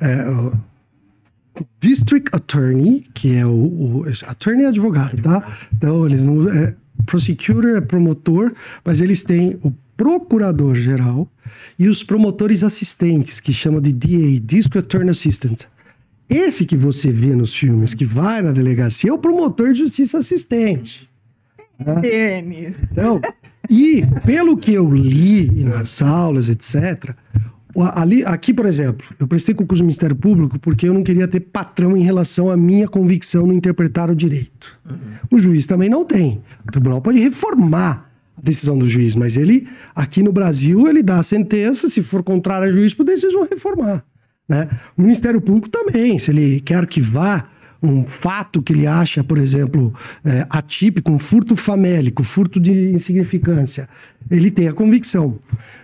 é, 0.00 0.24
District 1.80 2.28
Attorney, 2.32 3.06
que 3.14 3.34
é 3.34 3.44
o, 3.44 3.50
o 3.50 4.04
attorney 4.26 4.64
é 4.64 4.68
advogado, 4.68 5.20
tá? 5.20 5.58
Então 5.76 6.06
eles 6.06 6.24
não 6.24 6.48
é, 6.50 6.74
prosecutor 7.04 7.64
é 7.76 7.80
promotor, 7.80 8.52
mas 8.84 9.00
eles 9.00 9.22
têm 9.22 9.58
o 9.62 9.72
procurador 9.96 10.74
geral 10.74 11.28
e 11.78 11.88
os 11.88 12.02
promotores 12.02 12.64
assistentes, 12.64 13.40
que 13.40 13.52
chama 13.52 13.80
de 13.80 13.92
DA, 13.92 14.40
District 14.40 14.78
Attorney 14.78 15.10
Assistant. 15.10 15.64
Esse 16.28 16.64
que 16.64 16.76
você 16.76 17.12
vê 17.12 17.34
nos 17.34 17.54
filmes, 17.54 17.92
que 17.92 18.06
vai 18.06 18.40
na 18.40 18.52
delegacia, 18.52 19.10
é 19.10 19.12
o 19.12 19.18
promotor 19.18 19.72
de 19.72 19.80
justiça 19.80 20.18
assistente. 20.18 21.08
Né? 21.78 22.00
Então, 22.90 23.20
e 23.70 24.02
pelo 24.24 24.56
que 24.56 24.72
eu 24.72 24.92
li 24.92 25.64
nas 25.64 26.00
aulas, 26.00 26.48
etc., 26.48 27.14
ali, 27.94 28.24
aqui, 28.24 28.52
por 28.52 28.66
exemplo, 28.66 29.06
eu 29.18 29.26
prestei 29.26 29.54
concurso 29.54 29.82
no 29.82 29.86
Ministério 29.86 30.16
Público 30.16 30.58
porque 30.58 30.88
eu 30.88 30.94
não 30.94 31.02
queria 31.02 31.26
ter 31.26 31.40
patrão 31.40 31.96
em 31.96 32.02
relação 32.02 32.50
à 32.50 32.56
minha 32.56 32.86
convicção 32.86 33.46
no 33.46 33.52
interpretar 33.52 34.10
o 34.10 34.14
direito. 34.14 34.78
Uhum. 34.88 34.96
O 35.30 35.38
juiz 35.38 35.66
também 35.66 35.88
não 35.88 36.04
tem. 36.04 36.42
O 36.66 36.70
tribunal 36.70 37.00
pode 37.00 37.18
reformar 37.18 38.10
a 38.36 38.40
decisão 38.42 38.76
do 38.76 38.88
juiz, 38.88 39.14
mas 39.14 39.36
ele, 39.36 39.68
aqui 39.94 40.22
no 40.22 40.32
Brasil, 40.32 40.86
ele 40.88 41.02
dá 41.02 41.18
a 41.18 41.22
sentença, 41.22 41.88
se 41.88 42.02
for 42.02 42.22
contrário 42.22 42.68
à 42.68 42.72
jurisprudência, 42.72 43.26
eles 43.26 43.34
vão 43.34 43.46
reformar. 43.48 44.04
Né? 44.48 44.68
O 44.96 45.02
Ministério 45.02 45.40
Público 45.40 45.68
também, 45.68 46.18
se 46.18 46.30
ele 46.30 46.60
quer 46.60 46.76
arquivar 46.76 47.50
um 47.82 48.04
fato 48.04 48.62
que 48.62 48.72
ele 48.72 48.86
acha, 48.86 49.24
por 49.24 49.38
exemplo, 49.38 49.92
é, 50.24 50.46
atípico, 50.48 51.10
um 51.10 51.18
furto 51.18 51.56
famélico, 51.56 52.22
furto 52.22 52.60
de 52.60 52.90
insignificância, 52.90 53.88
ele 54.30 54.50
tem 54.50 54.68
a 54.68 54.72
convicção. 54.72 55.38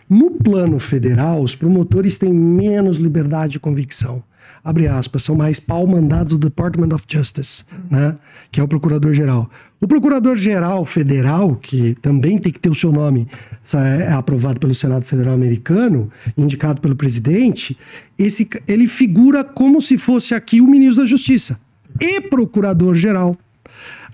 No 0.09 0.31
plano 0.31 0.79
federal, 0.79 1.43
os 1.43 1.55
promotores 1.55 2.17
têm 2.17 2.33
menos 2.33 2.99
liberdade 2.99 3.53
de 3.53 3.61
convicção. 3.61 4.23
Abre 4.65 4.89
aspas, 4.89 5.23
são 5.23 5.35
mais 5.35 5.61
pau-mandados 5.61 6.33
do 6.33 6.49
Department 6.49 6.95
of 6.95 7.05
Justice, 7.09 7.65
né? 7.91 8.15
que 8.51 8.61
é 8.61 8.63
o 8.63 8.69
procurador-geral. 8.69 9.49
O 9.81 9.87
procurador-geral 9.87 10.85
federal, 10.85 11.55
que 11.55 11.95
também 12.03 12.39
tem 12.39 12.53
que 12.53 12.59
ter 12.59 12.69
o 12.69 12.75
seu 12.75 12.91
nome 12.91 13.29
é 13.75 14.13
aprovado 14.13 14.59
pelo 14.59 14.75
Senado 14.75 15.05
Federal 15.05 15.35
Americano, 15.35 16.11
indicado 16.37 16.81
pelo 16.81 16.97
presidente, 16.97 17.79
esse, 18.19 18.49
ele 18.67 18.89
figura 18.89 19.45
como 19.45 19.81
se 19.81 19.97
fosse 19.97 20.35
aqui 20.35 20.61
o 20.61 20.67
ministro 20.67 21.03
da 21.03 21.09
Justiça 21.09 21.59
e 22.01 22.21
procurador-geral. 22.21 23.37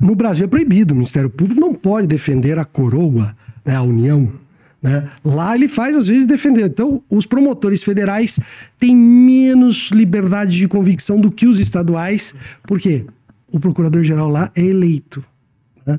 No 0.00 0.14
Brasil 0.14 0.44
é 0.44 0.48
proibido, 0.48 0.92
o 0.92 0.96
Ministério 0.96 1.30
Público 1.30 1.60
não 1.60 1.72
pode 1.72 2.06
defender 2.06 2.58
a 2.58 2.64
coroa, 2.64 3.34
né, 3.64 3.74
a 3.74 3.82
União. 3.82 4.30
Né? 4.84 5.08
Lá 5.24 5.54
ele 5.54 5.66
faz, 5.66 5.96
às 5.96 6.06
vezes, 6.06 6.26
defender. 6.26 6.66
Então, 6.66 7.02
os 7.08 7.24
promotores 7.24 7.82
federais 7.82 8.38
têm 8.78 8.94
menos 8.94 9.88
liberdade 9.90 10.58
de 10.58 10.68
convicção 10.68 11.18
do 11.18 11.30
que 11.30 11.46
os 11.46 11.58
estaduais, 11.58 12.34
porque 12.64 13.06
o 13.50 13.58
procurador-geral 13.58 14.28
lá 14.28 14.52
é 14.54 14.60
eleito. 14.60 15.24
Né? 15.86 15.98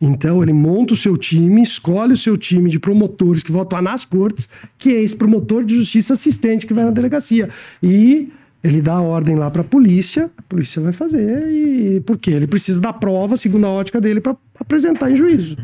Então, 0.00 0.40
ele 0.40 0.52
monta 0.52 0.94
o 0.94 0.96
seu 0.96 1.16
time, 1.16 1.62
escolhe 1.62 2.12
o 2.12 2.16
seu 2.16 2.36
time 2.36 2.70
de 2.70 2.78
promotores 2.78 3.42
que 3.42 3.50
vão 3.50 3.66
nas 3.82 4.04
cortes, 4.04 4.48
que 4.78 4.90
é 4.90 5.02
esse 5.02 5.16
promotor 5.16 5.64
de 5.64 5.74
justiça 5.74 6.12
assistente 6.12 6.64
que 6.64 6.72
vai 6.72 6.84
na 6.84 6.92
delegacia. 6.92 7.48
E 7.82 8.30
ele 8.62 8.80
dá 8.80 8.92
a 8.92 9.02
ordem 9.02 9.34
lá 9.34 9.50
para 9.50 9.62
a 9.62 9.64
polícia, 9.64 10.30
a 10.38 10.42
polícia 10.42 10.80
vai 10.80 10.92
fazer, 10.92 11.48
e 11.48 12.00
porque 12.06 12.30
ele 12.30 12.46
precisa 12.46 12.80
da 12.80 12.92
prova, 12.92 13.36
segundo 13.36 13.66
a 13.66 13.70
ótica 13.70 14.00
dele, 14.00 14.20
para 14.20 14.36
apresentar 14.60 15.10
em 15.10 15.16
juízo. 15.16 15.56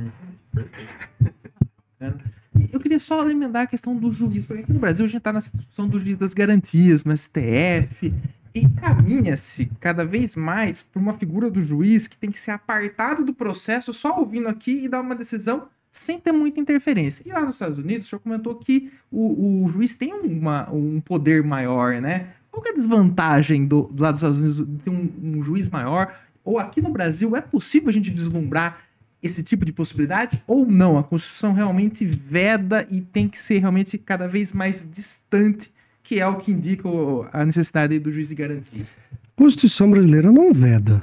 Eu 2.73 2.81
queria 2.81 2.99
só 2.99 3.23
lembrar 3.23 3.63
a 3.63 3.67
questão 3.67 3.97
do 3.97 4.11
juiz, 4.13 4.45
porque 4.47 4.63
aqui 4.63 4.73
no 4.73 4.81
Brasil 4.81 5.05
a 5.05 5.09
gente 5.09 5.19
está 5.19 5.33
na 5.33 5.41
situação 5.41 5.89
do 5.89 5.99
juiz 5.99 6.17
das 6.17 6.35
garantias, 6.35 7.05
no 7.05 7.17
STF, 7.17 8.13
e 8.55 8.69
caminha-se 8.69 9.67
cada 9.81 10.05
vez 10.05 10.35
mais 10.35 10.83
para 10.83 11.01
uma 11.01 11.15
figura 11.15 11.51
do 11.51 11.61
juiz 11.61 12.09
que 12.09 12.17
tem 12.17 12.31
que 12.31 12.39
ser 12.39 12.51
apartado 12.51 13.25
do 13.25 13.33
processo, 13.33 13.93
só 13.93 14.19
ouvindo 14.19 14.49
aqui 14.49 14.85
e 14.85 14.89
dar 14.89 15.01
uma 15.01 15.15
decisão 15.15 15.69
sem 15.91 16.19
ter 16.19 16.33
muita 16.33 16.61
interferência. 16.61 17.23
E 17.27 17.33
lá 17.33 17.41
nos 17.41 17.55
Estados 17.55 17.79
Unidos, 17.79 18.07
o 18.07 18.11
senhor 18.11 18.21
comentou 18.21 18.55
que 18.55 18.91
o, 19.11 19.65
o 19.65 19.69
juiz 19.69 19.97
tem 19.97 20.13
uma, 20.13 20.71
um 20.71 21.01
poder 21.01 21.43
maior, 21.43 22.01
né? 22.01 22.29
Qual 22.51 22.65
é 22.67 22.71
a 22.71 22.75
desvantagem 22.75 23.67
do, 23.67 23.83
do 23.83 24.03
lado 24.03 24.15
dos 24.15 24.23
Estados 24.23 24.39
Unidos 24.39 24.77
de 24.77 24.83
ter 24.85 24.91
um, 24.91 25.11
um 25.23 25.43
juiz 25.43 25.69
maior? 25.69 26.15
Ou 26.45 26.59
aqui 26.59 26.81
no 26.81 26.91
Brasil, 26.91 27.37
é 27.37 27.41
possível 27.41 27.89
a 27.89 27.93
gente 27.93 28.11
vislumbrar 28.11 28.81
esse 29.23 29.43
tipo 29.43 29.65
de 29.65 29.73
possibilidade 29.73 30.43
ou 30.47 30.67
não? 30.67 30.99
A 30.99 31.03
Constituição 31.03 31.53
realmente 31.53 32.05
veda 32.05 32.87
e 32.91 33.01
tem 33.01 33.29
que 33.29 33.39
ser 33.39 33.59
realmente 33.59 33.99
cada 33.99 34.27
vez 34.27 34.53
mais 34.53 34.87
distante, 34.91 35.71
que 36.03 36.21
é 36.21 36.27
o 36.27 36.37
que 36.37 36.53
indica 36.53 36.89
a 37.33 37.45
necessidade 37.45 37.99
do 37.99 38.11
juiz 38.11 38.29
de 38.29 38.35
garantia. 38.35 38.85
A 39.13 39.43
Constituição 39.43 39.91
brasileira 39.91 40.31
não 40.33 40.53
veda. 40.53 41.03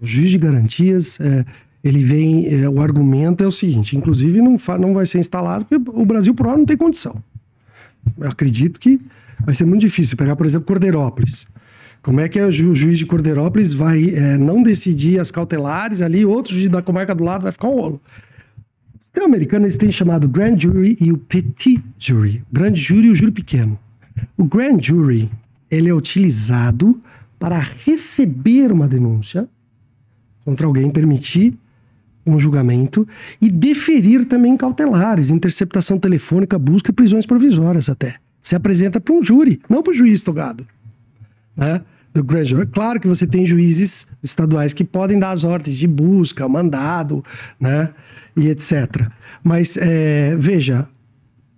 O 0.00 0.06
juiz 0.06 0.30
de 0.30 0.38
garantias, 0.38 1.20
é, 1.20 1.44
ele 1.84 2.04
vem, 2.04 2.46
é, 2.46 2.68
o 2.68 2.80
argumento 2.80 3.44
é 3.44 3.46
o 3.46 3.52
seguinte, 3.52 3.96
inclusive 3.96 4.40
não, 4.40 4.56
não 4.78 4.94
vai 4.94 5.06
ser 5.06 5.18
instalado 5.18 5.64
porque 5.64 5.90
o 5.90 6.04
Brasil 6.04 6.34
por 6.34 6.46
hora 6.46 6.58
não 6.58 6.66
tem 6.66 6.76
condição. 6.76 7.22
Eu 8.18 8.28
acredito 8.28 8.80
que 8.80 9.00
vai 9.44 9.54
ser 9.54 9.64
muito 9.64 9.82
difícil. 9.82 10.16
Pegar, 10.16 10.36
por 10.36 10.46
exemplo, 10.46 10.66
Cordeirópolis. 10.66 11.46
Como 12.02 12.20
é 12.20 12.28
que 12.28 12.38
é 12.38 12.46
o, 12.46 12.50
ju 12.50 12.70
o 12.70 12.74
juiz 12.74 12.98
de 12.98 13.06
Cordeirópolis 13.06 13.72
vai 13.72 14.10
é, 14.10 14.36
não 14.36 14.62
decidir 14.62 15.20
as 15.20 15.30
cautelares 15.30 16.00
ali, 16.00 16.24
outro 16.24 16.54
juiz 16.54 16.68
da 16.68 16.82
comarca 16.82 17.14
do 17.14 17.22
lado 17.22 17.42
vai 17.42 17.52
ficar 17.52 17.68
um 17.68 17.76
rolo. 17.76 18.00
O 18.94 19.04
sistema 19.04 19.26
americano 19.26 19.66
eles 19.66 19.76
têm 19.76 19.92
chamado 19.92 20.28
Grand 20.28 20.58
Jury 20.58 20.96
e 21.00 21.12
o 21.12 21.18
Petit 21.18 21.82
Jury. 21.98 22.42
Grande 22.50 22.80
júri 22.80 23.08
e 23.08 23.10
o 23.10 23.14
júri 23.14 23.30
pequeno. 23.30 23.78
O 24.36 24.44
Grand 24.44 24.80
Jury 24.80 25.30
ele 25.70 25.88
é 25.88 25.94
utilizado 25.94 27.00
para 27.38 27.58
receber 27.58 28.72
uma 28.72 28.88
denúncia 28.88 29.48
contra 30.44 30.66
alguém, 30.66 30.90
permitir 30.90 31.56
um 32.26 32.38
julgamento 32.38 33.06
e 33.40 33.50
deferir 33.50 34.24
também 34.26 34.56
cautelares, 34.56 35.30
interceptação 35.30 35.98
telefônica, 35.98 36.58
busca 36.58 36.90
e 36.90 36.94
prisões 36.94 37.26
provisórias 37.26 37.88
até 37.88 38.16
se 38.42 38.56
apresenta 38.56 39.00
para 39.00 39.14
um 39.14 39.22
júri, 39.22 39.60
não 39.68 39.82
para 39.82 39.92
o 39.92 39.94
juiz 39.94 40.20
togado. 40.22 40.66
Né? 41.56 41.80
Do. 42.12 42.24
Claro 42.68 43.00
que 43.00 43.08
você 43.08 43.26
tem 43.26 43.46
juízes 43.46 44.06
estaduais 44.22 44.72
que 44.72 44.84
podem 44.84 45.18
dar 45.18 45.30
as 45.30 45.44
ordens 45.44 45.78
de 45.78 45.86
busca, 45.86 46.46
mandado, 46.46 47.24
né? 47.58 47.90
E 48.36 48.48
etc. 48.48 49.08
Mas, 49.42 49.76
é, 49.76 50.36
veja, 50.36 50.88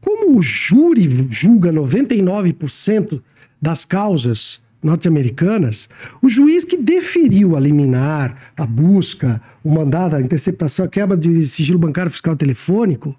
como 0.00 0.38
o 0.38 0.42
júri 0.42 1.28
julga 1.30 1.72
99% 1.72 3.20
das 3.61 3.84
causas 3.84 4.62
norte-americanas, 4.82 5.88
o 6.20 6.28
juiz 6.28 6.64
que 6.64 6.76
deferiu 6.76 7.57
a 7.57 7.61
liminar, 7.61 8.52
a 8.55 8.66
busca, 8.66 9.40
o 9.64 9.70
mandado, 9.70 10.14
a 10.14 10.20
interceptação, 10.20 10.84
a 10.84 10.88
quebra 10.88 11.16
de 11.16 11.44
sigilo 11.44 11.78
bancário 11.78 12.11
fiscal 12.11 12.36
telefônico, 12.36 13.16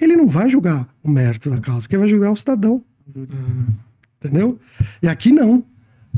ele 0.00 0.16
não 0.16 0.28
vai 0.28 0.48
julgar 0.48 0.88
o 1.02 1.10
mérito 1.10 1.50
da 1.50 1.58
causa, 1.58 1.88
quem 1.88 1.98
vai 1.98 2.08
julgar 2.08 2.28
é 2.28 2.30
o 2.30 2.36
cidadão. 2.36 2.82
Uhum. 3.14 3.66
Entendeu? 4.20 4.58
E 5.02 5.08
aqui 5.08 5.32
não. 5.32 5.64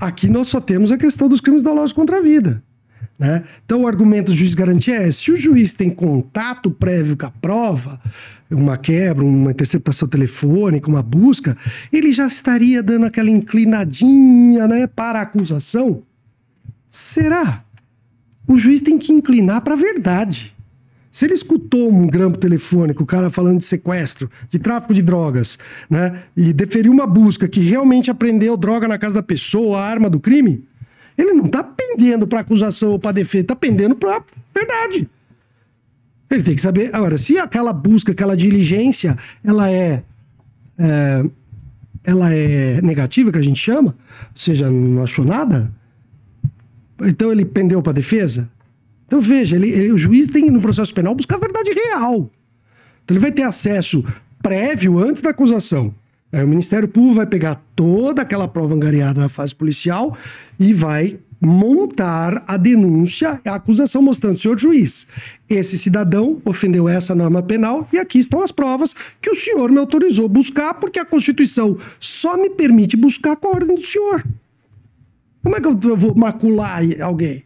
Aqui 0.00 0.28
nós 0.28 0.48
só 0.48 0.60
temos 0.60 0.90
a 0.90 0.98
questão 0.98 1.28
dos 1.28 1.40
crimes 1.40 1.62
dolosos 1.62 1.92
contra 1.92 2.18
a 2.18 2.20
vida. 2.20 2.62
Né? 3.18 3.44
Então, 3.64 3.82
o 3.82 3.86
argumento 3.86 4.26
do 4.26 4.36
juiz 4.36 4.50
de 4.50 4.56
garantia 4.56 4.96
é: 4.96 5.10
se 5.10 5.30
o 5.32 5.36
juiz 5.36 5.72
tem 5.72 5.88
contato 5.88 6.70
prévio 6.70 7.16
com 7.16 7.26
a 7.26 7.30
prova, 7.30 8.00
uma 8.50 8.76
quebra, 8.76 9.24
uma 9.24 9.50
interceptação 9.50 10.06
telefônica, 10.06 10.88
uma 10.88 11.02
busca, 11.02 11.56
ele 11.92 12.12
já 12.12 12.26
estaria 12.26 12.82
dando 12.82 13.06
aquela 13.06 13.30
inclinadinha 13.30 14.66
né, 14.68 14.86
para 14.86 15.18
a 15.18 15.22
acusação. 15.22 16.02
Será? 16.90 17.64
O 18.46 18.58
juiz 18.58 18.80
tem 18.80 18.98
que 18.98 19.12
inclinar 19.12 19.62
para 19.62 19.74
a 19.74 19.76
verdade. 19.76 20.55
Se 21.16 21.24
ele 21.24 21.32
escutou 21.32 21.90
um 21.90 22.06
grampo 22.06 22.36
telefônico, 22.36 23.02
o 23.02 23.06
cara 23.06 23.30
falando 23.30 23.60
de 23.60 23.64
sequestro, 23.64 24.30
de 24.50 24.58
tráfico 24.58 24.92
de 24.92 25.00
drogas, 25.00 25.58
né? 25.88 26.24
E 26.36 26.52
deferiu 26.52 26.92
uma 26.92 27.06
busca 27.06 27.48
que 27.48 27.58
realmente 27.60 28.10
apreendeu 28.10 28.54
droga 28.54 28.86
na 28.86 28.98
casa 28.98 29.14
da 29.14 29.22
pessoa, 29.22 29.78
a 29.78 29.86
arma 29.86 30.10
do 30.10 30.20
crime, 30.20 30.68
ele 31.16 31.32
não 31.32 31.48
tá 31.48 31.64
pendendo 31.64 32.26
para 32.26 32.40
acusação 32.40 32.90
ou 32.90 32.98
para 32.98 33.12
defesa, 33.12 33.46
tá 33.46 33.56
pendendo 33.56 33.96
para 33.96 34.22
verdade. 34.54 35.08
Ele 36.30 36.42
tem 36.42 36.54
que 36.54 36.60
saber. 36.60 36.94
Agora, 36.94 37.16
se 37.16 37.38
aquela 37.38 37.72
busca, 37.72 38.12
aquela 38.12 38.36
diligência, 38.36 39.16
ela 39.42 39.70
é, 39.72 40.02
é 40.78 41.24
ela 42.04 42.30
é 42.30 42.82
negativa, 42.82 43.32
que 43.32 43.38
a 43.38 43.42
gente 43.42 43.58
chama, 43.58 43.96
ou 44.20 44.38
seja, 44.38 44.68
não 44.70 45.02
achou 45.02 45.24
nada, 45.24 45.72
então 47.00 47.32
ele 47.32 47.46
pendeu 47.46 47.80
para 47.80 47.94
defesa? 47.94 48.50
Então 49.06 49.20
veja, 49.20 49.56
ele, 49.56 49.70
ele, 49.70 49.92
o 49.92 49.98
juiz 49.98 50.28
tem 50.28 50.50
no 50.50 50.60
processo 50.60 50.92
penal 50.92 51.14
buscar 51.14 51.36
a 51.36 51.40
verdade 51.40 51.70
real. 51.72 52.30
Então 53.04 53.16
ele 53.16 53.20
vai 53.20 53.32
ter 53.32 53.42
acesso 53.42 54.04
prévio 54.42 54.98
antes 54.98 55.22
da 55.22 55.30
acusação. 55.30 55.94
Aí 56.32 56.44
o 56.44 56.48
Ministério 56.48 56.88
Público 56.88 57.16
vai 57.16 57.26
pegar 57.26 57.62
toda 57.74 58.22
aquela 58.22 58.48
prova 58.48 58.74
angariada 58.74 59.20
na 59.20 59.28
fase 59.28 59.54
policial 59.54 60.16
e 60.58 60.74
vai 60.74 61.18
montar 61.40 62.42
a 62.46 62.56
denúncia, 62.56 63.40
a 63.44 63.54
acusação 63.54 64.00
mostrando, 64.00 64.38
senhor 64.38 64.58
juiz, 64.58 65.06
esse 65.48 65.78
cidadão 65.78 66.40
ofendeu 66.44 66.88
essa 66.88 67.14
norma 67.14 67.42
penal 67.42 67.86
e 67.92 67.98
aqui 67.98 68.18
estão 68.18 68.42
as 68.42 68.50
provas 68.50 68.94
que 69.20 69.30
o 69.30 69.34
senhor 69.34 69.70
me 69.70 69.78
autorizou 69.78 70.28
buscar 70.28 70.74
porque 70.74 70.98
a 70.98 71.04
Constituição 71.04 71.78
só 72.00 72.36
me 72.36 72.50
permite 72.50 72.96
buscar 72.96 73.36
com 73.36 73.48
a 73.48 73.50
ordem 73.50 73.74
do 73.74 73.82
senhor. 73.82 74.24
Como 75.42 75.54
é 75.54 75.60
que 75.60 75.66
eu 75.66 75.96
vou 75.96 76.14
macular 76.14 76.82
alguém? 77.00 77.44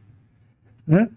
Né? 0.87 1.09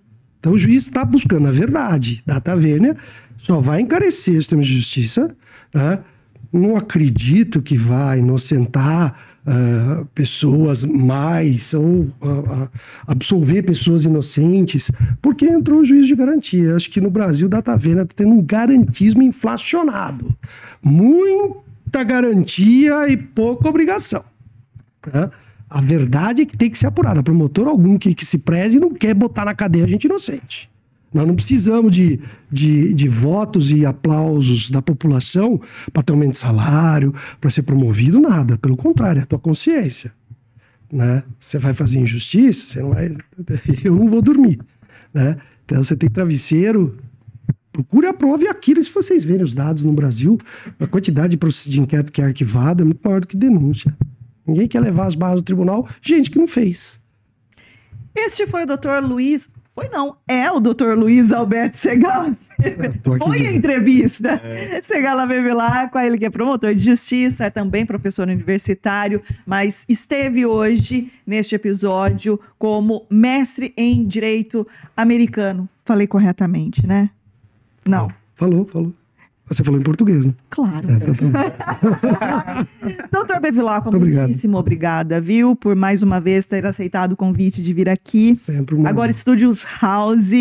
Então 0.43 0.51
o 0.51 0.59
juiz 0.59 0.83
está 0.83 1.05
buscando 1.05 1.47
a 1.47 1.51
verdade. 1.53 2.21
Data 2.25 2.53
vênia 2.53 2.97
só 3.37 3.61
vai 3.61 3.79
encarecer 3.79 4.35
o 4.35 4.41
sistema 4.41 4.61
de 4.61 4.75
justiça. 4.75 5.33
Né? 5.73 5.99
Não 6.51 6.75
acredito 6.75 7.61
que 7.61 7.77
vai 7.77 8.19
inocentar 8.19 9.17
uh, 9.47 10.05
pessoas 10.07 10.83
mais 10.83 11.73
ou 11.73 11.85
uh, 11.85 12.69
absolver 13.07 13.63
pessoas 13.63 14.03
inocentes, 14.03 14.91
porque 15.21 15.45
entrou 15.45 15.79
o 15.79 15.85
juiz 15.85 16.07
de 16.07 16.15
garantia. 16.15 16.75
Acho 16.75 16.89
que 16.89 16.99
no 16.99 17.09
Brasil, 17.09 17.47
data 17.47 17.77
vênia 17.77 18.01
está 18.01 18.13
tendo 18.13 18.33
um 18.33 18.41
garantismo 18.41 19.23
inflacionado. 19.23 20.35
Muita 20.83 22.03
garantia 22.03 23.07
e 23.07 23.15
pouca 23.15 23.69
obrigação. 23.69 24.25
Né? 25.07 25.29
A 25.73 25.81
verdade 25.81 26.43
é 26.43 26.45
que 26.45 26.55
tem 26.55 26.69
que 26.69 26.77
ser 26.77 26.85
apurada. 26.85 27.23
Promotor 27.23 27.67
algum 27.67 27.97
que, 27.97 28.13
que 28.13 28.23
se 28.27 28.37
preze 28.37 28.79
não 28.79 28.93
quer 28.93 29.15
botar 29.15 29.43
na 29.43 29.55
cadeia 29.55 29.85
a 29.85 29.87
gente 29.87 30.03
inocente. 30.03 30.69
Nós 31.11 31.25
não 31.25 31.33
precisamos 31.33 31.91
de, 31.91 32.19
de, 32.51 32.93
de 32.93 33.07
votos 33.07 33.71
e 33.71 33.83
aplausos 33.83 34.69
da 34.69 34.83
população 34.83 35.59
para 35.91 36.03
ter 36.03 36.13
aumento 36.13 36.33
de 36.33 36.37
salário, 36.37 37.11
para 37.41 37.49
ser 37.49 37.63
promovido, 37.63 38.19
nada. 38.19 38.55
Pelo 38.55 38.77
contrário, 38.77 39.19
é 39.19 39.23
a 39.23 39.25
tua 39.25 39.39
consciência. 39.39 40.13
Né? 40.91 41.23
Você 41.39 41.57
vai 41.57 41.73
fazer 41.73 41.97
injustiça, 41.97 42.65
você 42.65 42.79
não 42.79 42.91
vai. 42.91 43.17
Eu 43.83 43.95
não 43.95 44.07
vou 44.07 44.21
dormir. 44.21 44.59
Né? 45.11 45.37
Então 45.65 45.83
você 45.83 45.95
tem 45.95 46.07
travesseiro. 46.07 46.99
Procure 47.71 48.05
a 48.05 48.13
prova 48.13 48.43
e 48.43 48.47
aquilo, 48.47 48.83
se 48.83 48.93
vocês 48.93 49.23
verem 49.23 49.43
os 49.43 49.53
dados 49.53 49.83
no 49.83 49.91
Brasil, 49.91 50.37
a 50.79 50.85
quantidade 50.85 51.35
de 51.35 51.81
inquérito 51.81 52.11
que 52.11 52.21
é 52.21 52.25
arquivado 52.25 52.83
é 52.83 52.85
muito 52.85 52.99
maior 53.03 53.21
do 53.21 53.27
que 53.27 53.35
denúncia. 53.35 53.91
Ninguém 54.45 54.67
quer 54.67 54.79
levar 54.79 55.05
as 55.05 55.15
barras 55.15 55.41
do 55.41 55.45
tribunal, 55.45 55.87
gente 56.01 56.29
que 56.29 56.37
não 56.37 56.47
fez. 56.47 56.99
Este 58.15 58.45
foi 58.45 58.63
o 58.63 58.67
doutor 58.67 59.03
Luiz. 59.03 59.49
Foi 59.73 59.89
não, 59.89 60.17
é 60.27 60.51
o 60.51 60.59
doutor 60.59 60.95
Luiz 60.97 61.31
Alberto 61.31 61.77
Segal. 61.77 62.31
Foi 63.17 63.47
a 63.47 63.51
entrevista. 63.51 64.39
É. 64.43 64.79
Segala 64.83 65.27
com 65.91 65.99
ele 65.99 66.17
que 66.17 66.25
é 66.25 66.29
promotor 66.29 66.73
de 66.75 66.83
justiça, 66.83 67.45
é 67.45 67.49
também 67.49 67.85
professor 67.85 68.27
universitário, 68.27 69.21
mas 69.45 69.83
esteve 69.89 70.45
hoje 70.45 71.11
neste 71.25 71.55
episódio 71.55 72.39
como 72.59 73.05
mestre 73.09 73.73
em 73.75 74.05
direito 74.05 74.67
americano. 74.95 75.67
Falei 75.83 76.05
corretamente, 76.05 76.85
né? 76.85 77.09
Não. 77.85 78.11
Falou, 78.35 78.65
falou. 78.65 78.93
Você 79.45 79.61
falou 79.61 79.79
em 79.79 79.83
português, 79.83 80.25
né? 80.25 80.33
Claro. 80.49 80.89
É, 80.89 80.95
então 80.95 81.31
tá 81.31 82.65
Doutor 83.11 83.41
Bevilacqua, 83.41 83.91
muitíssimo 83.91 84.57
obrigada, 84.57 85.19
viu, 85.19 85.53
por 85.53 85.75
mais 85.75 86.01
uma 86.01 86.19
vez 86.21 86.45
ter 86.45 86.65
aceitado 86.65 87.11
o 87.11 87.17
convite 87.17 87.61
de 87.61 87.73
vir 87.73 87.89
aqui. 87.89 88.35
Sempre 88.35 88.73
uma 88.75 88.87
Agora, 88.87 89.11
Estúdios 89.11 89.65
House. 89.81 90.31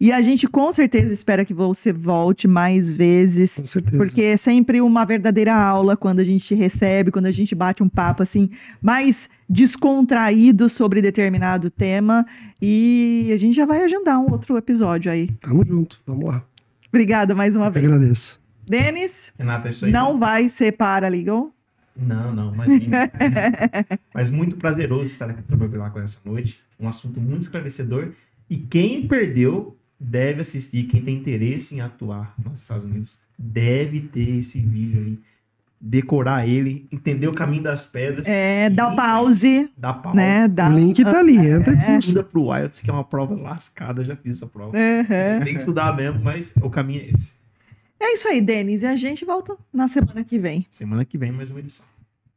E 0.00 0.12
a 0.12 0.20
gente 0.20 0.48
com 0.48 0.72
certeza 0.72 1.12
espera 1.12 1.44
que 1.44 1.54
você 1.54 1.92
volte 1.92 2.48
mais 2.48 2.92
vezes. 2.92 3.56
Com 3.56 3.66
certeza. 3.66 3.96
Porque 3.96 4.22
é 4.22 4.36
sempre 4.36 4.80
uma 4.80 5.04
verdadeira 5.04 5.54
aula 5.54 5.96
quando 5.96 6.18
a 6.18 6.24
gente 6.24 6.52
recebe, 6.54 7.12
quando 7.12 7.26
a 7.26 7.30
gente 7.30 7.54
bate 7.54 7.82
um 7.82 7.88
papo 7.88 8.24
assim, 8.24 8.50
mais 8.82 9.28
descontraído 9.48 10.68
sobre 10.68 11.00
determinado 11.00 11.70
tema. 11.70 12.26
E 12.60 13.30
a 13.32 13.36
gente 13.36 13.54
já 13.54 13.64
vai 13.64 13.82
agendar 13.84 14.18
um 14.18 14.32
outro 14.32 14.56
episódio 14.56 15.12
aí. 15.12 15.28
Tamo 15.40 15.64
junto, 15.64 16.00
vamos 16.04 16.24
lá. 16.26 16.42
Obrigada 16.88 17.34
mais 17.34 17.54
uma 17.54 17.66
Eu 17.66 17.72
vez. 17.72 17.86
agradeço. 17.86 18.47
Denis, 18.68 19.32
Renata, 19.38 19.68
é 19.68 19.70
isso 19.70 19.86
aí. 19.86 19.92
não 19.92 20.18
vai 20.18 20.48
ser 20.48 20.72
paralegal? 20.72 21.52
Não, 21.98 22.32
não, 22.32 22.54
imagina. 22.54 23.10
Mas 24.14 24.30
muito 24.30 24.56
prazeroso 24.56 25.06
estar 25.06 25.30
aqui 25.30 25.42
para 25.42 25.78
lá 25.78 25.90
com 25.90 25.98
essa 25.98 26.20
noite. 26.24 26.60
Um 26.78 26.88
assunto 26.88 27.20
muito 27.20 27.42
esclarecedor. 27.42 28.12
E 28.48 28.56
quem 28.56 29.06
perdeu 29.08 29.76
deve 29.98 30.40
assistir. 30.40 30.84
Quem 30.84 31.02
tem 31.02 31.16
interesse 31.16 31.74
em 31.74 31.80
atuar 31.80 32.34
nos 32.42 32.60
Estados 32.60 32.84
Unidos 32.84 33.18
deve 33.36 34.00
ter 34.00 34.38
esse 34.38 34.60
vídeo 34.60 35.02
aí. 35.04 35.18
Decorar 35.80 36.46
ele, 36.46 36.88
entender 36.90 37.28
o 37.28 37.32
caminho 37.32 37.62
das 37.62 37.86
pedras. 37.86 38.26
É, 38.26 38.68
dá 38.68 38.90
pause. 38.96 39.70
Dá 39.76 39.92
pause. 39.92 40.16
Né? 40.16 40.48
Dá... 40.48 40.68
O 40.68 40.72
link 40.72 41.04
tá 41.04 41.20
ali, 41.20 41.36
entra 41.36 41.72
e 41.72 41.76
é. 41.76 41.98
Estuda 41.98 42.24
pro 42.24 42.52
IELTS, 42.52 42.80
que 42.80 42.90
é 42.90 42.92
uma 42.92 43.04
prova 43.04 43.34
lascada. 43.36 44.02
Já 44.02 44.16
fiz 44.16 44.38
essa 44.38 44.46
prova. 44.46 44.76
Uhum. 44.76 45.44
Tem 45.44 45.54
que 45.54 45.60
estudar 45.60 45.96
mesmo, 45.96 46.20
mas 46.20 46.52
o 46.60 46.68
caminho 46.68 47.02
é 47.02 47.10
esse. 47.10 47.37
É 48.00 48.12
isso 48.12 48.28
aí, 48.28 48.40
Denis. 48.40 48.82
E 48.82 48.86
a 48.86 48.96
gente 48.96 49.24
volta 49.24 49.56
na 49.72 49.88
semana 49.88 50.22
que 50.24 50.38
vem. 50.38 50.66
Semana 50.70 51.04
que 51.04 51.18
vem, 51.18 51.32
mais 51.32 51.50
uma 51.50 51.58
edição. 51.60 51.84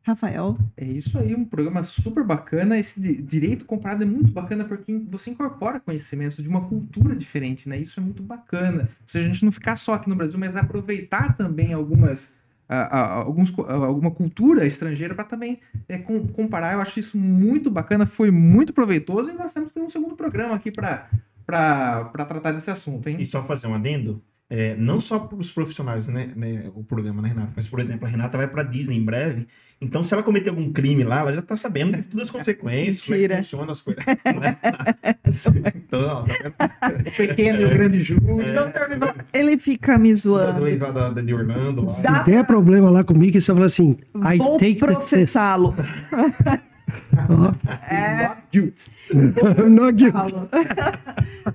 Rafael. 0.04 0.58
É 0.76 0.84
isso 0.84 1.18
aí, 1.20 1.36
um 1.36 1.46
programa 1.46 1.84
super 1.84 2.24
bacana. 2.24 2.78
Esse 2.80 3.00
direito 3.22 3.66
comparado 3.66 4.04
é 4.04 4.06
muito 4.06 4.32
bacana 4.32 4.66
porque 4.66 4.98
você 5.10 5.30
incorpora 5.30 5.80
conhecimentos 5.80 6.38
de 6.38 6.50
uma 6.50 6.68
cultura 6.68 7.16
diferente, 7.16 7.70
né? 7.70 7.78
Isso 7.78 8.00
é 8.00 8.04
muito 8.04 8.24
bacana. 8.24 8.90
Ou 9.02 9.08
seja, 9.08 9.30
a 9.30 9.32
gente 9.32 9.46
não 9.46 9.52
ficar 9.52 9.76
só 9.76 9.94
aqui 9.94 10.10
no 10.10 10.16
Brasil, 10.16 10.40
mas 10.40 10.56
aproveitar 10.56 11.38
também 11.38 11.74
algumas. 11.74 12.34
Uh, 12.68 12.74
uh, 12.74 13.26
alguns, 13.26 13.50
uh, 13.50 13.64
alguma 13.64 14.10
cultura 14.10 14.66
estrangeira 14.66 15.14
para 15.14 15.26
também 15.26 15.60
é, 15.90 15.98
com, 15.98 16.26
comparar. 16.30 16.74
Eu 16.74 16.82
acho 16.82 17.02
isso 17.02 17.18
muito 17.18 17.70
bacana, 17.70 18.06
foi 18.06 18.32
muito 18.32 18.72
proveitoso 18.72 19.30
e 19.30 19.34
nós 19.34 19.54
temos 19.54 19.70
que 19.70 19.76
ter 19.76 19.82
um 19.82 19.90
segundo 19.90 20.16
programa 20.16 20.56
aqui 20.56 20.72
para 20.72 21.10
tratar 21.46 22.54
desse 22.54 22.72
assunto, 22.72 23.10
hein? 23.10 23.18
E 23.20 23.26
só 23.26 23.44
fazer 23.44 23.68
um 23.68 23.76
adendo, 23.76 24.24
é, 24.54 24.76
não 24.76 25.00
só 25.00 25.18
para 25.18 25.38
os 25.38 25.50
profissionais, 25.50 26.10
né, 26.10 26.30
né, 26.36 26.70
o 26.76 26.84
programa, 26.84 27.22
né, 27.22 27.30
Renata? 27.30 27.54
Mas, 27.56 27.70
por 27.70 27.80
exemplo, 27.80 28.06
a 28.06 28.10
Renata 28.10 28.38
vai 28.38 28.50
para 28.50 28.64
Disney 28.64 28.98
em 28.98 29.06
breve, 29.06 29.48
então 29.80 30.04
se 30.04 30.14
ela 30.14 30.22
cometer 30.22 30.50
algum 30.50 30.74
crime 30.74 31.06
lá, 31.06 31.22
ela 31.22 31.32
já 31.32 31.40
está 31.40 31.56
sabendo 31.56 31.96
de 31.96 32.04
todas 32.04 32.28
as 32.28 32.32
consequências, 32.32 33.08
Mentira. 33.08 33.30
como 33.30 33.40
é 33.40 33.42
que 33.42 33.44
funciona 33.44 33.72
as 33.72 33.82
coisas. 33.82 34.04
Né? 34.42 35.76
então, 35.76 36.26
tá 36.26 36.90
vendo? 36.90 37.08
O 37.08 37.12
pequeno 37.12 37.62
e 37.62 37.66
o 37.66 37.70
grande 37.70 38.02
Júlio. 38.02 38.42
É. 38.42 39.40
Ele 39.40 39.58
fica 39.58 39.98
me 39.98 40.14
zoando. 40.14 40.50
As 40.50 40.58
leis 40.58 40.80
lá 40.82 40.92
da, 40.92 41.22
de 41.22 41.34
Orlando. 41.34 41.86
Lá. 41.86 41.92
Se 41.92 42.32
der 42.32 42.46
problema 42.46 42.90
lá 42.90 43.04
comigo, 43.04 43.40
você 43.40 43.54
fala 43.54 43.66
assim, 43.66 43.98
I 44.16 44.38
Vou 44.38 44.58
processá-lo. 44.78 45.76
É. 47.90 48.32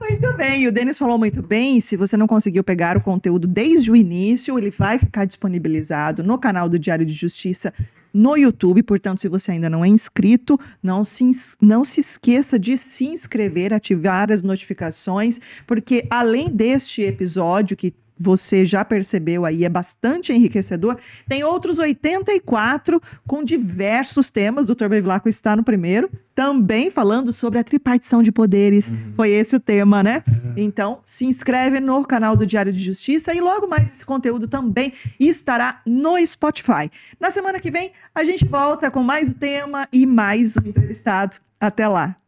Muito 0.01 0.37
bem, 0.37 0.67
o 0.67 0.73
Denis 0.73 0.99
falou 0.99 1.19
muito 1.19 1.43
bem. 1.43 1.81
Se 1.81 1.97
você 1.97 2.17
não 2.17 2.27
conseguiu 2.27 2.63
pegar 2.65 2.97
o 2.97 3.01
conteúdo 3.01 3.47
desde 3.47 3.91
o 3.91 3.97
início, 3.97 4.59
ele 4.59 4.71
vai 4.71 4.99
ficar 4.99 5.25
disponibilizado 5.25 6.23
no 6.23 6.39
canal 6.39 6.69
do 6.69 6.79
Diário 6.79 7.07
de 7.07 7.13
Justiça 7.13 7.73
no 8.13 8.37
YouTube. 8.37 8.83
Portanto, 8.83 9.21
se 9.21 9.29
você 9.29 9.53
ainda 9.53 9.69
não 9.69 9.85
é 9.85 9.89
inscrito, 9.89 10.59
não 10.83 11.05
se, 11.05 11.31
não 11.61 11.85
se 11.85 12.01
esqueça 12.01 12.59
de 12.59 12.79
se 12.79 13.05
inscrever, 13.05 13.75
ativar 13.75 14.33
as 14.33 14.43
notificações, 14.43 15.39
porque 15.67 16.07
além 16.11 16.49
deste 16.49 17.03
episódio 17.03 17.77
que 17.77 17.95
você 18.19 18.65
já 18.65 18.85
percebeu 18.85 19.45
aí, 19.45 19.65
é 19.65 19.69
bastante 19.69 20.33
enriquecedor. 20.33 20.97
Tem 21.29 21.45
outros 21.45 21.79
84 21.79 23.01
com 23.27 23.45
diversos 23.45 24.31
temas. 24.31 24.69
O 24.69 24.75
Dr. 24.75 24.89
Bevilacqua 24.89 25.29
está 25.29 25.55
no 25.55 25.63
primeiro, 25.63 26.11
também 26.35 26.91
falando 26.91 27.33
sobre 27.33 27.59
a 27.59 27.65
tripartição 27.65 28.23
de 28.23 28.33
poderes. 28.33 28.93
Foi 29.15 29.31
esse 29.31 29.57
o 29.57 29.61
tema, 29.61 30.03
né? 30.03 30.23
Então, 30.57 31.01
se 31.05 31.27
inscreve 31.27 31.81
no 31.81 32.05
canal 32.05 32.37
do 32.37 32.47
Diário 32.47 32.73
de 32.73 32.81
Justiça 32.83 33.35
e 33.35 33.41
logo 33.41 33.67
mais 33.67 33.91
esse 33.91 34.05
conteúdo 34.05 34.49
também 34.49 34.93
estará 35.19 35.81
no 35.87 36.17
Spotify. 36.27 36.91
Na 37.21 37.31
semana 37.31 37.61
que 37.61 37.71
vem, 37.71 37.93
a 38.15 38.25
gente 38.25 38.45
volta 38.45 38.91
com 38.91 39.03
mais 39.03 39.31
o 39.31 39.35
tema 39.35 39.89
e 39.93 40.07
mais 40.07 40.57
um 40.57 40.69
entrevistado. 40.69 41.37
Até 41.61 41.87
lá! 41.89 42.26